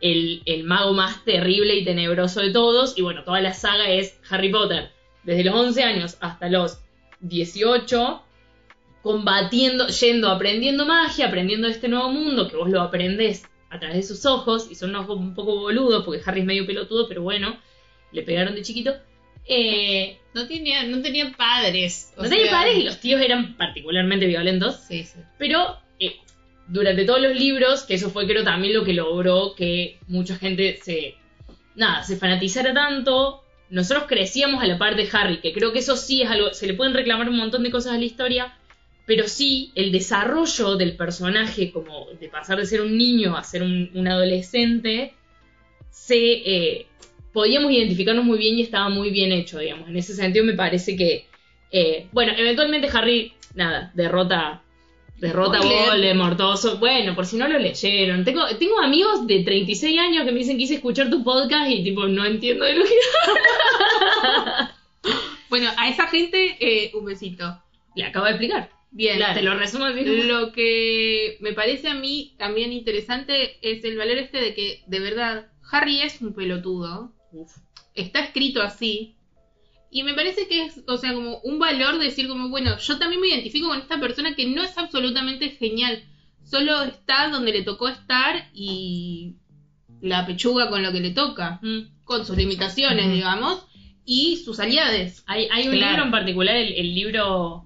el, 0.00 0.42
el 0.44 0.64
mago 0.64 0.92
más 0.92 1.24
terrible 1.24 1.74
y 1.74 1.84
tenebroso 1.84 2.40
de 2.40 2.50
todos. 2.50 2.98
Y 2.98 3.02
bueno, 3.02 3.24
toda 3.24 3.40
la 3.40 3.54
saga 3.54 3.88
es 3.88 4.20
Harry 4.28 4.50
Potter. 4.50 4.90
Desde 5.22 5.44
los 5.44 5.54
11 5.54 5.82
años 5.84 6.18
hasta 6.20 6.50
los 6.50 6.80
18, 7.20 8.22
combatiendo, 9.02 9.86
yendo, 9.86 10.28
aprendiendo 10.28 10.84
magia, 10.84 11.28
aprendiendo 11.28 11.68
este 11.68 11.88
nuevo 11.88 12.10
mundo, 12.10 12.48
que 12.48 12.56
vos 12.56 12.68
lo 12.68 12.82
aprendés 12.82 13.44
a 13.76 13.80
través 13.80 13.96
de 13.96 14.02
sus 14.14 14.26
ojos, 14.26 14.68
y 14.70 14.74
son 14.74 14.90
unos 14.90 15.04
ojos 15.04 15.18
un 15.18 15.34
poco 15.34 15.56
boludos, 15.60 16.04
porque 16.04 16.22
Harry 16.26 16.40
es 16.40 16.46
medio 16.46 16.66
pelotudo, 16.66 17.08
pero 17.08 17.22
bueno, 17.22 17.58
le 18.12 18.22
pegaron 18.22 18.54
de 18.54 18.62
chiquito. 18.62 18.94
Eh, 19.48 20.18
No 20.34 20.46
tenía, 20.48 20.82
no 20.82 21.00
tenía 21.02 21.32
padres. 21.36 22.12
o 22.16 22.22
no 22.22 22.28
tenía 22.28 22.46
sea, 22.46 22.52
padres 22.58 22.76
y 22.78 22.82
los 22.82 22.98
tíos 23.00 23.20
eran 23.20 23.56
particularmente 23.56 24.26
violentos. 24.26 24.76
Sí, 24.88 25.04
sí. 25.04 25.20
Pero 25.38 25.78
eh, 26.00 26.16
durante 26.66 27.04
todos 27.04 27.20
los 27.20 27.34
libros, 27.36 27.84
que 27.84 27.94
eso 27.94 28.10
fue 28.10 28.26
creo 28.26 28.42
también 28.44 28.74
lo 28.74 28.84
que 28.84 28.92
logró 28.92 29.54
que 29.54 29.98
mucha 30.08 30.36
gente 30.36 30.78
se, 30.82 31.14
nada, 31.76 32.02
se 32.02 32.16
fanatizara 32.16 32.74
tanto. 32.74 33.42
Nosotros 33.70 34.04
crecíamos 34.08 34.62
a 34.62 34.66
la 34.66 34.78
par 34.78 34.96
de 34.96 35.08
Harry, 35.12 35.40
que 35.40 35.52
creo 35.52 35.72
que 35.72 35.78
eso 35.80 35.96
sí 35.96 36.22
es 36.22 36.30
algo, 36.30 36.52
se 36.52 36.66
le 36.66 36.74
pueden 36.74 36.94
reclamar 36.94 37.28
un 37.28 37.36
montón 37.36 37.62
de 37.62 37.70
cosas 37.70 37.94
a 37.94 37.98
la 37.98 38.04
historia, 38.04 38.55
pero 39.06 39.28
sí 39.28 39.72
el 39.74 39.92
desarrollo 39.92 40.76
del 40.76 40.96
personaje, 40.96 41.70
como 41.70 42.08
de 42.20 42.28
pasar 42.28 42.58
de 42.58 42.66
ser 42.66 42.80
un 42.82 42.98
niño 42.98 43.36
a 43.36 43.44
ser 43.44 43.62
un, 43.62 43.90
un 43.94 44.08
adolescente, 44.08 45.14
se 45.90 46.16
eh, 46.16 46.86
podíamos 47.32 47.70
identificarnos 47.70 48.24
muy 48.24 48.38
bien 48.38 48.58
y 48.58 48.62
estaba 48.62 48.88
muy 48.88 49.10
bien 49.10 49.32
hecho, 49.32 49.58
digamos. 49.58 49.88
En 49.88 49.96
ese 49.96 50.14
sentido 50.14 50.44
me 50.44 50.54
parece 50.54 50.96
que, 50.96 51.26
eh, 51.70 52.08
bueno, 52.12 52.32
eventualmente 52.36 52.88
Harry, 52.92 53.32
nada, 53.54 53.92
derrota 53.94 54.62
Derrota 55.18 55.58
a. 55.58 55.62
Voldemort, 55.62 56.36
todo. 56.36 56.76
Bueno, 56.78 57.14
por 57.14 57.24
si 57.24 57.36
no 57.38 57.48
lo 57.48 57.58
leyeron. 57.58 58.24
Tengo, 58.24 58.46
tengo 58.58 58.80
amigos 58.80 59.26
de 59.26 59.42
36 59.42 59.98
años 59.98 60.24
que 60.24 60.32
me 60.32 60.40
dicen 60.40 60.58
quise 60.58 60.74
escuchar 60.74 61.08
tu 61.08 61.24
podcast 61.24 61.70
y 61.70 61.82
tipo 61.82 62.06
no 62.06 62.24
entiendo 62.24 62.64
de 62.64 62.74
lo 62.74 62.84
que 62.84 62.90
Bueno, 65.48 65.70
a 65.76 65.88
esa 65.88 66.06
gente, 66.08 66.56
eh, 66.60 66.90
un 66.94 67.06
besito. 67.06 67.62
le 67.94 68.04
acabo 68.04 68.26
de 68.26 68.32
explicar. 68.32 68.75
Bien, 68.96 69.20
Te 69.34 69.42
lo 69.42 69.54
resumo 69.58 69.84
así. 69.84 70.04
Lo 70.26 70.52
que 70.52 71.36
me 71.40 71.52
parece 71.52 71.88
a 71.88 71.94
mí 71.94 72.34
también 72.38 72.72
interesante 72.72 73.58
es 73.60 73.84
el 73.84 73.98
valor 73.98 74.16
este 74.16 74.40
de 74.40 74.54
que, 74.54 74.82
de 74.86 75.00
verdad, 75.00 75.48
Harry 75.70 76.00
es 76.00 76.22
un 76.22 76.32
pelotudo. 76.32 77.12
Uf. 77.30 77.52
Está 77.94 78.20
escrito 78.20 78.62
así. 78.62 79.14
Y 79.90 80.02
me 80.02 80.14
parece 80.14 80.48
que 80.48 80.64
es, 80.64 80.82
o 80.88 80.96
sea, 80.96 81.12
como 81.12 81.40
un 81.40 81.58
valor 81.58 81.98
decir 81.98 82.26
como, 82.26 82.48
bueno, 82.48 82.78
yo 82.78 82.98
también 82.98 83.20
me 83.20 83.28
identifico 83.28 83.68
con 83.68 83.78
esta 83.78 84.00
persona 84.00 84.34
que 84.34 84.46
no 84.46 84.62
es 84.62 84.78
absolutamente 84.78 85.50
genial. 85.50 86.02
Solo 86.42 86.82
está 86.84 87.28
donde 87.28 87.52
le 87.52 87.62
tocó 87.64 87.88
estar 87.88 88.48
y 88.54 89.34
la 90.00 90.24
pechuga 90.24 90.70
con 90.70 90.82
lo 90.82 90.90
que 90.90 91.00
le 91.00 91.10
toca. 91.10 91.58
Mm. 91.60 92.02
Con 92.04 92.24
sus 92.24 92.36
limitaciones, 92.38 93.04
Ujú. 93.06 93.14
digamos. 93.14 93.66
Y 94.06 94.36
sus 94.36 94.58
aliades. 94.58 95.22
Hay, 95.26 95.48
hay 95.52 95.66
un 95.68 95.74
Claro. 95.74 95.88
libro 95.90 96.04
en 96.06 96.10
particular, 96.12 96.56
el, 96.56 96.72
el 96.72 96.94
libro. 96.94 97.65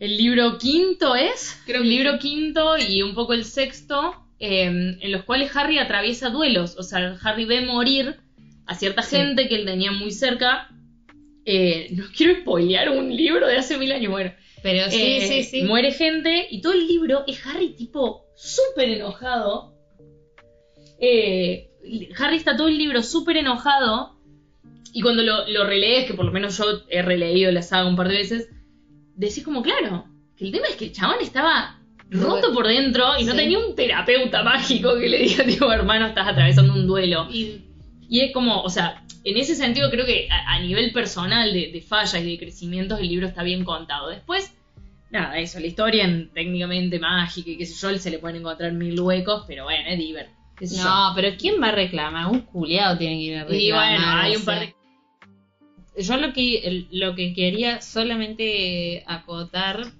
El 0.00 0.16
libro 0.18 0.58
quinto 0.58 1.14
es. 1.14 1.60
Creo 1.66 1.78
el 1.78 1.84
que 1.84 1.88
libro 1.88 2.12
sí. 2.14 2.18
quinto 2.18 2.76
y 2.78 3.02
un 3.02 3.14
poco 3.14 3.32
el 3.34 3.44
sexto. 3.44 4.20
eh, 4.40 4.64
en 5.00 5.12
los 5.12 5.22
cuales 5.24 5.54
Harry 5.56 5.78
atraviesa 5.78 6.28
duelos. 6.28 6.76
O 6.76 6.82
sea, 6.82 7.16
Harry 7.22 7.44
ve 7.46 7.62
morir 7.62 8.16
a 8.66 8.74
cierta 8.74 9.00
Sí. 9.02 9.16
gente 9.16 9.48
que 9.48 9.54
él 9.54 9.64
tenía 9.64 9.92
muy 9.92 10.10
cerca. 10.10 10.68
Eh, 11.46 11.88
no 11.92 12.04
quiero 12.14 12.40
spoilear 12.40 12.90
un 12.90 13.14
libro 13.14 13.46
de 13.46 13.56
hace 13.56 13.78
mil 13.78 13.92
años, 13.92 14.10
bueno. 14.10 14.32
Pero 14.62 14.90
sí, 14.90 15.00
Eh, 15.00 15.28
sí, 15.28 15.42
sí. 15.44 15.62
Muere 15.62 15.92
gente 15.92 16.46
y 16.50 16.60
todo 16.60 16.72
el 16.72 16.86
libro 16.86 17.24
es 17.26 17.46
Harry 17.46 17.70
tipo 17.76 18.24
súper 18.36 18.88
enojado. 18.90 19.72
Eh, 20.98 21.70
Harry 22.18 22.36
está 22.36 22.56
todo 22.56 22.68
el 22.68 22.78
libro 22.78 23.02
súper 23.02 23.36
enojado 23.36 24.16
y 24.92 25.00
cuando 25.02 25.22
lo, 25.22 25.46
lo 25.48 25.64
relees, 25.64 26.06
que 26.06 26.14
por 26.14 26.24
lo 26.24 26.32
menos 26.32 26.56
yo 26.58 26.64
he 26.88 27.02
releído 27.02 27.50
la 27.52 27.62
saga 27.62 27.88
un 27.88 27.96
par 27.96 28.08
de 28.08 28.14
veces, 28.16 28.48
decís 29.16 29.44
como, 29.44 29.62
claro, 29.62 30.06
que 30.36 30.46
el 30.46 30.52
tema 30.52 30.66
es 30.68 30.76
que 30.76 30.86
el 30.86 30.92
chabón 30.92 31.16
estaba 31.20 31.78
roto 32.10 32.52
por 32.52 32.66
dentro 32.66 33.04
y 33.18 33.24
no 33.24 33.32
Sí. 33.32 33.38
tenía 33.38 33.58
un 33.58 33.74
terapeuta 33.74 34.42
mágico 34.42 34.94
que 34.98 35.08
le 35.08 35.18
diga, 35.18 35.44
tipo, 35.46 35.70
hermano, 35.72 36.06
estás 36.06 36.28
atravesando 36.28 36.72
un 36.74 36.86
duelo. 36.86 37.26
Y 37.30 37.62
Y 38.08 38.20
es 38.20 38.32
como, 38.32 38.60
o 38.62 38.68
sea, 38.68 39.02
en 39.24 39.36
ese 39.38 39.54
sentido 39.54 39.90
creo 39.90 40.04
que 40.04 40.28
a, 40.30 40.54
a 40.54 40.60
nivel 40.60 40.92
personal 40.92 41.52
de, 41.52 41.70
de 41.72 41.80
fallas 41.80 42.22
y 42.22 42.32
de 42.32 42.38
crecimientos 42.38 43.00
el 43.00 43.08
libro 43.08 43.26
está 43.26 43.42
bien 43.42 43.64
contado. 43.64 44.10
Después, 44.10 44.54
nada, 45.10 45.38
eso, 45.38 45.58
la 45.58 45.66
historia 45.66 46.04
en 46.04 46.30
técnicamente 46.32 46.98
mágica 46.98 47.50
y 47.50 47.56
qué 47.56 47.64
sé 47.66 47.74
yo, 47.74 47.96
se 47.98 48.10
le 48.10 48.18
pueden 48.18 48.36
encontrar 48.36 48.72
mil 48.72 49.00
huecos, 49.00 49.44
pero 49.48 49.64
bueno, 49.64 49.88
es 49.88 49.98
diver. 49.98 50.28
qué 50.58 50.66
sé 50.66 50.76
yo. 50.76 50.84
No, 50.84 51.12
pero 51.16 51.30
¿quién 51.38 51.60
va 51.62 51.68
a 51.68 51.72
reclamar? 51.72 52.26
Un 52.30 52.40
culiado 52.42 52.98
tiene 52.98 53.14
que 53.16 53.22
ir 53.22 53.36
a 53.38 53.44
reclamar. 53.44 53.60
Y 53.62 53.70
bueno, 53.72 54.06
hay 54.20 54.36
un 54.36 54.44
par 54.44 54.60
de... 54.60 54.74
Yo 55.96 56.16
lo 56.16 56.32
que, 56.32 56.86
lo 56.90 57.14
que 57.14 57.32
quería 57.34 57.80
solamente 57.80 59.04
acotar, 59.06 59.92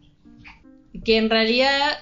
que 1.04 1.16
en 1.16 1.30
realidad 1.30 1.98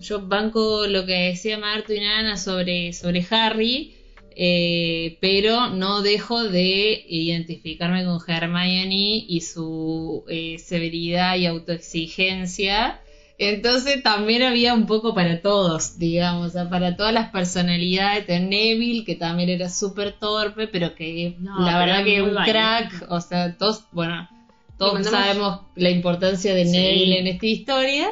yo 0.00 0.26
banco 0.26 0.86
lo 0.86 1.04
que 1.06 1.12
decía 1.12 1.58
Marto 1.58 1.92
y 1.92 2.00
Nana 2.00 2.36
sobre, 2.36 2.92
sobre 2.92 3.26
Harry, 3.30 3.94
eh, 4.40 5.18
pero 5.20 5.68
no 5.70 6.00
dejo 6.00 6.44
de 6.44 7.04
identificarme 7.08 8.04
con 8.04 8.20
Hermione 8.24 9.24
y 9.28 9.40
su 9.40 10.24
eh, 10.28 10.58
severidad 10.58 11.36
y 11.36 11.46
autoexigencia. 11.46 13.00
Entonces 13.40 14.02
también 14.02 14.42
había 14.42 14.74
un 14.74 14.86
poco 14.86 15.14
para 15.14 15.40
todos, 15.40 15.96
digamos, 15.98 16.48
o 16.48 16.50
sea, 16.50 16.68
para 16.68 16.96
todas 16.96 17.12
las 17.14 17.30
personalidades 17.30 18.26
de 18.26 18.40
Neville, 18.40 19.04
que 19.04 19.14
también 19.14 19.48
era 19.48 19.68
súper 19.68 20.12
torpe, 20.18 20.66
pero 20.66 20.96
que 20.96 21.36
No, 21.38 21.60
la 21.60 21.78
pero 21.78 21.78
verdad 21.78 22.04
que 22.04 22.22
un 22.22 22.34
crack, 22.34 23.06
o 23.08 23.20
sea, 23.20 23.56
todos, 23.56 23.84
bueno, 23.92 24.28
todos 24.76 25.06
sabemos 25.06 25.60
la 25.76 25.90
importancia 25.90 26.52
de 26.52 26.64
Sí. 26.64 26.72
Neville 26.72 27.18
en 27.20 27.26
esta 27.28 27.46
historia. 27.46 28.08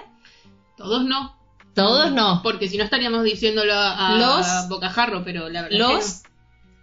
todos 0.77 1.05
no. 1.05 1.35
Todos 1.75 2.11
no, 2.13 2.41
Porque 2.43 2.69
si 2.69 2.79
no 2.79 2.85
estaríamos 2.85 3.23
diciéndolo 3.25 3.75
a, 3.75 4.15
a 4.15 4.19
Los- 4.19 4.69
Bocajarro, 4.71 5.25
pero 5.25 5.49
la 5.51 5.63
verdad 5.63 5.77
los 5.77 6.23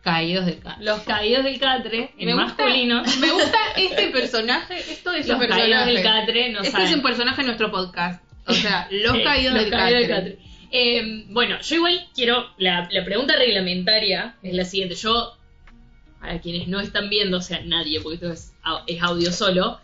caídos 0.04 0.46
del 0.46 0.60
carro. 0.60 0.78
Los 0.82 1.00
caídos 1.02 1.44
del 1.46 1.58
catre, 1.60 2.14
en 2.18 2.26
Me 2.28 2.34
gusta- 2.34 2.48
masculino. 2.64 3.02
no. 3.02 3.04
Me 3.20 3.32
gusta 3.32 3.58
este 3.78 4.10
personaje, 4.10 4.78
esto 4.92 5.12
de 5.12 5.20
Los 5.20 5.28
ese 5.30 5.48
caídos 5.48 5.86
del 5.86 5.96
personaje. 5.96 6.26
catre, 6.26 6.50
no 6.52 6.60
este 6.60 6.72
saben. 6.72 6.88
es 6.88 6.94
un 6.96 7.02
personaje 7.02 7.42
de 7.42 7.46
nuestro 7.48 7.72
podcast. 7.72 8.22
O 8.46 8.54
sea, 8.54 8.88
los 8.92 9.20
caídos 9.22 9.54
los 9.54 9.64
del 9.64 9.72
caídos 9.72 10.08
catre. 10.08 10.40
Eh, 10.72 11.26
bueno, 11.30 11.62
yo 11.62 11.76
igual 11.76 12.08
quiero. 12.16 12.48
La, 12.58 12.88
la 12.92 13.06
pregunta 13.06 13.36
reglamentaria 13.38 14.38
es 14.42 14.54
la 14.54 14.66
siguiente. 14.66 14.96
Yo, 14.96 15.38
para 16.20 16.40
quienes 16.42 16.68
no 16.68 16.80
están 16.80 17.10
viendo, 17.10 17.38
o 17.38 17.42
sea, 17.42 17.62
nadie, 17.66 18.02
porque 18.02 18.16
esto 18.16 18.32
es, 18.32 18.54
es 18.88 19.02
audio 19.02 19.32
solo. 19.32 19.80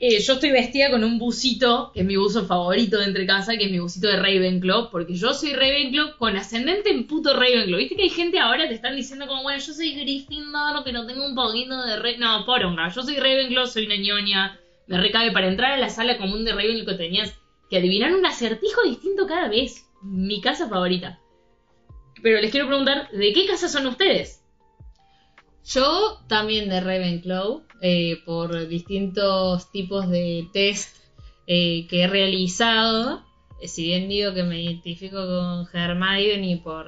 eh, 0.00 0.20
yo 0.20 0.34
estoy 0.34 0.50
vestida 0.50 0.90
con 0.90 1.04
un 1.04 1.18
busito, 1.18 1.90
que 1.94 2.00
es 2.00 2.06
mi 2.06 2.16
buzo 2.16 2.46
favorito 2.46 2.98
de 2.98 3.04
entre 3.06 3.26
casa, 3.26 3.56
que 3.56 3.66
es 3.66 3.70
mi 3.70 3.78
busito 3.78 4.08
de 4.08 4.16
Ravenclaw, 4.16 4.90
porque 4.90 5.14
yo 5.14 5.32
soy 5.34 5.52
Ravenclaw 5.54 6.16
con 6.18 6.36
ascendente 6.36 6.90
en 6.90 7.06
puto 7.06 7.32
Ravenclaw. 7.34 7.78
Viste 7.78 7.96
que 7.96 8.02
hay 8.04 8.10
gente 8.10 8.38
ahora 8.38 8.64
que 8.64 8.70
te 8.70 8.74
están 8.74 8.96
diciendo 8.96 9.26
como, 9.26 9.42
bueno, 9.42 9.60
yo 9.64 9.72
soy 9.72 9.94
Gryffindor, 9.94 10.82
pero 10.84 11.06
tengo 11.06 11.24
un 11.26 11.34
poquito 11.34 11.80
de 11.82 11.96
Ravenclaw. 11.96 12.40
No, 12.40 12.46
poronga, 12.46 12.88
yo 12.88 13.02
soy 13.02 13.16
Ravenclaw, 13.16 13.66
soy 13.66 13.86
una 13.86 13.96
ñoña. 13.96 14.58
Me 14.86 14.98
recabe 15.00 15.32
para 15.32 15.48
entrar 15.48 15.72
a 15.72 15.78
la 15.78 15.88
sala 15.88 16.18
común 16.18 16.44
de 16.44 16.52
Ravenclaw 16.52 16.96
tenías 16.96 17.32
que 17.70 17.78
adivinar 17.78 18.14
un 18.14 18.26
acertijo 18.26 18.82
distinto 18.84 19.26
cada 19.26 19.48
vez. 19.48 19.86
Mi 20.02 20.40
casa 20.40 20.68
favorita. 20.68 21.20
Pero 22.22 22.40
les 22.40 22.50
quiero 22.50 22.66
preguntar, 22.66 23.10
¿de 23.10 23.32
qué 23.32 23.46
casa 23.46 23.68
son 23.68 23.86
ustedes? 23.86 24.42
Yo 25.64 26.20
también 26.28 26.68
de 26.68 26.80
Ravenclaw, 26.80 27.64
eh, 27.80 28.18
por 28.26 28.68
distintos 28.68 29.70
tipos 29.72 30.08
de 30.10 30.48
test 30.52 30.96
eh, 31.46 31.86
que 31.88 32.02
he 32.02 32.06
realizado. 32.06 33.24
Eh, 33.60 33.68
si 33.68 33.84
bien 33.84 34.08
digo 34.08 34.34
que 34.34 34.42
me 34.42 34.62
identifico 34.62 35.16
con 35.16 35.68
Hermione 35.72 36.60
por, 36.62 36.86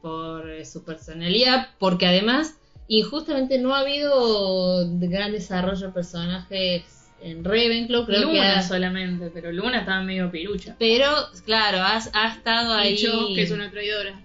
por 0.00 0.50
eh, 0.50 0.64
su 0.64 0.84
personalidad, 0.84 1.68
porque 1.78 2.06
además 2.06 2.58
injustamente 2.88 3.58
no 3.58 3.74
ha 3.74 3.80
habido 3.80 4.86
gran 4.98 5.32
desarrollo 5.32 5.86
de 5.86 5.92
personajes 5.92 7.01
en 7.22 7.44
Ravenclaw, 7.44 8.04
creo 8.06 8.20
que 8.20 8.26
Luna 8.36 8.62
solamente, 8.62 9.30
pero 9.32 9.52
Luna 9.52 9.80
estaba 9.80 10.02
medio 10.02 10.30
pirucha. 10.30 10.76
pero 10.78 11.14
claro, 11.44 11.78
ha, 11.78 12.00
ha 12.12 12.28
estado 12.34 12.74
ahí. 12.74 12.96
Que 13.34 13.42
es 13.42 13.50
una 13.50 13.70
traidora. 13.70 14.20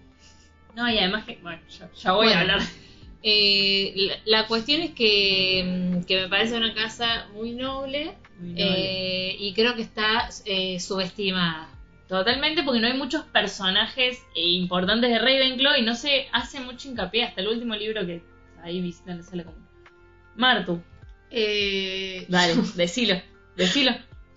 No, 0.75 0.89
y 0.91 0.97
además 0.99 1.25
que, 1.25 1.37
bueno, 1.41 1.59
ya, 1.69 1.89
ya 1.95 2.11
voy 2.11 2.27
Bueno. 2.27 2.39
a 2.39 2.41
hablar. 2.41 2.59
Eh, 3.23 3.93
la, 3.95 4.41
la 4.41 4.47
cuestión 4.47 4.81
es 4.81 4.91
que, 4.91 5.63
mm, 5.65 6.03
que 6.03 6.21
me 6.21 6.27
parece 6.29 6.55
una 6.55 6.73
casa 6.73 7.27
muy 7.33 7.51
noble, 7.51 8.13
eh, 8.55 9.35
y 9.39 9.53
creo 9.53 9.75
que 9.75 9.81
está 9.81 10.29
eh, 10.45 10.79
subestimada. 10.79 11.69
Totalmente, 12.07 12.63
porque 12.63 12.79
no 12.79 12.87
hay 12.87 12.93
muchos 12.93 13.23
personajes 13.25 14.19
eh, 14.35 14.41
importantes 14.51 15.09
de 15.09 15.19
Ravenclaw 15.19 15.77
y 15.77 15.81
no 15.81 15.95
se 15.95 16.27
hace 16.31 16.59
mucho 16.61 16.87
hincapié 16.87 17.23
hasta 17.23 17.41
el 17.41 17.47
último 17.49 17.75
libro 17.75 18.05
que 18.05 18.21
ahí 18.63 18.79
visitan 18.81 19.17
la 19.17 19.23
sala 19.23 19.43
común. 19.43 19.65
Martu, 20.35 20.81
Eh, 21.31 22.25
dale, 22.29 22.55
decilo, 22.75 23.21
decilo. 23.55 23.91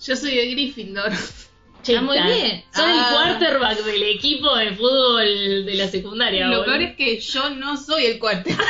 Yo 0.04 0.16
soy 0.16 0.34
de 0.34 0.50
Gryffindor. 0.52 1.12
Che, 1.82 1.96
Ah, 1.96 2.02
muy 2.02 2.18
bien. 2.22 2.62
Ah. 2.74 3.26
el 3.30 3.38
quarterback 3.38 3.78
del 3.84 4.02
equipo 4.02 4.54
de 4.54 4.72
fútbol 4.72 5.64
de 5.64 5.74
la 5.76 5.88
secundaria. 5.88 6.46
Lo 6.46 6.58
boludo. 6.58 6.64
peor 6.66 6.82
es 6.82 6.96
que 6.96 7.18
yo 7.20 7.50
no 7.50 7.76
soy 7.76 8.04
el 8.06 8.18
cuarto. 8.18 8.50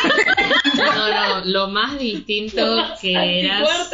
No, 0.74 1.08
no, 1.10 1.44
lo 1.44 1.68
más 1.68 1.98
distinto 1.98 2.56
que 3.00 3.40
eras. 3.40 3.90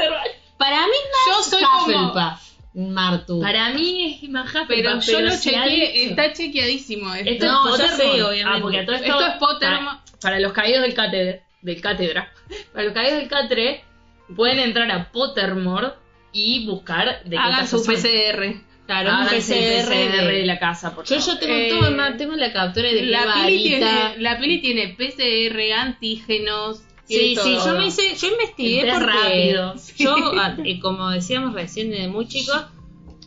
Para 0.58 0.86
mí 0.86 0.92
Yo 1.26 1.40
es 1.40 1.46
soy 1.46 1.62
más 1.62 1.70
como- 1.84 2.06
Hufflepuff, 2.10 2.40
Martu. 2.74 3.40
Para 3.40 3.70
mí 3.70 4.20
es 4.22 4.30
más 4.30 4.46
Hufflepuff, 4.54 4.68
Pero 4.68 5.00
yo 5.00 5.20
lo 5.20 5.30
chequeé, 5.36 6.04
está 6.10 6.32
chequeadísimo 6.32 7.12
esto. 7.14 7.30
Esto 7.30 7.46
No, 7.46 7.74
es 7.74 7.80
Pottermore. 7.82 8.16
sé, 8.16 8.22
obviamente. 8.22 8.58
Ah, 8.58 8.62
porque 8.62 8.82
todo 8.84 8.96
esto, 8.96 9.06
Esto 9.06 9.26
es 9.26 9.34
Pottermore. 9.38 9.84
Para, 9.84 10.18
para 10.20 10.40
los 10.40 10.52
caídos 10.52 10.82
del 10.82 10.94
cátedra, 10.94 11.40
del 11.62 11.80
cátedra, 11.80 12.32
para 12.72 12.84
los 12.84 12.94
caídos 12.94 13.18
del 13.18 13.28
catre, 13.28 13.84
pueden 14.34 14.58
entrar 14.58 14.90
a 14.90 15.10
Pottermore 15.12 15.88
y 16.32 16.66
buscar 16.66 17.22
de 17.24 17.30
qué 17.30 17.36
Hagan 17.38 17.60
casa 17.60 17.78
su 17.78 17.84
son. 17.84 17.94
PCR. 17.94 18.66
Claro, 18.86 19.10
un 19.14 19.34
el 19.34 19.40
PCR, 19.42 19.88
de... 19.90 20.26
de- 20.32 20.46
la 20.46 20.60
casa, 20.60 20.94
por 20.94 21.04
Yo, 21.06 21.18
favor. 21.18 21.34
yo 21.34 21.38
tengo 21.40 21.54
Eh, 21.54 21.68
todo, 21.70 22.16
tengo 22.16 22.34
la 22.36 22.52
captura 22.52 22.88
de 22.88 23.02
La 23.06 23.34
peli, 23.34 23.62
tiene, 23.64 24.18
la 24.18 24.38
peli 24.38 24.60
tiene 24.60 24.88
PCR, 24.96 25.72
antígenos. 25.72 26.82
Sí, 27.04 27.34
sí, 27.34 27.34
todo. 27.34 27.66
yo 27.66 27.78
me 27.78 27.86
hice, 27.86 28.14
yo 28.16 28.28
investigué 28.28 28.82
test 28.82 28.94
porque 28.98 29.12
rápido. 29.12 29.74
yo, 29.98 30.14
ah, 30.38 30.56
eh, 30.64 30.78
como 30.80 31.10
decíamos 31.10 31.52
recién 31.54 31.90
desde 31.90 32.06
muy 32.08 32.28
chico, 32.28 32.52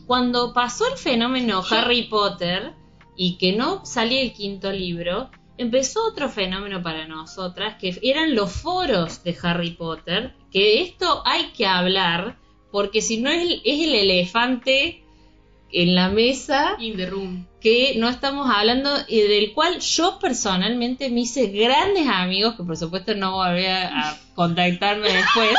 cuando 0.06 0.52
pasó 0.54 0.86
el 0.90 0.96
fenómeno 0.98 1.62
Harry 1.70 2.02
Potter 2.04 2.72
y 3.16 3.36
que 3.36 3.52
no 3.52 3.84
salía 3.84 4.22
el 4.22 4.32
quinto 4.32 4.72
libro, 4.72 5.30
empezó 5.58 6.06
otro 6.06 6.28
fenómeno 6.30 6.82
para 6.82 7.06
nosotras, 7.06 7.76
que 7.78 7.98
eran 8.02 8.34
los 8.34 8.50
foros 8.52 9.22
de 9.24 9.36
Harry 9.42 9.72
Potter, 9.72 10.34
que 10.52 10.82
esto 10.82 11.22
hay 11.24 11.46
que 11.56 11.66
hablar, 11.66 12.36
porque 12.72 13.02
si 13.02 13.18
no 13.18 13.30
es, 13.30 13.42
el- 13.42 13.62
es 13.64 13.80
el 13.86 13.94
elefante 13.94 15.02
en 15.72 15.94
la 15.94 16.08
mesa 16.08 16.74
In 16.80 16.96
the 16.96 17.06
room. 17.06 17.46
que 17.60 17.94
no 17.96 18.08
estamos 18.08 18.48
hablando 18.52 18.90
y 19.08 19.20
del 19.20 19.52
cual 19.52 19.78
yo 19.80 20.18
personalmente 20.18 21.10
me 21.10 21.20
hice 21.20 21.46
grandes 21.48 22.08
amigos, 22.08 22.56
que 22.56 22.64
por 22.64 22.76
supuesto 22.76 23.14
no 23.14 23.32
volví 23.36 23.66
a, 23.66 24.10
a 24.10 24.18
contactarme 24.34 25.08
después. 25.12 25.50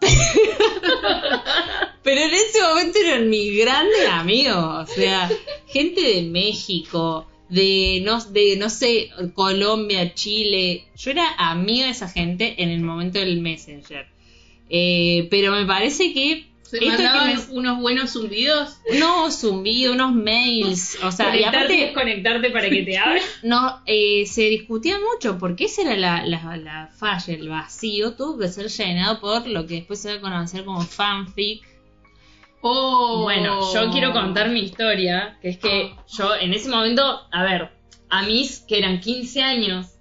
Pero 2.02 2.20
en 2.20 2.34
ese 2.34 2.62
momento 2.62 2.98
eran 3.04 3.28
mis 3.28 3.58
grandes 3.58 4.08
amigos, 4.10 4.56
o 4.56 4.86
sea, 4.86 5.30
gente 5.66 6.00
de 6.00 6.22
México, 6.22 7.26
de 7.48 8.00
no, 8.04 8.22
de 8.24 8.56
no 8.56 8.68
sé, 8.70 9.10
Colombia, 9.34 10.14
Chile. 10.14 10.84
Yo 10.96 11.10
era 11.10 11.28
amiga 11.38 11.86
de 11.86 11.92
esa 11.92 12.08
gente 12.08 12.54
en 12.62 12.68
el 12.70 12.80
momento 12.80 13.18
del 13.18 13.40
Messenger. 13.40 14.06
Eh, 14.70 15.26
pero 15.30 15.52
me 15.52 15.64
parece 15.64 16.12
que 16.12 16.46
Se 16.62 16.78
que 16.78 16.86
mandaban 16.86 17.34
me- 17.34 17.42
unos 17.56 17.80
buenos 17.80 18.12
zumbidos. 18.12 18.76
unos 18.92 19.40
zumbidos, 19.40 19.94
unos 19.94 20.12
mails, 20.14 20.98
o 21.02 21.10
sea, 21.10 21.34
y 21.34 21.42
aparte 21.44 21.72
desconectarte 21.72 22.50
para 22.50 22.68
que 22.68 22.82
te 22.82 22.98
abran. 22.98 23.22
no 23.42 23.80
eh, 23.86 24.26
se 24.26 24.42
discutía 24.50 24.98
mucho 25.14 25.38
porque 25.38 25.64
esa 25.64 25.80
era 25.82 25.96
la, 25.96 26.26
la, 26.26 26.56
la 26.58 26.90
falla, 26.94 27.32
el 27.32 27.48
vacío 27.48 28.12
tuvo 28.12 28.38
que 28.38 28.48
ser 28.48 28.68
llenado 28.68 29.20
por 29.20 29.46
lo 29.46 29.66
que 29.66 29.76
después 29.76 30.00
se 30.00 30.10
va 30.10 30.14
a 30.16 30.20
conocer 30.20 30.64
como 30.66 30.82
fanfic. 30.82 31.62
Oh. 32.60 33.20
Bueno, 33.22 33.60
yo 33.72 33.90
quiero 33.90 34.12
contar 34.12 34.48
mi 34.50 34.60
historia, 34.60 35.38
que 35.40 35.48
es 35.50 35.58
que 35.58 35.94
yo 36.16 36.34
en 36.34 36.52
ese 36.52 36.68
momento, 36.68 37.02
a 37.30 37.42
ver, 37.44 37.68
a 38.08 38.22
mis 38.22 38.60
que 38.60 38.78
eran 38.78 39.00
15 39.00 39.42
años, 39.42 39.94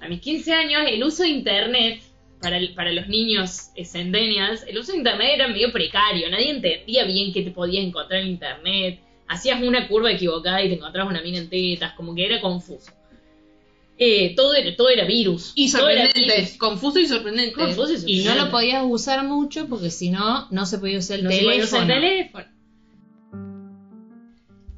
a 0.00 0.08
mis 0.08 0.20
15 0.20 0.52
años 0.52 0.82
el 0.88 1.02
uso 1.02 1.22
de 1.22 1.30
internet 1.30 2.02
para, 2.40 2.56
el- 2.58 2.74
para 2.74 2.92
los 2.92 3.06
niños 3.08 3.70
centennials, 3.84 4.64
el 4.66 4.76
uso 4.78 4.92
de 4.92 4.98
internet 4.98 5.30
era 5.34 5.48
medio 5.48 5.72
precario, 5.72 6.28
nadie 6.28 6.50
entendía 6.50 7.04
bien 7.04 7.32
qué 7.32 7.42
te 7.42 7.50
podías 7.50 7.84
encontrar 7.84 8.20
en 8.20 8.26
internet, 8.28 9.00
hacías 9.28 9.62
una 9.62 9.86
curva 9.88 10.10
equivocada 10.10 10.62
y 10.62 10.68
te 10.68 10.74
encontrabas 10.74 11.10
una 11.12 11.22
mina 11.22 11.38
en 11.38 11.48
tetas, 11.48 11.94
como 11.94 12.14
que 12.14 12.26
era 12.26 12.40
confuso. 12.40 12.92
Eh, 14.04 14.34
todo, 14.34 14.54
era, 14.54 14.74
todo 14.74 14.88
era 14.88 15.04
virus. 15.04 15.52
Y 15.54 15.68
sorprendente. 15.68 16.20
virus. 16.20 16.56
Confuso 16.56 16.98
y 16.98 17.06
sorprendente. 17.06 17.52
Confuso 17.52 17.92
y 17.92 17.94
Y 17.94 18.24
no 18.24 18.30
sorprendente. 18.32 18.44
lo 18.44 18.50
podías 18.50 18.84
usar 18.86 19.24
mucho 19.24 19.68
porque 19.68 19.90
si 19.90 20.10
no, 20.10 20.48
no 20.50 20.66
se 20.66 20.78
podía 20.78 20.98
usar 20.98 21.18
el 21.18 21.24
No 21.24 21.30
se 21.30 21.42
puede 21.42 21.62
usar 21.62 21.86
teléfono. 21.86 21.94
el 21.94 22.00
teléfono. 22.00 22.46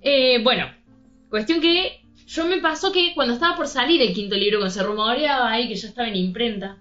Eh, 0.03 0.41
bueno, 0.43 0.71
cuestión 1.31 1.61
que 1.61 2.03
yo 2.27 2.45
me 2.47 2.59
pasó 2.59 2.93
que 2.93 3.13
cuando 3.15 3.35
estaba 3.35 3.57
por 3.57 3.67
salir 3.67 4.03
el 4.03 4.13
quinto 4.13 4.37
libro, 4.37 4.59
cuando 4.59 4.75
se 4.75 4.83
rumoreaba 4.83 5.51
ahí 5.51 5.69
que 5.69 5.75
ya 5.77 5.89
estaba 5.89 6.09
en 6.09 6.17
imprenta, 6.17 6.79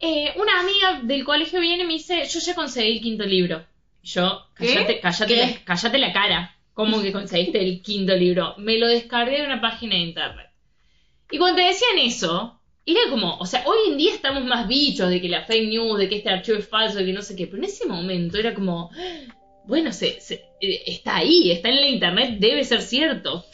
eh, 0.00 0.32
una 0.36 0.60
amiga 0.60 1.00
del 1.02 1.24
colegio 1.24 1.60
viene 1.60 1.84
y 1.84 1.86
me 1.86 1.92
dice, 1.94 2.24
yo 2.26 2.40
ya 2.40 2.54
conseguí 2.54 2.92
el 2.96 3.00
quinto 3.02 3.24
libro. 3.24 3.64
Y 4.02 4.08
yo, 4.08 4.40
cállate, 4.54 5.00
¿Qué? 5.26 5.36
La, 5.36 5.64
cállate 5.64 5.98
la 5.98 6.12
cara. 6.12 6.56
¿Cómo 6.74 7.00
que 7.00 7.12
conseguiste 7.12 7.62
el 7.62 7.82
quinto 7.82 8.14
libro? 8.16 8.54
Me 8.58 8.78
lo 8.78 8.88
descargué 8.88 9.40
de 9.40 9.46
una 9.46 9.60
página 9.60 9.94
de 9.94 10.00
internet. 10.00 10.46
Y 11.30 11.38
cuando 11.38 11.56
te 11.56 11.66
decían 11.66 11.98
eso, 11.98 12.60
era 12.86 13.00
como, 13.10 13.36
o 13.38 13.46
sea, 13.46 13.64
hoy 13.66 13.90
en 13.92 13.96
día 13.98 14.12
estamos 14.14 14.44
más 14.44 14.68
bichos 14.68 15.08
de 15.10 15.20
que 15.20 15.28
la 15.28 15.44
fake 15.44 15.68
news, 15.68 15.98
de 15.98 16.08
que 16.08 16.16
este 16.16 16.30
archivo 16.30 16.58
es 16.58 16.68
falso, 16.68 16.98
de 16.98 17.06
que 17.06 17.12
no 17.12 17.22
sé 17.22 17.34
qué, 17.34 17.46
pero 17.46 17.58
en 17.58 17.64
ese 17.64 17.86
momento 17.86 18.38
era 18.38 18.54
como, 18.54 18.90
bueno, 19.66 19.92
se, 19.92 20.20
se- 20.20 20.44
eh, 20.60 20.82
está 20.86 21.16
ahí, 21.16 21.50
está 21.50 21.70
en 21.70 21.80
la 21.80 21.88
internet, 21.88 22.36
debe 22.38 22.62
ser 22.64 22.82
cierto. 22.82 23.44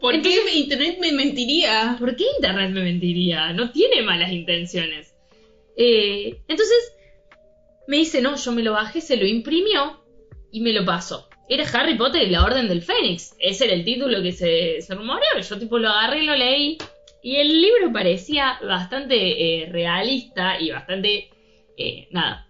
¿Por 0.00 0.14
Entonces- 0.14 0.40
qué 0.52 0.58
internet 0.58 0.98
me 1.00 1.12
mentiría? 1.12 1.96
¿Por 1.98 2.14
qué 2.16 2.24
internet 2.36 2.70
me 2.70 2.82
mentiría? 2.82 3.52
No 3.52 3.70
tiene 3.70 4.02
malas 4.02 4.32
intenciones. 4.32 5.12
Eh, 5.76 6.38
entonces, 6.48 6.92
me 7.88 7.98
dice, 7.98 8.20
no, 8.22 8.36
yo 8.36 8.52
me 8.52 8.62
lo 8.62 8.72
bajé, 8.72 9.00
se 9.00 9.16
lo 9.16 9.26
imprimió 9.26 10.00
y 10.50 10.60
me 10.60 10.72
lo 10.72 10.84
pasó. 10.84 11.28
Era 11.48 11.64
Harry 11.72 11.96
Potter 11.96 12.22
y 12.22 12.30
la 12.30 12.44
Orden 12.44 12.66
del 12.68 12.82
Fénix. 12.82 13.36
Ese 13.38 13.66
era 13.66 13.74
el 13.74 13.84
título 13.84 14.22
que 14.22 14.32
se, 14.32 14.80
se 14.80 14.94
rumoreaba. 14.94 15.40
Yo 15.40 15.58
tipo 15.58 15.78
lo 15.78 15.88
agarré 15.88 16.22
y 16.22 16.26
lo 16.26 16.34
leí. 16.34 16.78
Y 17.26 17.36
el 17.38 17.60
libro 17.60 17.92
parecía 17.92 18.56
bastante 18.62 19.16
eh, 19.62 19.66
realista 19.68 20.60
y 20.60 20.70
bastante... 20.70 21.28
eh, 21.76 22.06
nada. 22.12 22.46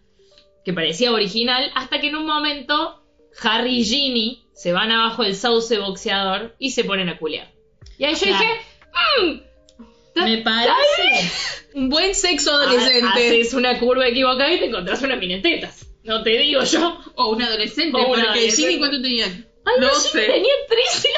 Que 0.66 0.74
parecía 0.74 1.12
original. 1.12 1.70
Hasta 1.74 1.98
que 1.98 2.08
en 2.08 2.16
un 2.16 2.26
momento 2.26 3.02
Harry 3.42 3.78
y 3.80 3.84
Ginny 3.84 4.42
se 4.52 4.72
van 4.72 4.90
abajo 4.90 5.22
del 5.22 5.34
sauce 5.34 5.78
boxeador 5.78 6.54
y 6.58 6.72
se 6.72 6.84
ponen 6.84 7.08
a 7.08 7.16
culear. 7.16 7.50
Y 7.98 8.04
ahí 8.04 8.14
yo 8.16 8.26
dije... 8.26 8.44
"Mm, 9.22 9.40
Me 10.24 10.38
parece. 10.38 11.30
Un 11.74 11.88
buen 11.88 12.14
sexo 12.14 12.50
adolescente. 12.52 13.06
Haces 13.14 13.54
una 13.54 13.78
curva 13.78 14.06
equivocada 14.08 14.52
y 14.52 14.58
te 14.58 14.66
encontrás 14.66 15.00
una 15.00 15.16
mina 15.16 15.36
en 15.36 15.42
tetas. 15.42 15.86
No 16.04 16.22
te 16.22 16.36
digo 16.36 16.62
yo. 16.64 16.98
O 17.14 17.30
un 17.30 17.40
adolescente. 17.42 17.96
O 17.96 18.00
un 18.00 18.06
porque 18.08 18.22
adolescente. 18.22 18.62
Ginny, 18.72 18.78
¿cuánto 18.78 19.00
tenía? 19.00 19.24
Ay, 19.26 19.74
no, 19.80 19.88
12. 19.88 20.20
Ginny 20.20 20.26
tenía 20.26 20.52
13. 20.68 21.08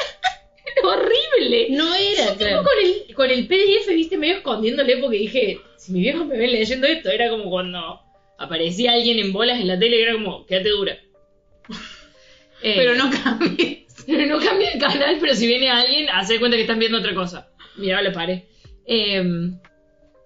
Horrible. 0.83 1.67
No 1.71 1.93
era, 1.95 2.25
Yo 2.25 2.31
tipo 2.33 2.37
claro. 2.37 2.63
con 2.63 2.73
el, 2.83 3.15
con 3.15 3.29
el 3.29 3.47
PDF, 3.47 3.87
viste, 3.89 4.17
medio 4.17 4.37
escondiéndole 4.37 4.97
porque 4.97 5.17
dije, 5.17 5.59
si 5.77 5.91
mi 5.91 6.01
viejo 6.01 6.25
me 6.25 6.37
ve 6.37 6.47
leyendo 6.47 6.87
esto, 6.87 7.09
era 7.09 7.29
como 7.29 7.49
cuando 7.49 7.99
aparecía 8.37 8.93
alguien 8.93 9.19
en 9.19 9.33
bolas 9.33 9.59
en 9.59 9.67
la 9.67 9.77
tele 9.77 9.97
y 9.97 10.01
era 10.01 10.13
como, 10.13 10.45
quédate 10.45 10.69
dura. 10.69 10.97
Eh, 12.61 12.73
Pero 12.75 12.93
no 12.95 13.09
cambies. 13.09 13.85
no 14.07 14.37
cambia 14.37 14.71
el 14.71 14.81
canal, 14.81 15.15
pero 15.21 15.33
si 15.33 15.47
viene 15.47 15.69
alguien, 15.69 16.09
hace 16.09 16.39
cuenta 16.39 16.57
que 16.57 16.63
están 16.63 16.77
viendo 16.77 16.97
otra 16.97 17.15
cosa. 17.15 17.47
Mira, 17.77 18.01
le 18.01 18.11
paré. 18.11 18.47
Em, 18.85 19.57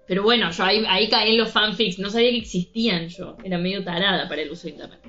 pero 0.08 0.24
bueno, 0.24 0.50
yo 0.50 0.64
ahí, 0.64 0.84
ahí 0.88 1.08
caí 1.08 1.30
en 1.30 1.38
los 1.38 1.52
fanfics, 1.52 2.00
no 2.00 2.10
sabía 2.10 2.30
que 2.30 2.38
existían 2.38 3.08
yo. 3.08 3.36
Era 3.44 3.56
medio 3.58 3.84
tarada 3.84 4.28
para 4.28 4.42
el 4.42 4.50
uso 4.50 4.64
de 4.64 4.70
internet. 4.70 5.00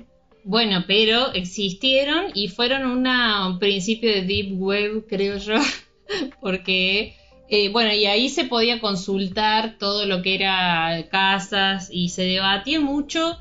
Bueno, 0.48 0.84
pero 0.86 1.32
existieron 1.32 2.26
y 2.34 2.46
fueron 2.48 2.86
una, 2.86 3.48
un 3.48 3.58
principio 3.58 4.10
de 4.12 4.22
Deep 4.22 4.52
Web, 4.60 5.06
creo 5.08 5.38
yo, 5.38 5.56
porque, 6.40 7.16
eh, 7.48 7.68
bueno, 7.70 7.92
y 7.92 8.06
ahí 8.06 8.28
se 8.28 8.44
podía 8.44 8.80
consultar 8.80 9.76
todo 9.78 10.06
lo 10.06 10.22
que 10.22 10.36
era 10.36 11.08
casas 11.10 11.88
y 11.90 12.10
se 12.10 12.22
debatía 12.22 12.78
mucho. 12.78 13.38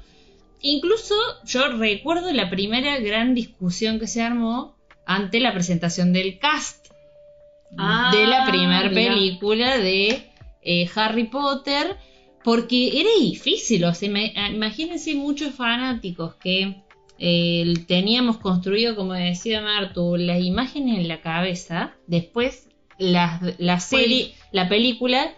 Incluso 0.62 1.13
yo 1.46 1.68
recuerdo 1.78 2.34
la 2.34 2.50
primera 2.50 2.98
gran 3.00 3.36
discusión 3.36 4.00
que 4.00 4.08
se 4.08 4.24
armó 4.24 4.76
ante 5.06 5.39
la 5.39 5.54
presentación 5.54 6.12
del 6.12 6.39
cast 6.39 6.88
Ah, 7.78 8.10
de 8.12 8.26
la 8.26 8.46
primera 8.46 8.89
mira. 8.89 9.13
película 9.13 9.78
de 9.78 10.24
eh, 10.63 10.89
Harry 10.96 11.26
Potter, 11.26 11.98
porque 12.44 13.00
era 13.02 13.10
difícil, 13.20 13.84
o 13.86 13.94
sea, 13.94 14.10
ima- 14.10 14.50
imagínense 14.56 15.13
muchos 15.13 15.54
fanáticos 15.54 16.34
que 16.36 16.82
eh, 17.19 17.73
teníamos 17.88 18.38
construido, 18.38 18.95
como 18.95 19.13
decía 19.13 19.62
Martu, 19.62 20.17
las 20.17 20.41
imágenes 20.41 20.99
en 20.99 21.08
la 21.08 21.21
cabeza, 21.21 21.93
después 22.08 22.69
la, 22.97 23.39
la 23.58 23.80
serie, 23.80 24.34
la 24.51 24.67
película 24.69 25.32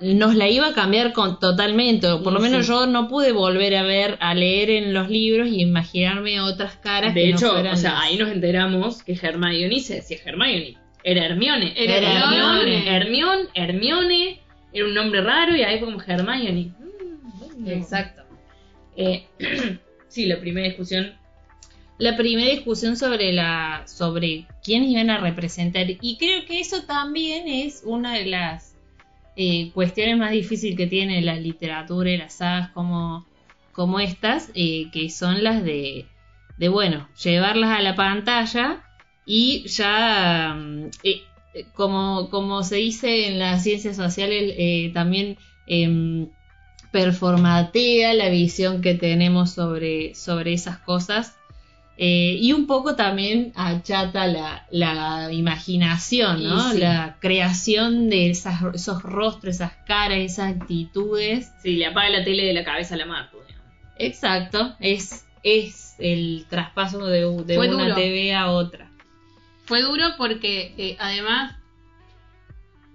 nos 0.00 0.34
la 0.34 0.48
iba 0.48 0.68
a 0.68 0.74
cambiar 0.74 1.12
con, 1.12 1.38
totalmente, 1.38 2.08
o 2.08 2.22
por 2.22 2.32
lo 2.32 2.40
Sí. 2.40 2.50
menos 2.50 2.66
yo 2.66 2.86
no 2.86 3.08
pude 3.08 3.32
volver 3.32 3.76
a 3.76 3.82
ver, 3.84 4.18
a 4.20 4.34
leer 4.34 4.68
en 4.70 4.92
los 4.92 5.08
libros 5.08 5.48
y 5.48 5.60
imaginarme 5.62 6.40
otras 6.40 6.76
caras 6.76 7.14
De 7.14 7.22
que 7.22 7.30
no 7.30 7.36
hecho, 7.36 7.52
fueran 7.52 7.74
o 7.74 7.76
sea, 7.76 8.00
ahí 8.00 8.16
nos 8.18 8.30
enteramos 8.30 9.02
que 9.02 9.12
Hermione 9.14 9.80
se 9.80 9.96
decía 9.96 10.18
Hermione. 10.24 10.76
Era 11.04 11.26
Hermione. 11.26 11.72
Era 11.76 11.96
Hermione. 11.98 12.96
Hermione. 12.96 13.48
Hermione. 13.54 14.40
Era 14.72 14.84
un 14.86 14.94
nombre 14.94 15.20
raro 15.20 15.54
y 15.54 15.62
ahí 15.62 15.78
fue 15.78 15.86
como 15.92 16.02
Hermione. 16.02 16.72
Mm, 16.78 17.38
bueno. 17.38 17.70
Exacto. 17.70 18.22
Eh, 18.96 19.24
sí, 20.14 20.26
la 20.26 20.40
primera 20.40 20.68
discusión. 20.68 21.14
la 21.98 22.16
primera 22.16 22.50
discusión 22.50 22.96
sobre 22.96 23.32
la 23.32 23.84
sobre 23.86 24.46
quiénes 24.62 24.90
iban 24.90 25.10
a 25.10 25.18
representar 25.18 25.86
y 25.88 26.16
creo 26.18 26.44
que 26.46 26.60
eso 26.60 26.82
también 26.84 27.48
es 27.48 27.82
una 27.84 28.14
de 28.14 28.26
las 28.26 28.76
eh, 29.36 29.70
cuestiones 29.72 30.16
más 30.18 30.30
difíciles 30.30 30.76
que 30.76 30.86
tiene 30.86 31.20
la 31.22 31.36
literatura 31.36 32.10
y 32.10 32.16
las 32.16 32.34
sagas 32.34 32.70
como 32.70 33.26
como 33.74 34.00
estas, 34.00 34.50
eh, 34.54 34.86
que 34.92 35.10
son 35.10 35.42
las 35.44 35.64
de, 35.64 36.06
de, 36.58 36.68
bueno, 36.68 37.08
llevarlas 37.22 37.76
a 37.76 37.82
la 37.82 37.96
pantalla 37.96 38.84
y 39.26 39.66
ya, 39.66 40.54
mm, 40.56 40.90
eh, 41.02 41.22
como, 41.74 42.30
como 42.30 42.62
se 42.62 42.76
dice 42.76 43.26
en 43.26 43.38
las 43.38 43.64
ciencias 43.64 43.96
sociales, 43.96 44.54
eh, 44.56 44.90
también 44.94 45.36
performatea 46.94 48.14
la 48.14 48.28
visión 48.28 48.80
que 48.80 48.94
tenemos 48.94 49.50
sobre, 49.50 50.14
sobre 50.14 50.52
esas 50.52 50.78
cosas. 50.78 51.34
eh, 51.96 52.36
y 52.40 52.52
un 52.52 52.66
poco 52.68 52.94
también 52.94 53.52
achata 53.56 54.28
la, 54.28 54.66
la 54.70 55.32
imaginación, 55.32 56.44
¿no? 56.44 56.70
Sí. 56.72 56.78
La 56.78 57.16
creación 57.20 58.08
de 58.10 58.30
esas, 58.30 58.62
esos 58.74 59.02
rostros, 59.02 59.56
esas 59.56 59.72
caras, 59.86 60.18
esas 60.18 60.54
actitudes. 60.54 61.50
Sí, 61.62 61.74
le 61.76 61.86
apaga 61.86 62.10
la 62.10 62.24
tele 62.24 62.44
de 62.44 62.52
la 62.52 62.62
cabeza 62.64 62.94
a 62.94 62.98
la 62.98 63.06
digamos. 63.06 63.72
Exacto, 63.98 64.76
es, 64.78 65.26
es 65.42 65.94
el 65.98 66.46
traspaso 66.48 67.06
de, 67.06 67.20
de 67.44 67.58
una 67.58 67.84
duro. 67.88 67.94
TV 67.96 68.34
a 68.34 68.50
otra. 68.52 68.90
Fue 69.64 69.82
duro 69.82 70.04
porque 70.16 70.74
eh, 70.78 70.96
además 71.00 71.56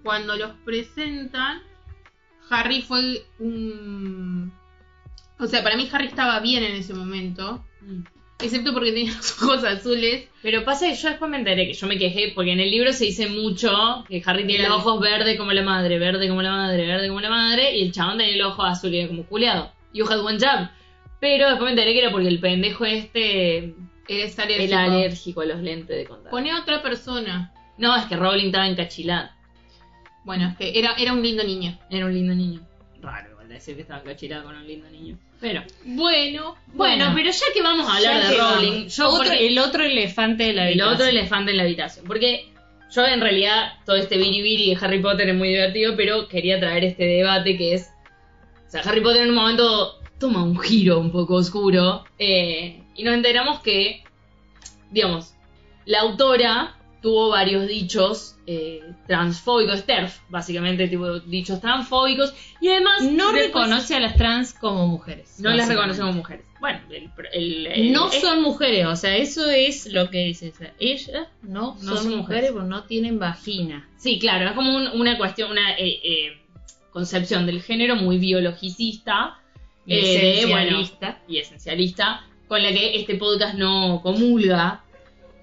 cuando 0.02 0.36
los 0.36 0.52
presentan, 0.64 1.60
Harry 2.50 2.82
fue 2.82 3.22
un... 3.38 4.52
O 5.38 5.46
sea, 5.46 5.62
para 5.62 5.76
mí 5.76 5.88
Harry 5.90 6.06
estaba 6.06 6.38
bien 6.40 6.62
en 6.62 6.74
ese 6.74 6.92
momento, 6.92 7.64
excepto 8.38 8.74
porque 8.74 8.92
tenía 8.92 9.12
los 9.16 9.42
ojos 9.42 9.64
azules. 9.64 10.28
Pero 10.42 10.64
pasa 10.64 10.88
que 10.88 10.94
yo 10.94 11.08
después 11.08 11.30
me 11.30 11.38
enteré 11.38 11.66
que 11.66 11.72
yo 11.72 11.86
me 11.86 11.98
quejé, 11.98 12.32
porque 12.34 12.52
en 12.52 12.60
el 12.60 12.70
libro 12.70 12.92
se 12.92 13.06
dice 13.06 13.28
mucho 13.28 14.04
que 14.08 14.22
Harry 14.26 14.46
tiene 14.46 14.68
los 14.68 14.78
ojos 14.78 15.00
verdes 15.00 15.38
como 15.38 15.52
la 15.52 15.62
madre, 15.62 15.98
verde 15.98 16.28
como 16.28 16.42
la 16.42 16.50
madre, 16.50 16.86
verde 16.86 17.08
como 17.08 17.20
la 17.20 17.30
madre, 17.30 17.76
y 17.76 17.82
el 17.82 17.92
chabón 17.92 18.18
tenía 18.18 18.34
el 18.34 18.42
ojo 18.42 18.62
azul 18.62 18.92
y 18.92 18.98
era 18.98 19.08
como 19.08 19.24
culeado. 19.24 19.72
You 19.92 20.06
had 20.06 20.20
one 20.20 20.38
job. 20.38 20.68
Pero 21.20 21.48
después 21.48 21.66
me 21.66 21.70
enteré 21.70 21.92
que 21.92 22.00
era 22.00 22.10
porque 22.10 22.28
el 22.28 22.40
pendejo 22.40 22.84
este 22.84 23.74
Eres 24.08 24.38
alérgico. 24.38 24.64
era 24.64 24.84
alérgico 24.84 25.40
a 25.42 25.46
los 25.46 25.60
lentes 25.60 25.96
de 25.96 26.04
contacto. 26.04 26.30
Pone 26.30 26.50
a 26.50 26.60
otra 26.60 26.82
persona. 26.82 27.52
No, 27.78 27.96
es 27.96 28.04
que 28.06 28.16
Rowling 28.16 28.46
estaba 28.46 28.68
encachilada. 28.68 29.36
Bueno, 30.24 30.48
es 30.48 30.56
que 30.56 30.78
era, 30.78 30.94
era 30.94 31.12
un 31.12 31.22
lindo 31.22 31.42
niño. 31.44 31.78
Era 31.90 32.06
un 32.06 32.14
lindo 32.14 32.34
niño. 32.34 32.60
Raro 33.00 33.30
igual 33.30 33.48
decir 33.48 33.74
que 33.76 33.82
estaba 33.82 34.00
encachilada 34.00 34.42
con 34.44 34.54
un 34.56 34.66
lindo 34.66 34.88
niño. 34.90 35.18
Pero, 35.40 35.62
Bueno, 35.84 36.54
bueno, 36.66 37.06
Bueno, 37.06 37.12
pero 37.14 37.30
ya 37.30 37.46
que 37.54 37.62
vamos 37.62 37.88
a 37.88 37.96
hablar 37.96 38.22
de 38.28 38.36
Rowling, 38.36 38.72
vamos. 38.72 38.96
yo 38.96 39.08
Otro- 39.08 39.18
porque- 39.24 39.46
el 39.46 39.58
otro 39.58 39.82
elefante 39.84 40.42
de 40.44 40.52
la 40.52 40.62
el 40.64 40.68
habitación. 40.80 40.94
otro 40.94 41.06
elefante 41.06 41.50
en 41.52 41.56
la 41.56 41.62
habitación. 41.62 42.04
Porque 42.06 42.52
yo 42.94 43.06
en 43.06 43.20
realidad 43.22 43.72
todo 43.86 43.96
este 43.96 44.18
biribiri 44.18 44.74
de 44.74 44.78
Harry 44.84 45.00
Potter 45.00 45.30
es 45.30 45.34
muy 45.36 45.48
divertido, 45.48 45.94
pero 45.96 46.28
quería 46.28 46.60
traer 46.60 46.84
este 46.84 47.04
debate 47.04 47.56
que 47.56 47.72
es... 47.74 47.88
O 48.66 48.70
sea, 48.70 48.82
Harry 48.82 49.00
Potter 49.00 49.22
en 49.22 49.30
un 49.30 49.36
momento 49.36 49.94
toma 50.18 50.42
un 50.44 50.58
giro 50.60 50.98
un 51.00 51.10
poco 51.10 51.36
oscuro 51.36 52.04
eh, 52.18 52.82
y 52.94 53.02
nos 53.04 53.14
enteramos 53.14 53.60
que, 53.60 54.04
digamos, 54.90 55.34
la 55.86 56.00
autora 56.00 56.76
tuvo 57.02 57.30
varios 57.30 57.66
dichos 57.66 58.36
eh, 58.46 58.82
transfóbicos, 59.06 59.84
TERF, 59.84 60.18
básicamente, 60.28 60.88
tipo 60.88 61.20
dichos 61.20 61.60
transfóbicos, 61.60 62.34
y 62.60 62.68
además 62.68 63.02
No 63.02 63.32
reconoce 63.32 63.94
a 63.96 64.00
las 64.00 64.16
trans 64.16 64.52
como 64.54 64.86
mujeres. 64.86 65.36
no 65.38 65.50
las 65.50 65.58
básicamente. 65.68 65.74
reconocemos 65.74 66.14
mujeres. 66.16 66.44
Bueno, 66.60 66.80
el, 66.90 67.10
el- 67.32 67.66
el- 67.68 67.92
No 67.92 68.10
son 68.12 68.42
mujeres, 68.42 68.86
o 68.86 68.94
sea, 68.96 69.16
eso 69.16 69.48
es 69.48 69.86
lo 69.92 70.10
que 70.10 70.24
dice. 70.24 70.52
ellas 70.78 71.28
no, 71.42 71.76
No 71.80 71.96
son, 71.96 71.96
son 71.96 71.96
mujeres 71.96 72.16
mujeres. 72.18 72.50
porque 72.52 72.68
no 72.68 72.84
tienen 72.84 73.18
vagina. 73.18 73.88
Sí, 73.96 74.18
claro, 74.18 74.48
es 74.48 74.52
como 74.52 74.76
un- 74.76 74.88
una 75.00 75.16
cuestión, 75.16 75.52
una 75.52 75.72
eh, 75.78 76.00
eh, 76.02 76.38
concepción 76.92 77.46
del 77.46 77.62
género 77.62 77.96
muy 77.96 78.18
biologicista 78.18 79.38
Y 79.86 79.94
eh, 79.94 80.40
esencialista. 80.40 80.98
bueno, 81.00 81.18
y 81.28 81.38
esencialista, 81.38 82.24
con 82.48 82.62
la 82.62 82.70
que 82.72 82.96
este 83.00 83.14
podcast 83.14 83.54
no 83.54 84.00
comulga. 84.02 84.82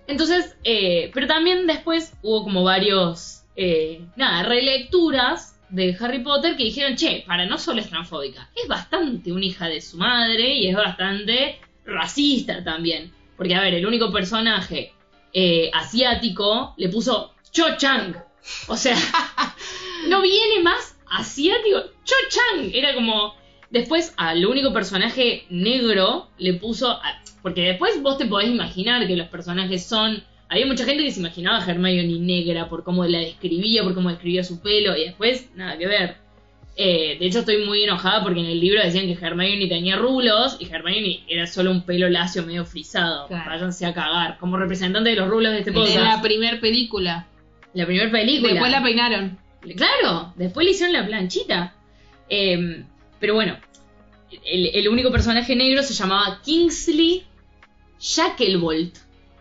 Entonces, 0.07 0.55
eh, 0.63 1.11
pero 1.13 1.27
también 1.27 1.67
después 1.67 2.13
hubo 2.21 2.43
como 2.43 2.63
varios, 2.63 3.43
eh, 3.55 4.05
nada, 4.15 4.43
relecturas 4.43 5.59
de 5.69 5.95
Harry 5.99 6.19
Potter 6.19 6.55
que 6.55 6.63
dijeron, 6.63 6.95
che, 6.95 7.23
para 7.27 7.45
no 7.45 7.57
solo 7.57 7.81
es 7.81 7.89
transfóbica, 7.89 8.49
es 8.55 8.67
bastante 8.67 9.31
una 9.31 9.45
hija 9.45 9.67
de 9.67 9.81
su 9.81 9.97
madre 9.97 10.55
y 10.55 10.67
es 10.67 10.75
bastante 10.75 11.59
racista 11.85 12.63
también. 12.63 13.11
Porque, 13.35 13.55
a 13.55 13.61
ver, 13.61 13.73
el 13.73 13.85
único 13.85 14.11
personaje 14.11 14.93
eh, 15.33 15.69
asiático 15.73 16.73
le 16.77 16.89
puso 16.89 17.33
Cho 17.51 17.77
Chang. 17.77 18.15
O 18.67 18.77
sea, 18.77 18.95
no 20.07 20.21
viene 20.21 20.63
más 20.63 20.97
asiático. 21.09 21.81
Cho 22.03 22.15
Chang. 22.29 22.71
Era 22.73 22.95
como. 22.95 23.35
Después 23.69 24.13
al 24.17 24.45
único 24.45 24.71
personaje 24.73 25.45
negro 25.49 26.27
le 26.37 26.53
puso. 26.53 26.89
a- 26.91 27.21
Porque 27.41 27.61
después 27.61 28.01
vos 28.01 28.17
te 28.17 28.25
podés 28.25 28.49
imaginar 28.49 29.05
que 29.07 29.15
los 29.15 29.27
personajes 29.27 29.85
son. 29.85 30.23
Había 30.49 30.65
mucha 30.65 30.85
gente 30.85 31.03
que 31.03 31.11
se 31.11 31.19
imaginaba 31.19 31.57
a 31.63 31.69
Hermione 31.69 32.19
negra 32.19 32.69
por 32.69 32.83
cómo 32.83 33.05
la 33.05 33.19
describía, 33.19 33.83
por 33.83 33.93
cómo 33.93 34.09
describía 34.09 34.43
su 34.43 34.61
pelo, 34.61 34.95
y 34.95 35.03
después 35.05 35.49
nada 35.55 35.77
que 35.77 35.87
ver. 35.87 36.15
Eh, 36.79 37.17
de 37.19 37.25
hecho, 37.25 37.39
estoy 37.39 37.65
muy 37.65 37.83
enojada 37.83 38.21
porque 38.23 38.39
en 38.39 38.45
el 38.45 38.59
libro 38.59 38.81
decían 38.83 39.07
que 39.07 39.17
Hermione 39.25 39.67
tenía 39.67 39.95
rulos 39.97 40.57
y 40.59 40.69
Hermione 40.71 41.23
era 41.27 41.47
solo 41.47 41.71
un 41.71 41.81
pelo 41.83 42.07
lacio 42.07 42.43
medio 42.43 42.65
frisado. 42.65 43.27
Claro. 43.27 43.49
Váyanse 43.49 43.85
a 43.85 43.93
cagar. 43.93 44.37
Como 44.37 44.57
representante 44.57 45.09
de 45.09 45.15
los 45.15 45.27
rulos 45.27 45.51
de 45.53 45.59
este 45.59 45.71
podcast. 45.73 45.97
la 45.97 46.21
primer 46.21 46.59
película. 46.61 47.25
La 47.73 47.85
primera 47.85 48.09
película. 48.11 48.53
Después 48.53 48.71
la 48.71 48.83
peinaron. 48.83 49.37
Claro, 49.75 50.33
después 50.37 50.65
le 50.65 50.71
hicieron 50.71 50.93
la 50.93 51.05
planchita. 51.05 51.73
Eh, 52.29 52.83
pero 53.19 53.33
bueno, 53.35 53.57
el, 54.45 54.67
el 54.75 54.87
único 54.89 55.11
personaje 55.11 55.55
negro 55.55 55.83
se 55.83 55.93
llamaba 55.93 56.41
Kingsley 56.43 57.25
Shacklebolt. 57.99 58.95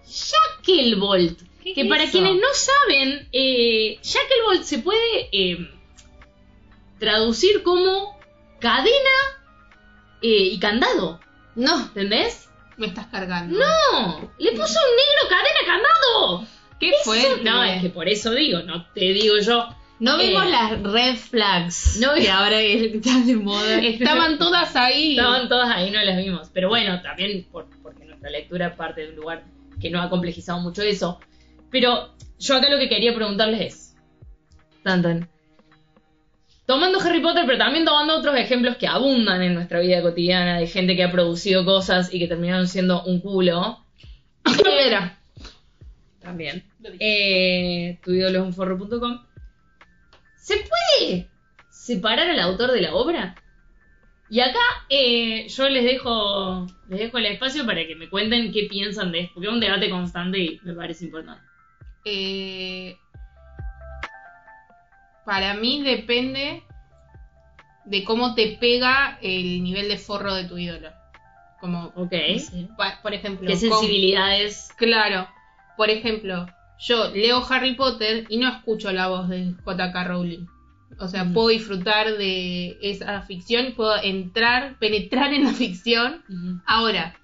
Shacklebolt. 0.07 1.41
¿Qué 1.63 1.75
Que 1.75 1.81
es 1.83 1.89
para 1.89 2.05
eso? 2.05 2.13
quienes 2.13 2.35
no 2.37 2.47
saben, 2.55 3.29
eh, 3.33 3.99
Shacklebolt 4.03 4.63
se 4.63 4.79
puede 4.79 5.29
eh, 5.33 5.69
traducir 6.99 7.63
como 7.63 8.19
cadena 8.61 9.17
eh, 10.23 10.29
y 10.53 10.59
candado. 10.59 11.21
No, 11.55 11.81
¿Entendés? 11.87 12.49
Me 12.77 12.87
estás 12.89 13.07
cargando. 13.07 13.59
No, 13.59 14.31
le 14.39 14.51
puso 14.53 14.79
un 14.79 14.97
negro 14.97 15.29
cadena 15.29 15.61
candado. 15.67 16.47
¿Qué 16.79 16.91
Eso- 16.91 17.05
fue? 17.05 17.41
No, 17.43 17.65
es 17.65 17.81
que 17.83 17.89
por 17.89 18.07
eso 18.09 18.33
digo, 18.33 18.61
no 18.63 18.87
te 18.93 19.01
digo 19.01 19.39
yo. 19.39 19.67
No 20.01 20.21
Eh, 20.21 20.29
vimos 20.29 20.51
las 20.51 20.83
red 20.83 21.17
flags. 21.17 21.99
no- 22.01 22.15
que 22.15 22.31
ahora 22.31 22.61
están 22.61 23.27
de 23.27 23.37
moda. 23.37 23.79
Estaban 23.83 24.39
todas 24.39 24.75
ahí. 24.77 25.17
Estaban 25.17 25.49
todas 25.49 25.71
ahí, 25.75 25.91
no 25.91 26.03
las 26.03 26.17
vimos. 26.17 26.51
Pero 26.53 26.69
bueno, 26.69 27.01
también 27.03 27.47
por- 27.51 27.69
porque 27.83 28.05
nuestra 28.05 28.31
lectura 28.31 28.77
parte 28.77 29.03
de 29.03 29.09
un 29.11 29.17
lugar 29.17 29.45
que 29.81 29.91
no 29.91 30.01
ha 30.01 30.09
complejizado 30.11 30.61
mucho 30.61 30.83
eso. 30.83 31.19
Pero 31.71 32.15
yo 32.39 32.57
acá 32.57 32.69
lo 32.71 32.79
que 32.79 32.89
quería 32.89 33.15
preguntarles 33.15 33.61
es: 33.61 33.97
tan, 34.83 35.03
tan. 35.03 35.29
Tomando 36.67 36.99
Harry 37.01 37.21
Potter, 37.21 37.45
pero 37.47 37.59
también 37.59 37.85
tomando 37.85 38.17
otros 38.17 38.35
ejemplos 38.37 38.77
que 38.77 38.89
abundan 38.89 39.41
en 39.41 39.55
nuestra 39.55 39.79
vida 39.79 40.03
cotidiana 40.03 40.59
de 40.59 40.67
gente 40.67 40.97
que 40.97 41.05
ha 41.05 41.13
producido 41.13 41.65
cosas 41.65 42.13
y 42.13 42.19
que 42.19 42.27
terminaron 42.27 42.67
siendo 42.67 43.05
un 43.05 43.21
culo. 43.21 43.85
Era. 44.81 45.19
También. 46.21 46.65
Eh, 46.99 47.99
tu 48.05 48.11
ídolo 48.13 48.41
es 48.41 48.45
un 48.47 48.53
forro.com. 48.53 49.21
¿Se 50.47 50.55
puede 50.59 51.29
separar 51.69 52.31
al 52.31 52.39
autor 52.39 52.71
de 52.71 52.81
la 52.83 52.95
obra? 52.95 53.35
Y 54.31 54.39
acá 54.39 54.61
eh, 54.89 55.49
yo 55.49 55.69
les 55.69 55.83
dejo, 55.83 56.69
les 56.89 57.01
dejo 57.01 57.19
el 57.19 57.27
espacio 57.27 57.67
para 57.67 57.85
que 57.85 57.97
me 57.97 58.09
cuenten 58.09 58.53
qué 58.53 58.69
piensan 58.71 59.11
de 59.11 59.23
esto, 59.23 59.35
porque 59.35 59.49
es 59.49 59.53
un 59.53 59.59
debate 59.59 59.91
constante 59.91 60.39
y 60.39 60.61
me 60.63 60.73
parece 60.75 61.07
importante. 61.07 61.43
Eh, 62.05 62.97
para 65.25 65.55
mí 65.55 65.83
depende 65.83 66.63
de 67.85 68.05
cómo 68.05 68.37
te 68.37 68.57
pega 68.61 69.19
el 69.23 69.65
nivel 69.65 69.89
de 69.89 69.99
forro 69.99 70.33
de 70.33 70.45
tu 70.45 70.59
ídolo. 70.59 70.91
Como, 71.61 71.87
Ok. 71.97 72.13
por 73.03 73.15
ejemplo, 73.15 73.49
¿Qué 73.49 73.55
con- 73.55 73.59
sensibilidades? 73.81 74.69
Claro, 74.77 75.29
por 75.77 75.91
ejemplo, 75.91 76.47
yo 76.79 77.11
leo 77.11 77.45
Harry 77.49 77.75
Potter 77.75 78.27
y 78.29 78.37
no 78.39 78.49
escucho 78.49 78.93
la 78.93 79.09
voz 79.09 79.29
de 79.29 79.53
J.K. 79.65 80.05
Rowling. 80.05 80.47
O 80.99 81.09
sea, 81.09 81.25
Mm. 81.25 81.33
puedo 81.35 81.49
disfrutar 81.49 82.17
de 82.17 82.79
esa 82.81 83.21
ficción, 83.23 83.75
puedo 83.77 83.97
entrar, 84.03 84.79
penetrar 84.79 85.33
en 85.35 85.45
la 85.45 85.53
ficción. 85.53 86.23
Ahora, 86.67 87.15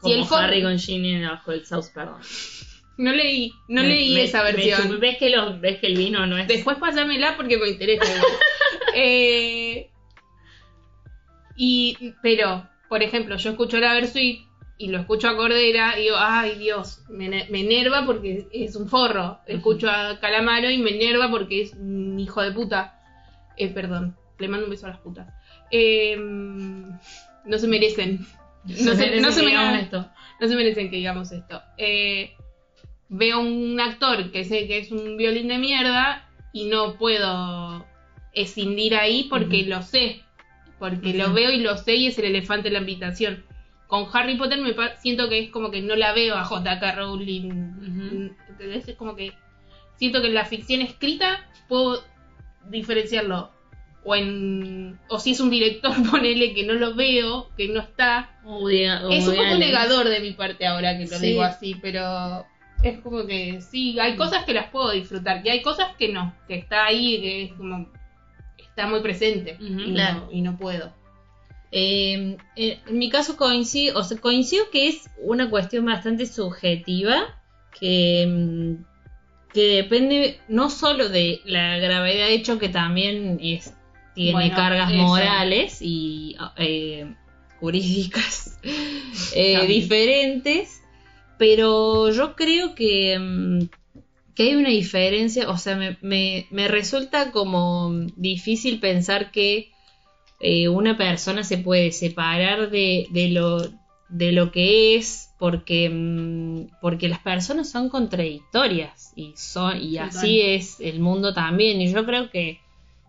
Como 0.00 0.14
si 0.14 0.20
el. 0.34 0.38
Harry 0.38 0.62
con 0.62 0.78
Ginny 0.78 1.24
bajo 1.24 1.52
el 1.52 1.64
South, 1.64 1.86
perdón. 1.94 2.20
No 2.98 3.12
leí, 3.12 3.52
no 3.68 3.82
Me- 3.82 3.88
leí 3.88 4.14
me- 4.14 4.24
esa 4.24 4.42
versión. 4.42 5.00
¿Ves 5.00 5.16
que, 5.16 5.30
los, 5.30 5.60
¿Ves 5.60 5.78
que 5.78 5.86
el 5.86 5.96
vino 5.96 6.26
no 6.26 6.36
es...? 6.36 6.46
Después 6.48 6.76
pásamela 6.78 7.36
porque 7.36 7.56
me 7.58 7.68
interesa. 7.68 8.04
Eh, 8.94 9.88
y, 11.56 12.12
pero, 12.22 12.68
por 12.88 13.02
ejemplo, 13.02 13.36
yo 13.36 13.50
escucho 13.50 13.78
la 13.78 13.94
Versuit 13.94 14.40
y 14.84 14.88
lo 14.88 14.98
escucho 14.98 15.28
a 15.28 15.36
Cordera 15.36 15.98
y 15.98 16.02
digo, 16.02 16.16
ay 16.18 16.56
Dios, 16.58 17.02
me, 17.08 17.28
ne- 17.28 17.46
me 17.50 17.60
enerva 17.60 18.04
porque 18.04 18.48
es 18.52 18.74
un 18.76 18.88
forro. 18.88 19.38
Escucho 19.46 19.88
a 19.90 20.18
Calamaro 20.20 20.70
y 20.70 20.78
me 20.78 20.90
enerva 20.90 21.30
porque 21.30 21.62
es 21.62 21.74
un 21.74 22.18
hijo 22.18 22.42
de 22.42 22.52
puta. 22.52 22.98
Eh, 23.56 23.68
perdón, 23.68 24.16
Le 24.38 24.48
mando 24.48 24.66
un 24.66 24.70
beso 24.70 24.86
a 24.86 24.90
las 24.90 24.98
putas. 24.98 25.28
Eh, 25.70 26.16
no 26.18 27.58
se 27.58 27.66
merecen. 27.68 28.26
No 28.64 28.94
se, 28.94 29.20
no, 29.20 29.30
se 29.32 29.42
merecen 29.42 29.74
esto. 29.76 30.08
no 30.40 30.48
se 30.48 30.54
merecen 30.56 30.90
que 30.90 30.96
digamos 30.96 31.32
esto. 31.32 31.60
Eh, 31.78 32.34
veo 33.08 33.40
un 33.40 33.78
actor 33.80 34.30
que 34.32 34.44
sé 34.44 34.66
que 34.66 34.78
es 34.78 34.90
un 34.90 35.16
violín 35.16 35.48
de 35.48 35.58
mierda 35.58 36.28
y 36.52 36.64
no 36.66 36.94
puedo 36.94 37.84
escindir 38.32 38.94
ahí 38.96 39.24
porque 39.30 39.64
lo 39.64 39.82
sé. 39.82 40.22
Porque 40.78 41.14
lo 41.14 41.32
veo 41.32 41.50
y 41.52 41.58
lo 41.60 41.76
sé 41.76 41.94
y 41.96 42.06
es 42.08 42.18
el 42.18 42.24
elefante 42.24 42.68
en 42.68 42.74
la 42.74 42.80
habitación. 42.80 43.44
Con 43.92 44.06
Harry 44.14 44.38
Potter 44.38 44.58
me 44.58 44.74
siento 45.02 45.28
que 45.28 45.38
es 45.38 45.50
como 45.50 45.70
que 45.70 45.82
no 45.82 45.94
la 45.96 46.14
veo 46.14 46.34
a 46.34 46.44
J.K. 46.44 46.92
Rowling. 46.92 47.50
¿entendés? 48.48 48.88
Es 48.88 48.96
como 48.96 49.14
que 49.14 49.34
siento 49.96 50.22
que 50.22 50.28
en 50.28 50.34
la 50.34 50.46
ficción 50.46 50.80
escrita 50.80 51.46
puedo 51.68 52.02
diferenciarlo. 52.70 53.50
O 54.02 54.14
en 54.16 54.98
o 55.10 55.18
si 55.18 55.32
es 55.32 55.40
un 55.40 55.50
director, 55.50 55.92
ponele 56.10 56.54
que 56.54 56.64
no 56.64 56.72
lo 56.72 56.94
veo, 56.94 57.50
que 57.54 57.68
no 57.68 57.80
está, 57.80 58.30
es 59.10 59.28
un 59.28 59.36
poco 59.36 59.56
negador 59.58 60.08
de 60.08 60.20
mi 60.20 60.30
parte 60.32 60.66
ahora 60.66 60.96
que 60.96 61.04
lo 61.04 61.18
Sí. 61.18 61.26
digo 61.26 61.42
así, 61.42 61.76
pero 61.82 62.46
es 62.82 62.98
como 63.00 63.26
que 63.26 63.60
sí, 63.60 64.00
hay 64.00 64.16
cosas 64.16 64.46
que 64.46 64.54
las 64.54 64.70
puedo 64.70 64.90
disfrutar 64.92 65.46
y 65.46 65.50
hay 65.50 65.60
cosas 65.60 65.94
que 65.98 66.08
no, 66.08 66.34
que 66.48 66.54
está 66.54 66.86
ahí, 66.86 67.20
que 67.20 67.42
es 67.42 67.52
como 67.52 67.92
está 68.56 68.86
muy 68.86 69.00
presente 69.00 69.58
y, 69.60 69.92
claro. 69.92 70.20
no, 70.20 70.32
y 70.32 70.40
no 70.40 70.56
puedo. 70.56 70.94
Eh, 71.74 72.36
eh, 72.54 72.80
en 72.86 72.98
mi 72.98 73.08
caso 73.08 73.38
coincido, 73.38 73.98
o 73.98 74.04
sea, 74.04 74.18
coincido 74.18 74.66
que 74.70 74.88
es 74.88 75.08
una 75.22 75.48
cuestión 75.48 75.86
bastante 75.86 76.26
subjetiva 76.26 77.40
que, 77.80 78.26
mm, 78.28 78.84
que 79.54 79.62
depende 79.76 80.38
no 80.48 80.68
solo 80.68 81.08
de 81.08 81.40
la 81.46 81.78
gravedad 81.78 82.26
de 82.26 82.34
hecho 82.34 82.58
que 82.58 82.68
también 82.68 83.38
es, 83.42 83.74
tiene 84.14 84.32
Bueno, 84.32 84.54
cargas 84.54 84.92
eso. 84.92 85.02
morales 85.02 85.78
y 85.80 86.36
eh, 86.58 87.14
jurídicas 87.58 88.58
eh, 89.34 89.66
diferentes, 89.66 90.82
pero 91.38 92.10
yo 92.10 92.36
creo 92.36 92.74
que, 92.74 93.18
mm, 93.18 93.60
que 94.34 94.42
hay 94.42 94.54
una 94.56 94.68
diferencia, 94.68 95.48
o 95.48 95.56
sea, 95.56 95.76
me, 95.76 95.96
me, 96.02 96.46
me 96.50 96.68
resulta 96.68 97.32
como 97.32 97.90
difícil 98.16 98.78
pensar 98.78 99.30
que 99.30 99.71
eh, 100.42 100.68
una 100.68 100.96
persona 100.96 101.44
se 101.44 101.56
puede 101.58 101.92
separar 101.92 102.70
de, 102.70 103.06
de 103.10 103.28
lo, 103.28 103.62
de 104.08 104.32
lo 104.32 104.50
que 104.50 104.96
es 104.96 105.32
porque, 105.38 105.88
mm, 105.88 106.80
porque 106.80 107.08
las 107.08 107.20
personas 107.20 107.70
son 107.70 107.88
contradictorias 107.88 109.12
y, 109.16 109.34
son, 109.36 109.80
y 109.80 109.98
así 109.98 110.40
es 110.40 110.80
el 110.80 111.00
mundo 111.00 111.32
también. 111.32 111.80
Y 111.80 111.92
yo 111.92 112.04
creo 112.04 112.30
que 112.30 112.60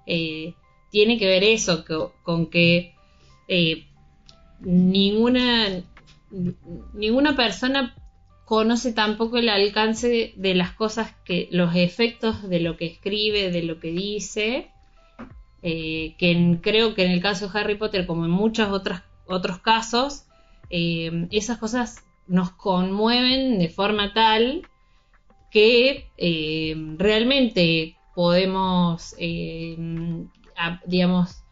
eh, 0.06 0.54
tiene 0.92 1.18
que 1.18 1.26
ver 1.28 1.44
eso 1.44 1.84
que- 1.86 2.08
con 2.24 2.48
que 2.48 2.94
eh, 3.48 3.84
ninguna, 4.62 5.84
ninguna 6.94 7.36
persona 7.36 7.96
conoce 8.46 8.94
tampoco 8.94 9.38
el 9.38 9.50
alcance 9.50 10.34
de 10.36 10.56
las 10.56 10.72
cosas 10.74 11.14
que, 11.26 11.48
los 11.52 11.76
efectos 11.76 12.48
de 12.48 12.60
lo 12.60 12.78
que 12.78 12.86
escribe, 12.86 13.52
de 13.52 13.64
lo 13.64 13.80
que 13.80 13.92
dice, 13.92 14.70
eh, 15.64 16.16
que 16.18 16.60
creo 16.62 16.94
que 16.94 17.06
en 17.06 17.12
el 17.12 17.22
caso 17.22 17.48
de 17.48 17.60
Harry 17.60 17.76
Potter, 17.76 18.06
como 18.06 18.26
en 18.26 18.32
muchos 18.32 18.70
otros, 18.70 19.02
otros 19.26 19.60
casos, 19.60 20.26
eh, 20.70 21.28
esas 21.32 21.58
cosas 21.58 22.04
nos 22.28 22.52
conmueven 22.52 23.60
de 23.60 23.70
forma 23.70 24.14
tal 24.14 24.68
que 25.52 26.10
eh, 26.18 26.76
realmente 26.98 27.96
podemos, 28.16 29.16
eh, 29.20 29.78
digamos, 30.86 31.44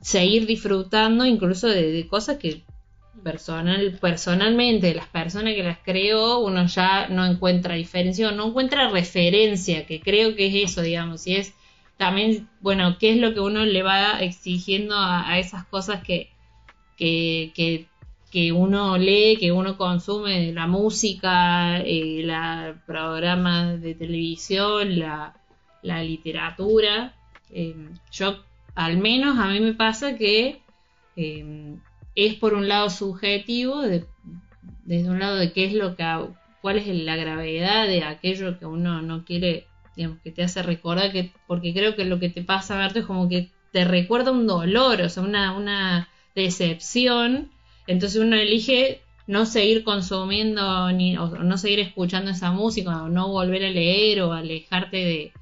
seguir 0.00 0.46
disfrutando 0.46 1.24
incluso 1.24 1.66
de, 1.66 2.06
cosas 2.08 2.38
que 2.38 2.64
personal, 3.24 3.98
personalmente 4.00 4.94
las 4.94 5.08
personas 5.08 5.54
que 5.54 5.64
las 5.64 5.78
creó 5.78 6.38
uno 6.38 6.66
ya 6.66 7.08
no 7.08 7.26
encuentra 7.26 7.74
diferencia 7.74 8.30
no 8.30 8.46
encuentra 8.46 8.90
referencia, 8.90 9.86
que 9.86 10.00
creo 10.00 10.36
que 10.36 10.46
es 10.46 10.70
eso, 10.70 10.82
digamos, 10.82 11.26
y 11.26 11.34
es 11.34 11.52
también, 11.98 12.48
bueno, 12.60 12.96
qué 12.98 13.10
es 13.10 13.18
lo 13.18 13.34
que 13.34 13.40
uno 13.40 13.64
le 13.66 13.82
va 13.82 14.20
exigiendo 14.20 14.94
a, 14.96 15.38
esas 15.38 15.66
cosas 15.66 16.02
que, 16.02 16.30
que, 16.96 17.52
que, 17.54 17.86
que 18.30 18.52
uno 18.52 18.96
lee, 18.98 19.36
que 19.38 19.52
uno 19.52 19.76
consume, 19.76 20.52
la 20.52 20.66
música, 20.66 21.80
eh, 21.80 22.22
la 22.24 22.80
programa 22.86 23.74
de 23.74 23.94
televisión, 23.94 24.98
la, 24.98 25.34
la 25.82 26.02
literatura. 26.02 27.14
Eh, 27.50 27.74
yo, 28.12 28.36
al 28.74 28.98
menos 28.98 29.38
a 29.38 29.48
mí 29.48 29.60
me 29.60 29.74
pasa 29.74 30.16
que 30.16 30.62
eh, 31.16 31.76
es 32.14 32.34
por 32.34 32.54
un 32.54 32.68
lado 32.68 32.90
subjetivo, 32.90 33.82
de- 33.82 34.06
desde 34.84 35.10
un 35.10 35.18
lado 35.18 35.36
de 35.36 35.52
qué 35.52 35.64
es 35.64 35.74
lo 35.74 35.96
que, 35.96 36.04
cuál 36.60 36.78
es 36.78 36.86
la 36.88 37.16
gravedad 37.16 37.86
de 37.86 38.04
aquello 38.04 38.58
que 38.58 38.66
uno 38.66 39.02
no 39.02 39.24
quiere, 39.24 39.67
digamos, 39.98 40.18
que 40.22 40.30
te 40.30 40.42
hace 40.42 40.62
recordar, 40.62 41.12
que, 41.12 41.30
porque 41.46 41.74
creo 41.74 41.94
que 41.94 42.06
lo 42.06 42.18
que 42.18 42.30
te 42.30 42.42
pasa, 42.42 42.78
Berto, 42.78 43.00
es 43.00 43.04
como 43.04 43.28
que 43.28 43.50
te 43.72 43.84
recuerda 43.84 44.30
un 44.32 44.46
dolor, 44.46 45.02
o 45.02 45.08
sea, 45.10 45.22
una, 45.22 45.54
una 45.54 46.08
decepción, 46.34 47.50
entonces 47.86 48.20
uno 48.20 48.36
elige 48.36 49.00
no 49.26 49.44
seguir 49.44 49.84
consumiendo 49.84 50.90
ni, 50.92 51.16
o 51.18 51.26
no 51.28 51.58
seguir 51.58 51.80
escuchando 51.80 52.30
esa 52.30 52.50
música, 52.50 53.02
o 53.02 53.08
no 53.08 53.28
volver 53.28 53.64
a 53.64 53.70
leer 53.70 54.22
o 54.22 54.32
alejarte 54.32 54.96
de... 54.96 55.32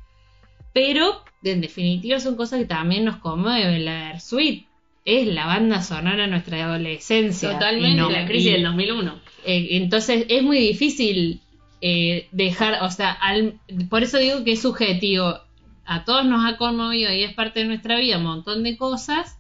Pero, 0.72 1.22
en 1.44 1.60
definitiva, 1.60 2.18
son 2.20 2.36
cosas 2.36 2.58
que 2.60 2.64
también 2.66 3.04
nos 3.04 3.16
conmueven. 3.18 3.84
La 3.84 4.08
Versuit 4.12 4.66
es 5.04 5.26
la 5.28 5.46
banda 5.46 5.82
sonora 5.82 6.22
de 6.24 6.28
nuestra 6.28 6.64
adolescencia. 6.64 7.52
Totalmente. 7.52 7.90
Y 7.92 7.94
no- 7.96 8.10
La 8.10 8.22
y- 8.22 8.26
crisis 8.26 8.52
del 8.52 8.64
2001. 8.64 9.20
eh, 9.46 9.68
entonces 9.70 10.26
es 10.28 10.42
muy 10.42 10.58
difícil 10.58 11.40
eh, 11.80 12.28
dejar, 12.32 12.82
o 12.82 12.90
sea, 12.90 13.12
al- 13.12 13.60
por 13.90 14.02
eso 14.02 14.18
digo 14.18 14.44
que 14.44 14.52
es 14.52 14.62
subjetivo. 14.62 15.40
A 15.84 16.04
todos 16.04 16.24
nos 16.24 16.44
ha 16.44 16.56
conmovido 16.56 17.12
y 17.12 17.22
es 17.22 17.32
parte 17.34 17.60
de 17.60 17.66
nuestra 17.66 17.96
vida 17.98 18.18
un 18.18 18.24
montón 18.24 18.62
de 18.64 18.76
cosas 18.76 19.38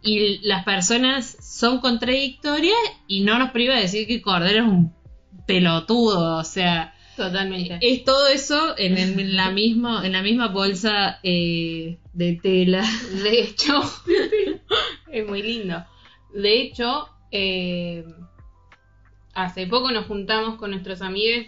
y 0.00 0.38
las 0.46 0.64
personas 0.64 1.36
son 1.42 1.80
contradictorias 1.80 2.76
y 3.08 3.22
no 3.22 3.38
nos 3.38 3.50
priva 3.50 3.74
de 3.74 3.80
decir 3.82 4.06
que 4.06 4.22
Cordero 4.22 4.62
es 4.64 4.68
un 4.70 4.94
pelotudo, 5.46 6.36
o 6.38 6.44
sea, 6.44 6.94
Totalmente. 7.16 7.78
es 7.80 8.04
todo 8.04 8.28
eso 8.28 8.76
en, 8.78 8.96
el- 8.96 9.18
en 9.18 9.34
la 9.34 9.50
misma 9.50 10.06
en 10.06 10.12
la 10.12 10.22
misma 10.22 10.46
bolsa 10.48 11.18
eh, 11.24 11.98
de 12.12 12.34
tela. 12.40 12.84
De 13.24 13.40
hecho, 13.40 13.80
es 15.10 15.26
muy 15.26 15.42
lindo. 15.42 15.84
De 16.32 16.60
hecho, 16.60 17.08
eh, 17.32 18.04
hace 19.34 19.66
poco 19.66 19.90
nos 19.90 20.06
juntamos 20.06 20.56
con 20.58 20.70
nuestros 20.70 21.02
amigos 21.02 21.46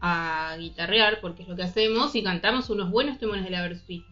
a 0.00 0.56
guitarrear, 0.58 1.20
porque 1.20 1.42
es 1.42 1.48
lo 1.48 1.56
que 1.56 1.62
hacemos, 1.62 2.14
y 2.14 2.22
cantamos 2.22 2.70
unos 2.70 2.90
buenos 2.90 3.18
temas 3.18 3.44
de 3.44 3.50
la 3.50 3.62
Versuit. 3.62 4.04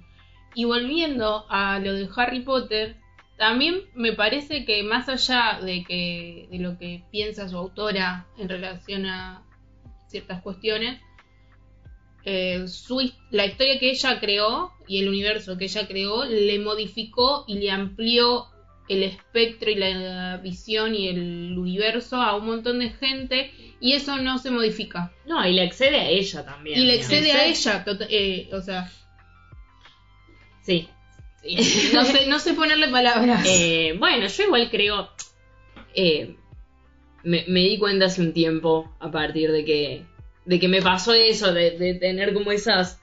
Y 0.55 0.65
volviendo 0.65 1.47
a 1.49 1.79
lo 1.79 1.93
de 1.93 2.09
Harry 2.17 2.41
Potter, 2.41 2.97
también 3.37 3.83
me 3.95 4.13
parece 4.13 4.65
que 4.65 4.83
más 4.83 5.09
allá 5.09 5.61
de 5.63 5.85
que 5.85 6.49
de 6.51 6.59
lo 6.59 6.77
que 6.77 7.05
piensa 7.13 7.49
su 7.49 7.57
autora 7.57 8.27
en 8.37 8.49
relación 8.49 9.07
a 9.07 9.45
ciertas 10.09 10.43
cuestiones, 10.43 11.01
eh, 12.25 12.67
la 13.31 13.47
historia 13.47 13.79
que 13.79 13.91
ella 13.91 14.19
creó 14.21 14.73
y 14.87 15.01
el 15.01 15.09
universo 15.09 15.57
que 15.57 15.65
ella 15.65 15.87
creó 15.87 16.25
le 16.25 16.59
modificó 16.59 17.45
y 17.47 17.59
le 17.59 17.71
amplió 17.71 18.49
el 18.89 19.03
espectro 19.03 19.71
y 19.71 19.75
la 19.75 20.39
visión 20.39 20.95
y 20.95 21.09
el 21.09 21.57
universo 21.59 22.17
a 22.17 22.37
un 22.37 22.47
montón 22.47 22.79
de 22.81 22.91
gente 22.91 23.53
y 23.81 23.93
eso 23.93 24.17
no 24.19 24.39
se 24.39 24.51
modifica 24.51 25.13
No, 25.27 25.47
y 25.47 25.53
le 25.53 25.65
excede 25.65 26.01
a 26.01 26.09
ella 26.09 26.45
también. 26.45 26.79
y 26.81 26.85
le 26.85 26.95
excede 26.95 27.33
a 27.33 27.45
ella 27.47 27.85
eh, 28.11 28.49
o 28.53 28.61
sea 28.61 28.91
Sí. 30.63 30.89
no 31.95 32.05
sé 32.05 32.27
no 32.27 32.39
sé 32.39 32.55
ponerle 32.55 32.89
palabras 32.89 33.45
Eh, 33.49 33.95
bueno, 33.99 34.27
yo 34.27 34.43
igual 34.45 34.71
creo. 34.71 35.11
eh, 35.95 36.37
me, 37.25 37.45
me 37.49 37.61
di 37.61 37.79
cuenta 37.79 38.07
hace 38.07 38.21
un 38.23 38.33
tiempo, 38.33 38.95
a 39.01 39.11
partir 39.11 39.51
de 39.53 39.65
que, 39.65 40.05
de 40.47 40.59
que 40.61 40.69
me 40.69 40.81
pasó 40.81 41.13
eso, 41.15 41.53
de, 41.53 41.73
de 41.79 41.95
tener 41.95 42.33
como 42.33 42.53
esas, 42.53 43.01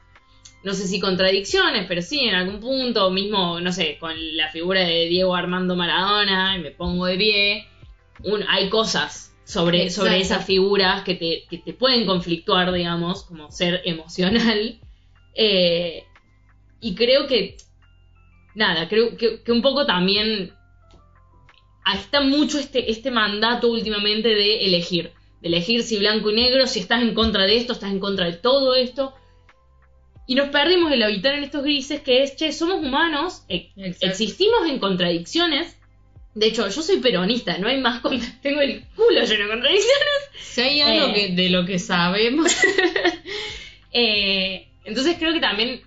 no 0.65 0.73
sé 0.73 0.87
si 0.87 0.99
contradicciones, 0.99 1.85
pero 1.87 2.01
sí, 2.01 2.21
en 2.21 2.35
algún 2.35 2.59
punto, 2.59 3.09
mismo, 3.11 3.59
no 3.61 3.71
sé, 3.71 3.97
con 3.99 4.13
la 4.35 4.49
figura 4.49 4.81
de 4.81 5.05
Diego 5.07 5.35
Armando 5.35 5.75
Maradona, 5.75 6.57
y 6.57 6.59
me 6.61 6.71
pongo 6.71 7.05
de 7.05 7.17
pie. 7.17 7.67
un- 8.23 8.43
hay 8.49 8.69
cosas 8.69 9.33
sobre, 9.43 9.89
sobre 9.91 10.19
esas 10.21 10.45
figuras 10.45 11.03
que 11.03 11.15
te, 11.15 11.43
que 11.49 11.59
te 11.59 11.73
pueden 11.73 12.05
conflictuar, 12.05 12.71
digamos, 12.73 13.23
como 13.23 13.51
ser 13.51 13.81
emocional. 13.85 14.79
Eh, 15.37 16.05
y 16.79 16.95
creo 16.95 17.27
que 17.27 17.57
nada, 18.55 18.87
creo 18.87 19.17
que, 19.17 19.43
que 19.43 19.51
un 19.51 19.61
poco 19.61 19.85
también 19.85 20.53
ah, 21.83 21.95
está 21.95 22.21
mucho 22.21 22.57
este, 22.57 22.89
este 22.89 23.11
mandato 23.11 23.69
últimamente 23.69 24.29
de 24.29 24.65
elegir, 24.65 25.11
de 25.41 25.47
elegir 25.49 25.83
si 25.83 25.97
blanco 25.99 26.31
y 26.31 26.35
negro, 26.35 26.67
si 26.67 26.79
estás 26.79 27.01
en 27.01 27.13
contra 27.13 27.43
de 27.43 27.57
esto, 27.57 27.73
estás 27.73 27.91
en 27.91 27.99
contra 27.99 28.25
de 28.27 28.37
todo 28.37 28.75
esto. 28.75 29.13
Y 30.27 30.35
nos 30.35 30.49
perdimos 30.49 30.91
el 30.91 31.03
habitar 31.03 31.35
en 31.35 31.43
estos 31.43 31.63
grises 31.63 32.01
que 32.01 32.23
es, 32.23 32.35
che, 32.35 32.51
somos 32.51 32.83
humanos, 32.83 33.43
e- 33.47 33.69
Exacto. 33.77 34.07
existimos 34.07 34.67
en 34.67 34.79
contradicciones. 34.79 35.77
De 36.33 36.47
hecho, 36.47 36.67
yo 36.67 36.81
soy 36.81 36.97
peronista, 36.97 37.57
no 37.59 37.67
hay 37.67 37.79
más 37.79 38.01
Tengo 38.41 38.61
el 38.61 38.83
culo 38.95 39.21
lleno 39.21 39.43
de 39.43 39.49
contradicciones. 39.49 40.19
Si 40.41 40.61
hay 40.61 40.81
algo 40.81 41.07
Eh. 41.07 41.13
que, 41.13 41.29
de 41.35 41.49
lo 41.49 41.65
que 41.65 41.79
sabemos. 41.79 42.51
Eh, 43.97 44.67
entonces 44.83 45.15
creo 45.17 45.33
que 45.33 45.39
también, 45.39 45.81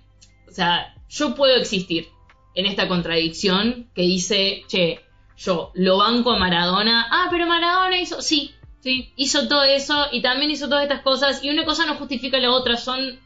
o 0.47 0.51
sea, 0.51 0.95
yo 1.09 1.35
puedo 1.35 1.55
existir 1.57 2.07
en 2.55 2.65
esta 2.65 2.87
contradicción 2.87 3.87
que 3.93 4.01
dice, 4.01 4.63
che, 4.67 5.01
yo 5.37 5.71
lo 5.75 5.97
banco 5.97 6.31
a 6.31 6.39
Maradona. 6.39 7.05
Ah, 7.11 7.27
pero 7.29 7.45
Maradona 7.45 7.99
hizo, 7.99 8.21
sí, 8.23 8.51
sí, 8.81 9.11
hizo 9.15 9.47
todo 9.47 9.63
eso 9.63 10.07
y 10.11 10.21
también 10.23 10.49
hizo 10.51 10.67
todas 10.67 10.83
estas 10.83 11.01
cosas 11.01 11.43
y 11.43 11.51
una 11.51 11.65
cosa 11.65 11.85
no 11.85 11.95
justifica 11.97 12.39
la 12.39 12.51
otra, 12.51 12.77
son 12.77 13.19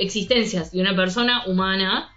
existencias 0.00 0.72
de 0.72 0.80
una 0.80 0.96
persona 0.96 1.44
humana. 1.46 2.10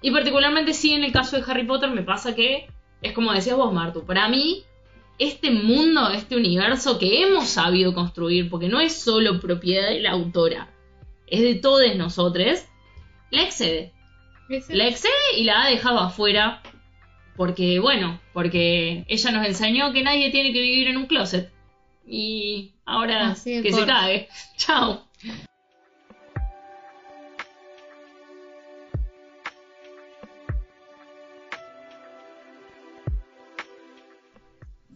Y 0.00 0.10
particularmente 0.10 0.74
sí 0.74 0.92
en 0.92 1.04
el 1.04 1.12
caso 1.12 1.36
de 1.36 1.44
Harry 1.50 1.64
Potter 1.64 1.90
me 1.90 2.02
pasa 2.02 2.34
que 2.34 2.68
es 3.02 3.12
como 3.12 3.32
decías 3.32 3.56
vos, 3.56 3.72
Martu, 3.72 4.04
para 4.04 4.28
mí 4.28 4.64
este 5.18 5.50
mundo, 5.50 6.10
este 6.10 6.36
universo 6.36 6.98
que 6.98 7.22
hemos 7.22 7.48
sabido 7.48 7.94
construir, 7.94 8.48
porque 8.48 8.68
no 8.68 8.80
es 8.80 9.00
solo 9.00 9.40
propiedad 9.40 9.88
de 9.88 10.00
la 10.00 10.12
autora, 10.12 10.70
es 11.26 11.40
de 11.40 11.56
todos 11.56 11.94
nosotros, 11.96 12.64
la 13.30 13.42
excede. 13.42 13.92
La 14.70 14.88
excede 14.88 15.12
y 15.36 15.44
la 15.44 15.62
ha 15.62 15.68
dejado 15.68 15.98
afuera 15.98 16.62
porque, 17.36 17.78
bueno, 17.80 18.18
porque 18.32 19.04
ella 19.08 19.30
nos 19.30 19.46
enseñó 19.46 19.92
que 19.92 20.02
nadie 20.02 20.30
tiene 20.30 20.52
que 20.52 20.60
vivir 20.60 20.88
en 20.88 20.96
un 20.96 21.06
closet. 21.06 21.52
Y 22.06 22.72
ahora 22.86 23.30
Así 23.30 23.60
que 23.60 23.72
se 23.72 23.84
cague. 23.84 24.28
Chao. 24.56 25.04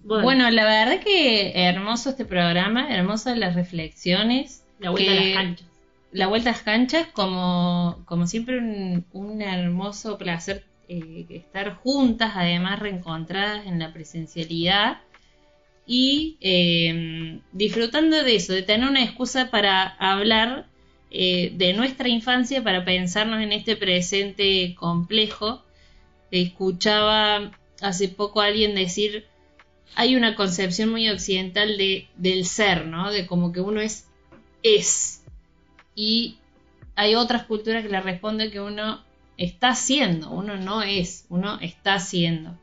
Bueno, 0.04 0.50
la 0.50 0.64
verdad 0.64 1.00
que 1.02 1.52
hermoso 1.54 2.10
este 2.10 2.24
programa, 2.24 2.92
hermosas 2.94 3.36
las 3.38 3.54
reflexiones. 3.54 4.64
la 4.78 4.90
vuelta 4.90 5.12
que- 5.12 5.18
a 5.18 5.22
las 5.24 5.34
canchas. 5.34 5.68
La 6.12 6.26
vuelta 6.26 6.50
a 6.50 6.52
las 6.52 6.62
canchas, 6.62 7.06
como, 7.14 8.02
como 8.04 8.26
siempre, 8.26 8.58
un, 8.58 9.06
un 9.12 9.40
hermoso 9.40 10.18
placer 10.18 10.64
eh, 10.88 11.24
estar 11.30 11.76
juntas, 11.76 12.32
además 12.34 12.80
reencontradas 12.80 13.66
en 13.66 13.78
la 13.78 13.92
presencialidad 13.94 14.98
y 15.86 16.36
eh, 16.40 17.40
disfrutando 17.52 18.22
de 18.22 18.36
eso, 18.36 18.52
de 18.52 18.62
tener 18.62 18.88
una 18.88 19.02
excusa 19.02 19.50
para 19.50 19.82
hablar 19.98 20.66
eh, 21.10 21.52
de 21.56 21.72
nuestra 21.72 22.08
infancia, 22.08 22.62
para 22.62 22.84
pensarnos 22.84 23.40
en 23.40 23.52
este 23.52 23.76
presente 23.76 24.74
complejo. 24.74 25.62
Escuchaba 26.30 27.52
hace 27.80 28.08
poco 28.08 28.40
a 28.40 28.46
alguien 28.46 28.74
decir, 28.74 29.26
hay 29.94 30.16
una 30.16 30.34
concepción 30.34 30.90
muy 30.90 31.08
occidental 31.08 31.76
de, 31.76 32.08
del 32.16 32.46
ser, 32.46 32.86
¿no? 32.86 33.10
De 33.10 33.26
como 33.26 33.52
que 33.52 33.60
uno 33.60 33.80
es, 33.80 34.06
es. 34.62 35.22
Y 35.94 36.36
hay 36.94 37.14
otras 37.14 37.44
culturas 37.44 37.82
que 37.82 37.90
le 37.90 38.00
responden 38.00 38.50
que 38.50 38.60
uno 38.60 39.02
está 39.36 39.74
siendo, 39.74 40.30
uno 40.30 40.56
no 40.56 40.82
es, 40.82 41.26
uno 41.28 41.58
está 41.60 41.98
siendo. 41.98 42.56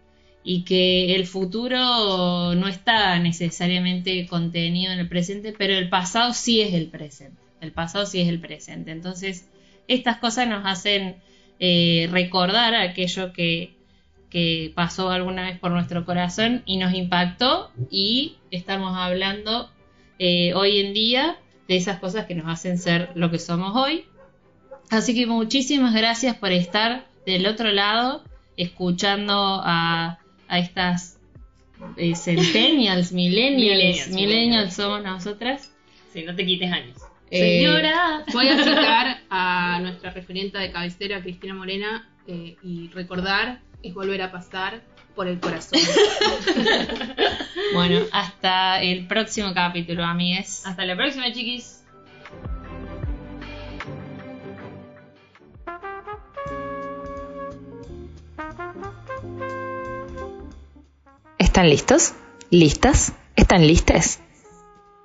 Y 0.44 0.64
que 0.64 1.16
el 1.16 1.28
futuro 1.28 2.56
no 2.56 2.68
está 2.68 3.20
necesariamente 3.20 4.26
contenido 4.28 4.94
en 4.94 5.00
el 5.00 5.10
presente, 5.10 5.54
pero 5.56 5.74
el 5.74 5.90
pasado 5.90 6.34
sí 6.34 6.62
es 6.62 6.74
el 6.74 6.88
presente. 6.88 7.38
El 7.62 7.72
pasado 7.72 8.06
sí 8.06 8.22
es 8.22 8.30
el 8.30 8.40
presente. 8.40 8.92
Entonces, 8.92 9.46
estas 9.88 10.18
cosas 10.18 10.48
nos 10.48 10.66
hacen 10.66 11.18
eh, 11.60 12.08
recordar 12.10 12.74
aquello 12.74 13.34
que, 13.34 13.74
que 14.30 14.72
pasó 14.76 15.10
alguna 15.10 15.44
vez 15.44 15.60
por 15.60 15.72
nuestro 15.72 16.06
corazón 16.06 16.62
y 16.66 16.78
nos 16.78 16.94
impactó 16.94 17.72
y 17.90 18.38
estamos 18.52 18.96
hablando 18.98 19.70
eh, 20.20 20.54
hoy 20.54 20.80
en 20.80 20.94
día 20.94 21.38
de 21.68 21.78
esas 21.78 22.00
cosas 22.00 22.26
que 22.26 22.36
nos 22.36 22.48
hacen 22.48 22.78
ser 22.78 23.12
lo 23.16 23.32
que 23.32 23.40
somos 23.40 23.76
hoy. 23.76 24.06
Así 24.90 25.14
que 25.14 25.28
muchísimas 25.28 25.94
gracias 25.94 26.36
por 26.36 26.52
estar 26.52 27.08
del 27.26 27.46
otro 27.46 27.72
lado, 27.72 28.24
escuchando 28.58 29.62
a, 29.64 30.20
a 30.48 30.60
estas 30.60 31.20
eh, 31.96 32.16
centennials, 32.16 33.12
millennials, 33.14 34.10
Millennials, 34.10 34.10
millennials 34.10 34.74
somos 34.74 35.04
nosotras. 35.04 35.72
Si 36.12 36.24
no 36.24 36.36
te 36.36 36.46
quites 36.46 36.72
años. 36.72 36.98
Eh, 37.32 37.60
Señora, 37.60 38.26
voy 38.34 38.48
a 38.48 38.58
citar 38.64 39.22
a 39.30 39.80
nuestra 39.82 40.12
referente 40.12 40.58
de 40.58 40.72
cabecera, 40.72 41.22
Cristina 41.22 41.54
Morena, 41.54 42.10
eh, 42.28 42.58
y 42.64 42.90
recordar 42.90 43.60
es 43.84 43.94
volver 43.94 44.22
a 44.22 44.32
pasar 44.32 44.82
por 45.16 45.28
el 45.28 45.40
corazón. 45.40 45.80
Bueno, 47.74 48.00
hasta 48.12 48.82
el 48.82 49.06
próximo 49.06 49.54
capítulo, 49.54 50.04
amigues. 50.04 50.66
Hasta 50.66 50.86
la 50.86 50.96
próxima, 50.96 51.32
chiquis. 51.32 51.84
¿Están 61.38 61.70
listos? 61.70 62.14
¿Listas? 62.50 63.14
¿Están 63.36 63.68
listes? 63.68 64.20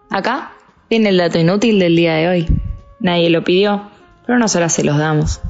Acá 0.09 0.53
viene 0.89 1.11
el 1.11 1.19
dato 1.19 1.39
inútil 1.39 1.79
del 1.79 1.97
día 1.97 2.15
de 2.15 2.29
hoy. 2.29 2.47
Nadie 3.01 3.29
lo 3.29 3.45
pidió, 3.45 3.91
pero 4.27 4.39
nosotras 4.39 4.73
se 4.73 4.85
los 4.85 4.97
damos. 4.97 5.41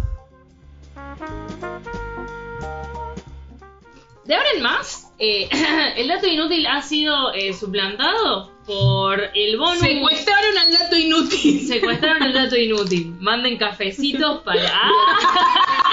De 4.24 4.34
ahora 4.34 4.48
en 4.56 4.62
más, 4.62 5.12
eh, 5.18 5.48
el 5.96 6.08
dato 6.08 6.26
inútil 6.26 6.66
ha 6.66 6.82
sido 6.82 7.32
eh, 7.34 7.52
suplantado 7.52 8.50
por 8.66 9.20
el 9.34 9.58
bonus. 9.58 9.80
Secuestraron 9.80 10.58
al 10.58 10.72
dato 10.72 10.96
inútil. 10.96 11.60
Secuestraron 11.66 12.22
el 12.22 12.32
dato 12.32 12.56
inútil. 12.56 13.14
Manden 13.20 13.58
cafecitos 13.58 14.42
para. 14.42 14.62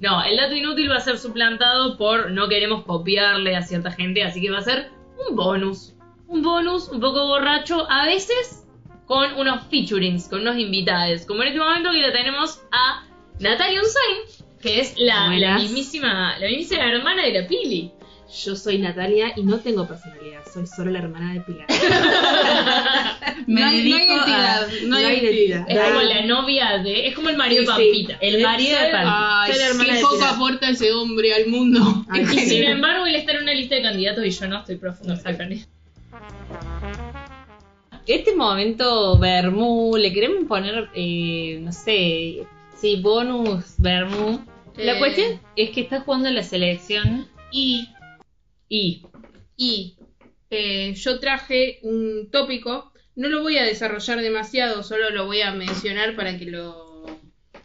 No, 0.00 0.22
el 0.22 0.36
dato 0.36 0.54
inútil 0.54 0.90
va 0.90 0.96
a 0.96 1.00
ser 1.00 1.18
suplantado 1.18 1.96
por 1.96 2.30
no 2.30 2.48
queremos 2.48 2.84
copiarle 2.84 3.56
a 3.56 3.62
cierta 3.62 3.90
gente, 3.90 4.22
así 4.22 4.40
que 4.40 4.50
va 4.50 4.58
a 4.58 4.62
ser 4.62 4.92
un 5.28 5.34
bonus. 5.34 5.94
Un 6.28 6.42
bonus 6.42 6.88
un 6.88 7.00
poco 7.00 7.26
borracho, 7.26 7.90
a 7.90 8.04
veces 8.04 8.64
con 9.06 9.32
unos 9.34 9.66
featurings, 9.66 10.28
con 10.28 10.42
unos 10.42 10.56
invitados. 10.56 11.26
Como 11.26 11.42
en 11.42 11.48
este 11.48 11.58
momento 11.58 11.90
que 11.90 12.00
la 12.00 12.12
tenemos 12.12 12.62
a 12.70 13.06
Natalia 13.40 13.80
Unzain, 13.80 14.37
que 14.60 14.80
es 14.80 14.94
la, 14.98 15.28
mismísima, 15.58 16.38
la 16.38 16.46
mismísima 16.48 16.84
hermana 16.90 17.24
de 17.24 17.40
la 17.42 17.46
Pili. 17.48 17.92
Yo 18.44 18.54
soy 18.56 18.76
Natalia 18.78 19.32
y 19.36 19.42
no 19.42 19.58
tengo 19.60 19.88
personalidad, 19.88 20.42
soy 20.52 20.66
solo 20.66 20.90
la 20.90 20.98
hermana 20.98 21.32
de 21.32 21.40
Pilar. 21.40 21.66
Me 23.46 23.60
no, 23.62 23.66
hay, 23.66 23.88
no 23.88 23.96
hay 23.96 24.06
dedico 24.06 24.12
a- 24.12 24.16
identidad, 24.16 24.68
no 24.86 24.96
hay 24.96 25.18
identidad. 25.18 25.64
Es 25.66 25.80
como 25.80 26.00
la 26.02 26.26
novia 26.26 26.78
de. 26.78 27.06
Es 27.08 27.14
como 27.14 27.30
el 27.30 27.36
marido 27.38 27.62
Sí, 27.62 27.68
de 27.68 27.72
sí. 27.72 28.02
Pampita. 28.04 28.18
El 28.20 28.42
marido 28.42 28.78
de 28.78 28.84
Ay, 28.84 28.92
Pampita. 28.92 29.44
qué 29.56 29.62
hermana 29.70 29.94
de 29.94 30.00
poco 30.02 30.24
aporta 30.26 30.68
ese 30.68 30.92
hombre 30.92 31.32
al 31.34 31.46
mundo. 31.46 32.04
Y 32.14 32.26
sin 32.40 32.64
embargo, 32.64 33.06
él 33.06 33.14
está 33.14 33.32
en 33.32 33.44
una 33.44 33.54
lista 33.54 33.76
de 33.76 33.82
candidatos 33.82 34.24
y 34.26 34.30
yo 34.30 34.46
no 34.46 34.58
estoy 34.58 34.76
profundo. 34.76 35.14
Este 38.06 38.34
momento 38.34 39.18
Bermú, 39.18 39.96
le 39.96 40.12
queremos 40.12 40.44
poner, 40.46 40.88
eh, 40.94 41.60
no 41.62 41.72
sé, 41.72 42.46
sí, 42.80 42.96
bonus 43.00 43.74
Bermú. 43.78 44.44
La 44.76 44.94
Eh. 44.96 44.98
cuestión 44.98 45.40
es 45.56 45.70
que 45.70 45.80
está 45.82 46.00
jugando 46.00 46.30
la 46.30 46.42
selección 46.42 47.28
Y, 47.50 47.88
y 48.68 49.02
y 49.56 49.96
eh, 50.50 50.94
yo 50.94 51.18
traje 51.18 51.78
un 51.82 52.30
tópico, 52.30 52.92
no 53.16 53.28
lo 53.28 53.42
voy 53.42 53.58
a 53.58 53.64
desarrollar 53.64 54.20
demasiado, 54.20 54.82
solo 54.82 55.10
lo 55.10 55.26
voy 55.26 55.40
a 55.42 55.50
mencionar 55.52 56.14
para 56.14 56.38
que 56.38 56.44
lo 56.44 57.06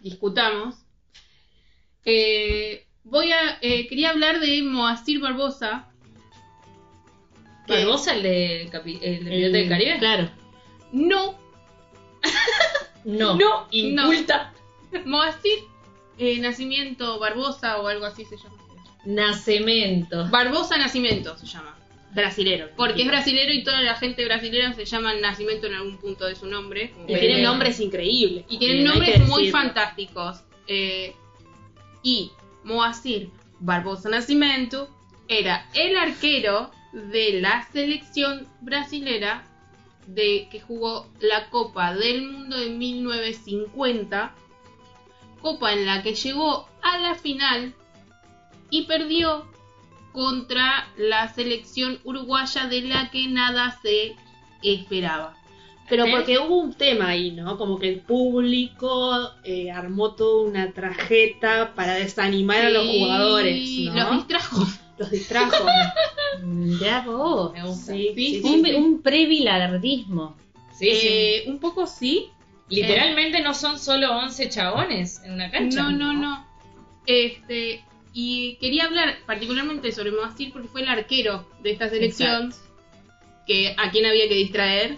discutamos. 0.02 0.76
Eh, 2.06 2.88
voy 3.04 3.32
a, 3.32 3.60
eh, 3.62 3.88
quería 3.88 4.10
hablar 4.10 4.40
de 4.40 4.64
Moacir 4.64 5.20
Barbosa. 5.20 5.90
¿Barbosa, 7.68 8.16
el 8.16 8.24
de, 8.24 8.70
capi- 8.72 9.00
el 9.02 9.24
de 9.26 9.50
del 9.50 9.70
Caribe? 9.70 10.00
Claro. 10.00 10.30
No, 10.92 11.38
No. 13.06 13.36
No, 13.36 13.68
inculta. 13.72 14.54
Moacir 15.06 15.60
eh, 16.18 16.40
Nacimiento 16.40 17.20
Barbosa 17.20 17.82
o 17.82 17.88
algo 17.88 18.06
así 18.06 18.26
se 18.26 18.38
llama. 18.38 18.58
Nacimiento. 19.06 20.28
Barbosa 20.30 20.78
Nacimiento 20.78 21.38
se 21.38 21.46
llama. 21.46 21.76
Brasilero. 22.14 22.70
Porque 22.78 23.02
es 23.02 23.08
brasilero 23.08 23.52
y 23.52 23.64
toda 23.64 23.82
la 23.82 23.96
gente 23.96 24.24
brasilera 24.26 24.72
se 24.74 24.86
llama 24.86 25.16
Nacimiento 25.16 25.66
en 25.68 25.74
algún 25.74 25.98
punto 25.98 26.26
de 26.26 26.36
su 26.36 26.46
nombre. 26.46 26.92
como 26.92 27.06
Y 27.10 27.20
tienen 27.20 27.42
nombres 27.42 27.80
increíbles. 27.80 28.46
Y 28.50 28.60
tienen 28.60 28.78
Bien, 28.84 28.90
nombres 28.90 29.20
muy 29.22 29.46
decirlo. 29.46 29.60
fantásticos. 29.60 30.44
Eh, 30.68 31.16
y 32.04 32.32
Moacir 32.64 33.32
Barbosa 33.60 34.10
Nascimento 34.10 34.90
era 35.28 35.68
el 35.74 35.96
arquero 35.96 36.70
de 36.92 37.42
la 37.42 37.68
selección 37.74 38.48
brasilera 38.62 39.44
de 40.06 40.48
que 40.52 40.60
jugó 40.60 41.10
la 41.20 41.50
Copa 41.50 41.96
del 41.96 42.30
Mundo 42.30 42.58
en 42.58 42.78
1950 42.78 44.36
copa 45.44 45.74
en 45.74 45.86
la 45.86 46.02
que 46.02 46.16
llegó 46.16 46.68
a 46.82 46.98
la 46.98 47.14
final 47.14 47.76
y 48.72 48.84
perdió 48.84 49.46
contra 50.12 50.88
la 50.98 51.32
selección 51.34 52.00
uruguaya 52.04 52.68
de 52.68 52.82
la 52.82 53.12
que 53.12 53.28
nada 53.28 53.78
se 53.84 54.16
esperaba. 54.64 55.38
Pero 55.90 56.06
porque 56.10 56.40
hubo 56.40 56.60
un 56.60 56.74
tema 56.74 57.10
ahí, 57.10 57.32
¿no? 57.32 57.58
Como 57.58 57.78
que 57.78 57.90
el 57.90 58.00
público 58.00 59.32
eh, 59.44 59.70
armó 59.70 60.16
toda 60.16 60.48
una 60.50 60.72
tarjeta 60.72 61.74
para 61.76 61.96
desanimar 61.96 62.66
a 62.66 62.70
los 62.70 62.88
jugadores, 62.88 63.70
¿no? 63.86 63.94
Los 63.94 64.12
distrajo. 64.16 64.66
Los 64.98 65.10
distrajo. 65.10 65.66
Ya 66.80 67.02
vos. 67.02 67.52
Me 67.54 67.66
gusta. 67.66 67.94
Sí, 67.94 68.42
Un, 68.44 68.76
un 68.76 69.02
previlardismo. 69.02 70.36
Eh, 70.80 71.46
un 71.48 71.60
poco 71.60 71.88
sí. 71.88 72.30
Literalmente 72.70 73.42
no 73.42 73.54
son 73.54 73.80
solo 73.80 74.12
11 74.18 74.50
chabones 74.50 75.22
en 75.24 75.34
una 75.34 75.52
cancha. 75.52 75.84
No, 75.84 75.92
no, 75.92 76.14
no. 76.14 76.48
Este, 77.06 77.84
y 78.14 78.56
quería 78.56 78.86
hablar 78.86 79.18
particularmente 79.26 79.92
sobre 79.92 80.12
Moacir 80.12 80.54
porque 80.54 80.68
fue 80.68 80.82
el 80.82 80.90
arquero 80.90 81.48
de 81.62 81.72
esta 81.72 81.90
selección. 81.90 82.54
Que 83.46 83.76
a 83.78 83.92
quien 83.92 84.06
había 84.06 84.30
que 84.30 84.36
distraer 84.36 84.98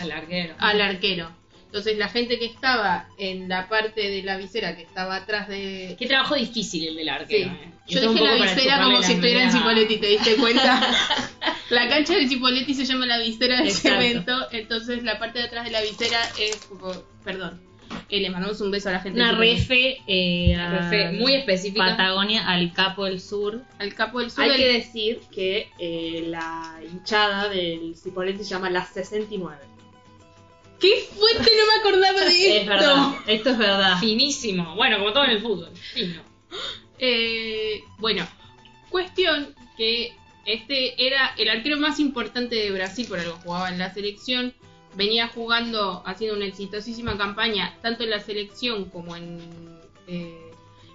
Al 0.00 0.10
arquero. 0.10 0.54
al 0.58 0.80
arquero. 0.80 1.30
Entonces 1.76 1.98
la 1.98 2.08
gente 2.08 2.38
que 2.38 2.46
estaba 2.46 3.06
en 3.18 3.50
la 3.50 3.68
parte 3.68 4.08
de 4.08 4.22
la 4.22 4.38
visera 4.38 4.74
que 4.74 4.82
estaba 4.82 5.16
atrás 5.16 5.46
de... 5.46 5.94
Qué 5.98 6.06
trabajo 6.06 6.34
difícil 6.34 6.88
el 6.88 6.96
del 6.96 7.08
arquero. 7.10 7.50
Sí. 7.50 7.56
eh. 7.64 7.70
Yo 7.86 8.12
dije 8.12 8.24
la 8.24 8.34
visera 8.34 8.82
como 8.82 9.02
si 9.02 9.12
estuviera 9.12 9.42
en 9.42 9.52
Cipoletti, 9.52 9.98
¿te 9.98 10.06
diste 10.06 10.36
cuenta? 10.36 10.80
la 11.68 11.88
cancha 11.90 12.14
de 12.14 12.26
Cipoletti 12.28 12.72
se 12.72 12.86
llama 12.86 13.04
la 13.04 13.18
visera 13.18 13.58
del 13.58 13.66
Exacto. 13.68 14.00
cemento, 14.00 14.46
entonces 14.52 15.02
la 15.02 15.18
parte 15.18 15.38
de 15.40 15.44
atrás 15.44 15.66
de 15.66 15.70
la 15.72 15.82
visera 15.82 16.18
es 16.40 16.56
como... 16.64 16.92
Perdón. 17.22 17.60
Eh, 18.08 18.20
le 18.20 18.30
mandamos 18.30 18.58
un 18.62 18.70
beso 18.70 18.88
a 18.88 18.92
la 18.92 19.00
gente. 19.00 19.20
Una 19.20 19.32
de 19.32 19.38
refe, 19.38 19.98
eh, 20.06 20.54
a 20.56 20.70
Refe 20.90 21.12
muy 21.12 21.34
específica. 21.34 21.84
Patagonia 21.84 22.48
al 22.48 22.72
Capo 22.72 23.04
del 23.04 23.20
Sur. 23.20 23.62
Al 23.78 23.92
capo 23.94 24.20
del 24.20 24.30
sur. 24.30 24.44
Hay 24.44 24.50
del- 24.50 24.58
que 24.60 24.72
decir 24.72 25.20
que 25.30 25.68
eh, 25.78 26.24
la 26.28 26.80
hinchada 26.90 27.48
del 27.50 27.94
Cipoletti 27.96 28.38
se 28.44 28.50
llama 28.50 28.70
la 28.70 28.84
69. 28.86 29.58
¡Qué 30.80 31.06
fuerte! 31.16 31.50
No 31.58 31.66
me 31.66 31.80
acordaba 31.80 32.20
de 32.24 32.26
esto. 32.58 32.60
Es 32.60 32.66
verdad. 32.68 33.14
Esto 33.26 33.50
es 33.50 33.58
verdad. 33.58 33.98
Finísimo. 34.00 34.74
Bueno, 34.74 34.98
como 34.98 35.12
todo 35.12 35.24
en 35.24 35.30
el 35.30 35.40
fútbol. 35.40 35.70
Fino. 35.94 36.22
Eh, 36.98 37.82
bueno, 37.98 38.26
cuestión 38.90 39.54
que 39.76 40.12
este 40.46 41.06
era 41.06 41.34
el 41.36 41.48
arquero 41.48 41.78
más 41.78 41.98
importante 42.00 42.54
de 42.56 42.70
Brasil, 42.70 43.06
por 43.08 43.18
algo 43.18 43.38
jugaba 43.42 43.68
en 43.68 43.78
la 43.78 43.92
selección. 43.92 44.54
Venía 44.94 45.28
jugando, 45.28 46.02
haciendo 46.06 46.36
una 46.36 46.46
exitosísima 46.46 47.18
campaña, 47.18 47.74
tanto 47.82 48.04
en 48.04 48.10
la 48.10 48.20
selección 48.20 48.86
como 48.86 49.14
en 49.14 49.38
eh, 50.08 50.40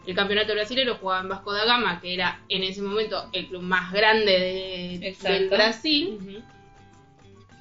el 0.08 0.16
campeonato 0.16 0.54
brasileño. 0.54 0.96
Jugaba 0.96 1.22
en 1.22 1.30
Vasco 1.30 1.54
da 1.54 1.66
Gama, 1.66 2.02
que 2.02 2.14
era 2.16 2.42
en 2.50 2.64
ese 2.64 2.82
momento 2.82 3.30
el 3.34 3.48
club 3.48 3.62
más 3.62 3.92
grande 3.92 4.32
de- 4.32 5.16
del 5.22 5.50
Brasil. 5.50 6.44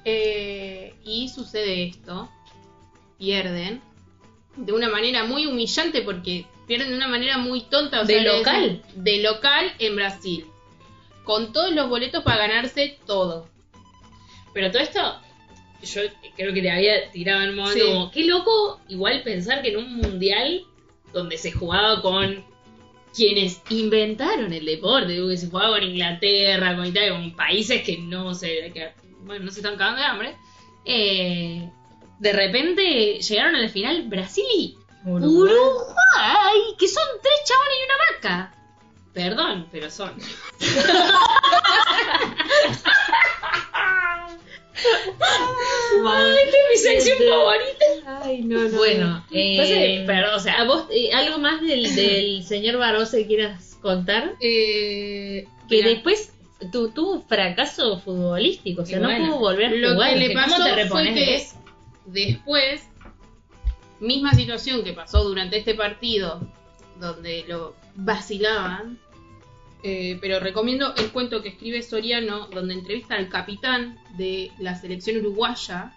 Eh, 0.05 0.93
y 1.03 1.29
sucede 1.29 1.83
esto. 1.87 2.29
Pierden 3.17 3.81
de 4.57 4.73
una 4.73 4.89
manera 4.89 5.23
muy 5.23 5.45
humillante 5.45 6.01
porque 6.01 6.45
pierden 6.67 6.89
de 6.89 6.95
una 6.97 7.07
manera 7.07 7.37
muy 7.37 7.61
tonta. 7.61 8.01
O 8.01 8.05
¿De 8.05 8.15
sea, 8.21 8.37
local? 8.37 8.83
De 8.95 9.21
local 9.21 9.73
en 9.79 9.95
Brasil. 9.95 10.45
Con 11.23 11.53
todos 11.53 11.71
los 11.73 11.87
boletos 11.89 12.23
para 12.23 12.47
ganarse 12.47 12.97
todo. 13.05 13.47
Pero 14.53 14.71
todo 14.71 14.81
esto, 14.81 15.21
yo 15.83 16.01
creo 16.35 16.53
que 16.53 16.61
te 16.61 16.71
había 16.71 17.11
tirado 17.11 17.41
en 17.43 17.55
momento 17.55 17.73
Sí. 17.79 17.85
como, 17.85 18.11
qué 18.11 18.25
loco 18.25 18.81
igual 18.89 19.21
pensar 19.23 19.61
que 19.61 19.69
en 19.69 19.77
un 19.77 19.95
mundial 19.95 20.63
donde 21.13 21.37
se 21.37 21.51
jugaba 21.51 22.01
con 22.01 22.43
quienes 23.13 23.61
inventaron 23.69 24.51
el 24.53 24.65
deporte, 24.65 25.15
que 25.15 25.37
se 25.37 25.47
jugaba 25.47 25.75
con 25.75 25.83
Inglaterra, 25.83 26.75
con 26.75 26.85
Italia, 26.85 27.11
con 27.11 27.35
países 27.35 27.83
que 27.83 27.97
no 27.97 28.33
se, 28.33 28.71
que, 28.73 28.91
bueno, 29.23 29.45
no 29.45 29.51
se 29.51 29.59
están 29.59 29.77
cagando 29.77 30.01
de 30.01 30.07
hambre, 30.07 30.37
eh, 30.85 31.69
de 32.19 32.33
repente 32.33 33.19
llegaron 33.19 33.55
a 33.55 33.59
la 33.59 33.69
final 33.69 34.03
Brasil 34.07 34.45
y 34.55 34.75
Uruguay, 35.05 36.59
que 36.77 36.87
son 36.87 37.03
tres 37.21 37.35
chabones 37.45 37.77
y 37.79 37.85
una 37.85 37.95
vaca. 38.29 38.55
Perdón, 39.13 39.67
pero 39.71 39.89
son. 39.91 40.13
Ay, 46.03 46.35
esta 46.45 46.57
es 46.57 46.65
mi 46.69 46.77
sección 46.77 47.17
favorita. 47.29 48.21
Ay, 48.23 48.41
no, 48.43 48.59
no. 48.59 48.77
Bueno, 48.77 49.25
eh, 49.31 50.03
pero, 50.07 50.35
o 50.35 50.39
sea, 50.39 50.61
¿a 50.61 50.65
vos 50.65 50.85
eh, 50.91 51.11
algo 51.13 51.37
más 51.39 51.61
del, 51.61 51.93
del 51.95 52.43
señor 52.47 52.77
Barroso 52.77 53.17
que 53.17 53.27
quieras 53.27 53.77
contar? 53.81 54.35
Eh, 54.41 55.45
Que 55.69 55.77
mira, 55.77 55.89
después 55.89 56.31
tu- 56.71 56.89
tuvo 56.91 57.21
fracaso 57.21 57.99
futbolístico, 57.99 58.81
o 58.83 58.85
sea, 58.85 58.97
Y 58.97 59.01
no 59.01 59.07
bueno, 59.07 59.25
pudo 59.27 59.39
volver 59.39 59.65
a 59.67 59.75
lo 59.75 59.93
jugar. 59.93 60.13
que 60.13 60.19
le 60.19 60.27
que 60.27 60.33
¿cómo 60.33 60.47
pasó 60.47 60.63
te 60.75 60.85
fue 60.87 61.03
que 61.13 61.45
después, 62.05 62.87
misma 63.99 64.33
situación 64.33 64.83
que 64.83 64.93
pasó 64.93 65.23
durante 65.23 65.57
este 65.57 65.73
partido, 65.75 66.41
donde 66.99 67.45
lo 67.47 67.75
vacilaban. 67.95 68.99
eh, 69.83 70.19
pero 70.21 70.39
recomiendo 70.39 70.93
el 70.95 71.09
cuento 71.11 71.41
que 71.41 71.49
escribe 71.49 71.81
Soriano, 71.81 72.45
donde 72.53 72.75
entrevista 72.75 73.15
al 73.15 73.29
capitán 73.29 73.97
de 74.15 74.51
la 74.59 74.75
selección 74.75 75.17
uruguaya. 75.17 75.93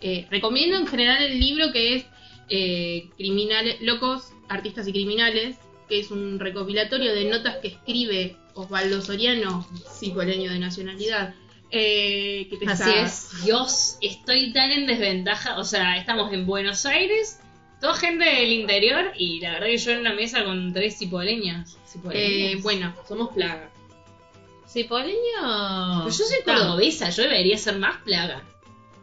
Eh, 0.00 0.26
recomiendo 0.30 0.78
en 0.78 0.86
general 0.86 1.22
el 1.22 1.38
libro 1.38 1.70
que 1.70 1.96
es 1.96 2.06
eh, 2.48 3.10
Criminales, 3.18 3.80
Locos, 3.82 4.32
Artistas 4.48 4.88
y 4.88 4.92
Criminales, 4.92 5.56
que 5.86 5.98
es 6.00 6.10
un 6.10 6.38
recopilatorio 6.40 7.14
de 7.14 7.26
notas 7.26 7.56
que 7.56 7.68
escribe 7.68 8.36
Osvaldo 8.54 9.00
Soriano, 9.00 9.66
cipoleño 9.98 10.50
de 10.52 10.58
nacionalidad. 10.58 11.34
eh, 11.76 12.46
que 12.50 12.56
te 12.58 12.66
Así 12.70 12.88
está- 12.88 13.02
es. 13.04 13.44
Dios, 13.44 13.98
estoy 14.00 14.52
tan 14.52 14.70
en 14.70 14.86
desventaja. 14.86 15.58
O 15.58 15.64
sea, 15.64 15.96
estamos 15.96 16.32
en 16.32 16.46
Buenos 16.46 16.86
Aires, 16.86 17.40
toda 17.80 17.94
gente 17.94 18.24
del 18.24 18.52
interior, 18.52 19.10
y 19.18 19.40
la 19.40 19.52
verdad 19.54 19.66
que 19.66 19.78
yo 19.78 19.90
en 19.90 19.98
una 20.00 20.12
mesa 20.14 20.44
con 20.44 20.72
tres 20.72 20.96
cipoleñas. 20.98 21.76
Eh, 22.12 22.58
bueno, 22.62 22.94
Somos 23.08 23.30
plaga. 23.34 23.70
¿Cipoleño? 24.68 25.14
Pero 25.40 26.04
yo 26.16 26.24
soy 26.24 26.42
cordobesa, 26.44 27.10
yo 27.10 27.22
debería 27.24 27.58
ser 27.58 27.76
más 27.78 27.96
plaga. 28.02 28.42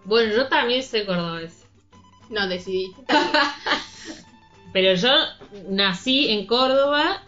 Bueno, 0.06 0.34
yo 0.34 0.48
también 0.48 0.82
soy 0.84 1.06
cordobés. 1.06 1.66
no 2.30 2.48
decidí. 2.48 2.94
Pero 4.74 4.96
yo 4.96 5.10
nací 5.70 6.30
en 6.30 6.48
Córdoba 6.48 7.22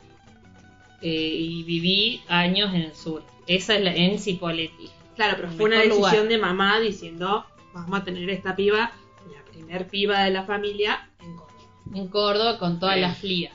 eh, 1.04 1.36
y 1.38 1.64
viví 1.64 2.22
años 2.28 2.74
en 2.74 2.82
el 2.82 2.96
sur. 2.96 3.24
Esa 3.46 3.76
es 3.76 3.82
la, 3.84 3.94
en 3.94 4.18
Cipolletti. 4.20 4.90
Claro, 5.16 5.34
pero 5.38 5.50
fue 5.52 5.66
una 5.66 5.76
decisión 5.78 5.98
lugar. 6.00 6.28
de 6.28 6.38
mamá 6.40 6.80
diciendo, 6.80 7.46
vamos 7.74 8.00
a 8.00 8.04
tener 8.04 8.28
esta 8.30 8.56
piba, 8.56 8.92
la 9.32 9.44
primer 9.52 9.88
piba 9.88 10.24
de 10.24 10.32
la 10.32 10.44
familia 10.44 11.10
en 11.22 11.36
Córdoba. 11.36 11.62
En 11.94 12.08
Córdoba 12.08 12.58
con 12.58 12.80
todas 12.80 12.96
Sí. 12.96 13.02
las. 13.02 13.52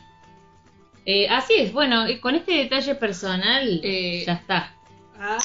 Eh, 1.06 1.26
así 1.28 1.54
es, 1.56 1.72
bueno, 1.72 2.06
eh, 2.06 2.20
con 2.20 2.34
este 2.34 2.52
detalle 2.52 2.94
personal 2.94 3.80
Eh, 3.82 4.24
ya 4.26 4.34
está. 4.34 4.74
Ah, 5.20 5.38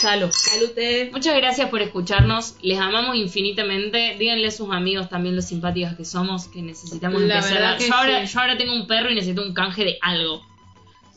Salud. 0.00 0.30
salute. 0.32 1.10
Muchas 1.12 1.36
gracias 1.36 1.68
por 1.68 1.82
escucharnos, 1.82 2.56
les 2.62 2.78
amamos 2.78 3.14
infinitamente. 3.16 4.16
Díganle 4.18 4.46
a 4.46 4.50
sus 4.50 4.70
amigos 4.70 5.08
también 5.10 5.36
lo 5.36 5.42
simpáticas 5.42 5.96
que 5.96 6.04
somos, 6.06 6.46
que 6.48 6.62
necesitamos 6.62 7.20
La 7.22 7.34
empezar 7.38 7.62
a- 7.62 7.78
yo, 7.78 7.92
ahora, 7.94 8.24
yo 8.24 8.40
ahora 8.40 8.56
tengo 8.56 8.72
un 8.72 8.86
perro 8.86 9.10
y 9.10 9.14
necesito 9.16 9.42
un 9.42 9.52
canje 9.52 9.84
de 9.84 9.98
algo. 10.00 10.46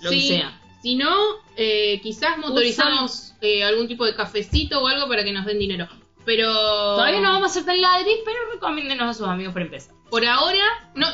Lo 0.05 0.11
Sí, 0.11 0.21
que 0.21 0.27
sea. 0.37 0.61
Si 0.81 0.95
no, 0.95 1.13
eh, 1.57 1.99
quizás 2.01 2.37
motorizamos 2.37 3.33
eh, 3.41 3.63
algún 3.63 3.87
tipo 3.87 4.05
de 4.05 4.15
cafecito 4.15 4.81
o 4.81 4.87
algo 4.87 5.07
para 5.07 5.23
que 5.23 5.31
nos 5.33 5.45
den 5.45 5.59
dinero. 5.59 5.87
Pero 6.25 6.51
Todavía 6.53 7.19
no 7.21 7.31
vamos 7.33 7.51
a 7.51 7.53
ser 7.55 7.65
tan 7.65 7.79
ladris, 7.81 8.17
pero 8.25 8.37
recomiéndenos 8.53 9.09
a 9.09 9.13
sus 9.13 9.27
amigos 9.27 9.53
para 9.53 9.65
empezar. 9.65 9.93
por 10.09 10.25
ahora 10.25 10.63
no 10.95 11.07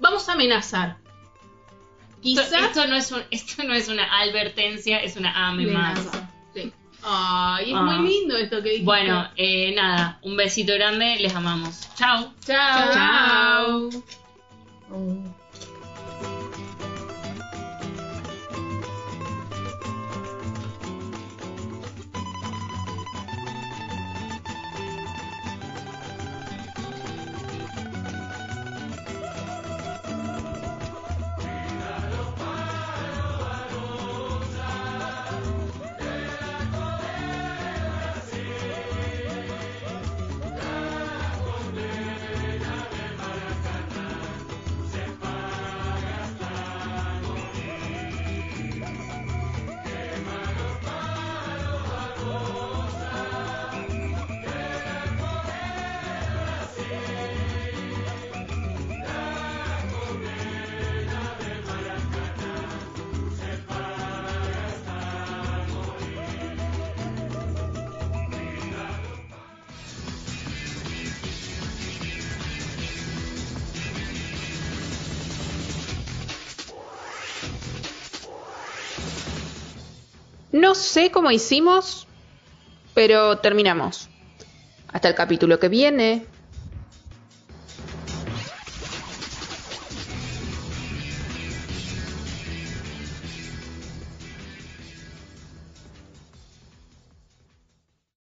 vamos 0.00 0.28
a 0.28 0.32
amenazar. 0.32 0.96
Esto, 2.24 2.42
Quizás 2.42 2.52
esto 2.52 2.86
no 2.86 2.96
es 2.96 3.12
un- 3.12 3.22
esto 3.30 3.62
no 3.64 3.74
es 3.74 3.88
una 3.88 4.04
advertencia, 4.20 4.98
es 4.98 5.16
una 5.16 5.48
amenaza. 5.48 6.30
Sí. 6.54 6.72
Ay, 7.02 7.70
es 7.70 7.76
Ah. 7.76 7.82
muy 7.82 8.08
lindo 8.08 8.36
esto 8.36 8.56
que 8.62 8.70
dijiste. 8.70 8.84
Bueno, 8.84 9.28
eh, 9.36 9.72
nada, 9.74 10.18
un 10.22 10.36
besito 10.36 10.72
grande, 10.74 11.16
les 11.20 11.34
amamos. 11.34 11.88
Chao. 11.96 12.32
chao. 12.44 13.90
Chao. 14.90 15.34
No 80.64 80.74
sé 80.74 81.10
cómo 81.10 81.30
hicimos, 81.30 82.06
pero 82.94 83.36
terminamos. 83.36 84.08
Hasta 84.90 85.08
el 85.10 85.14
capítulo 85.14 85.58
que 85.58 85.68
viene. 85.68 86.24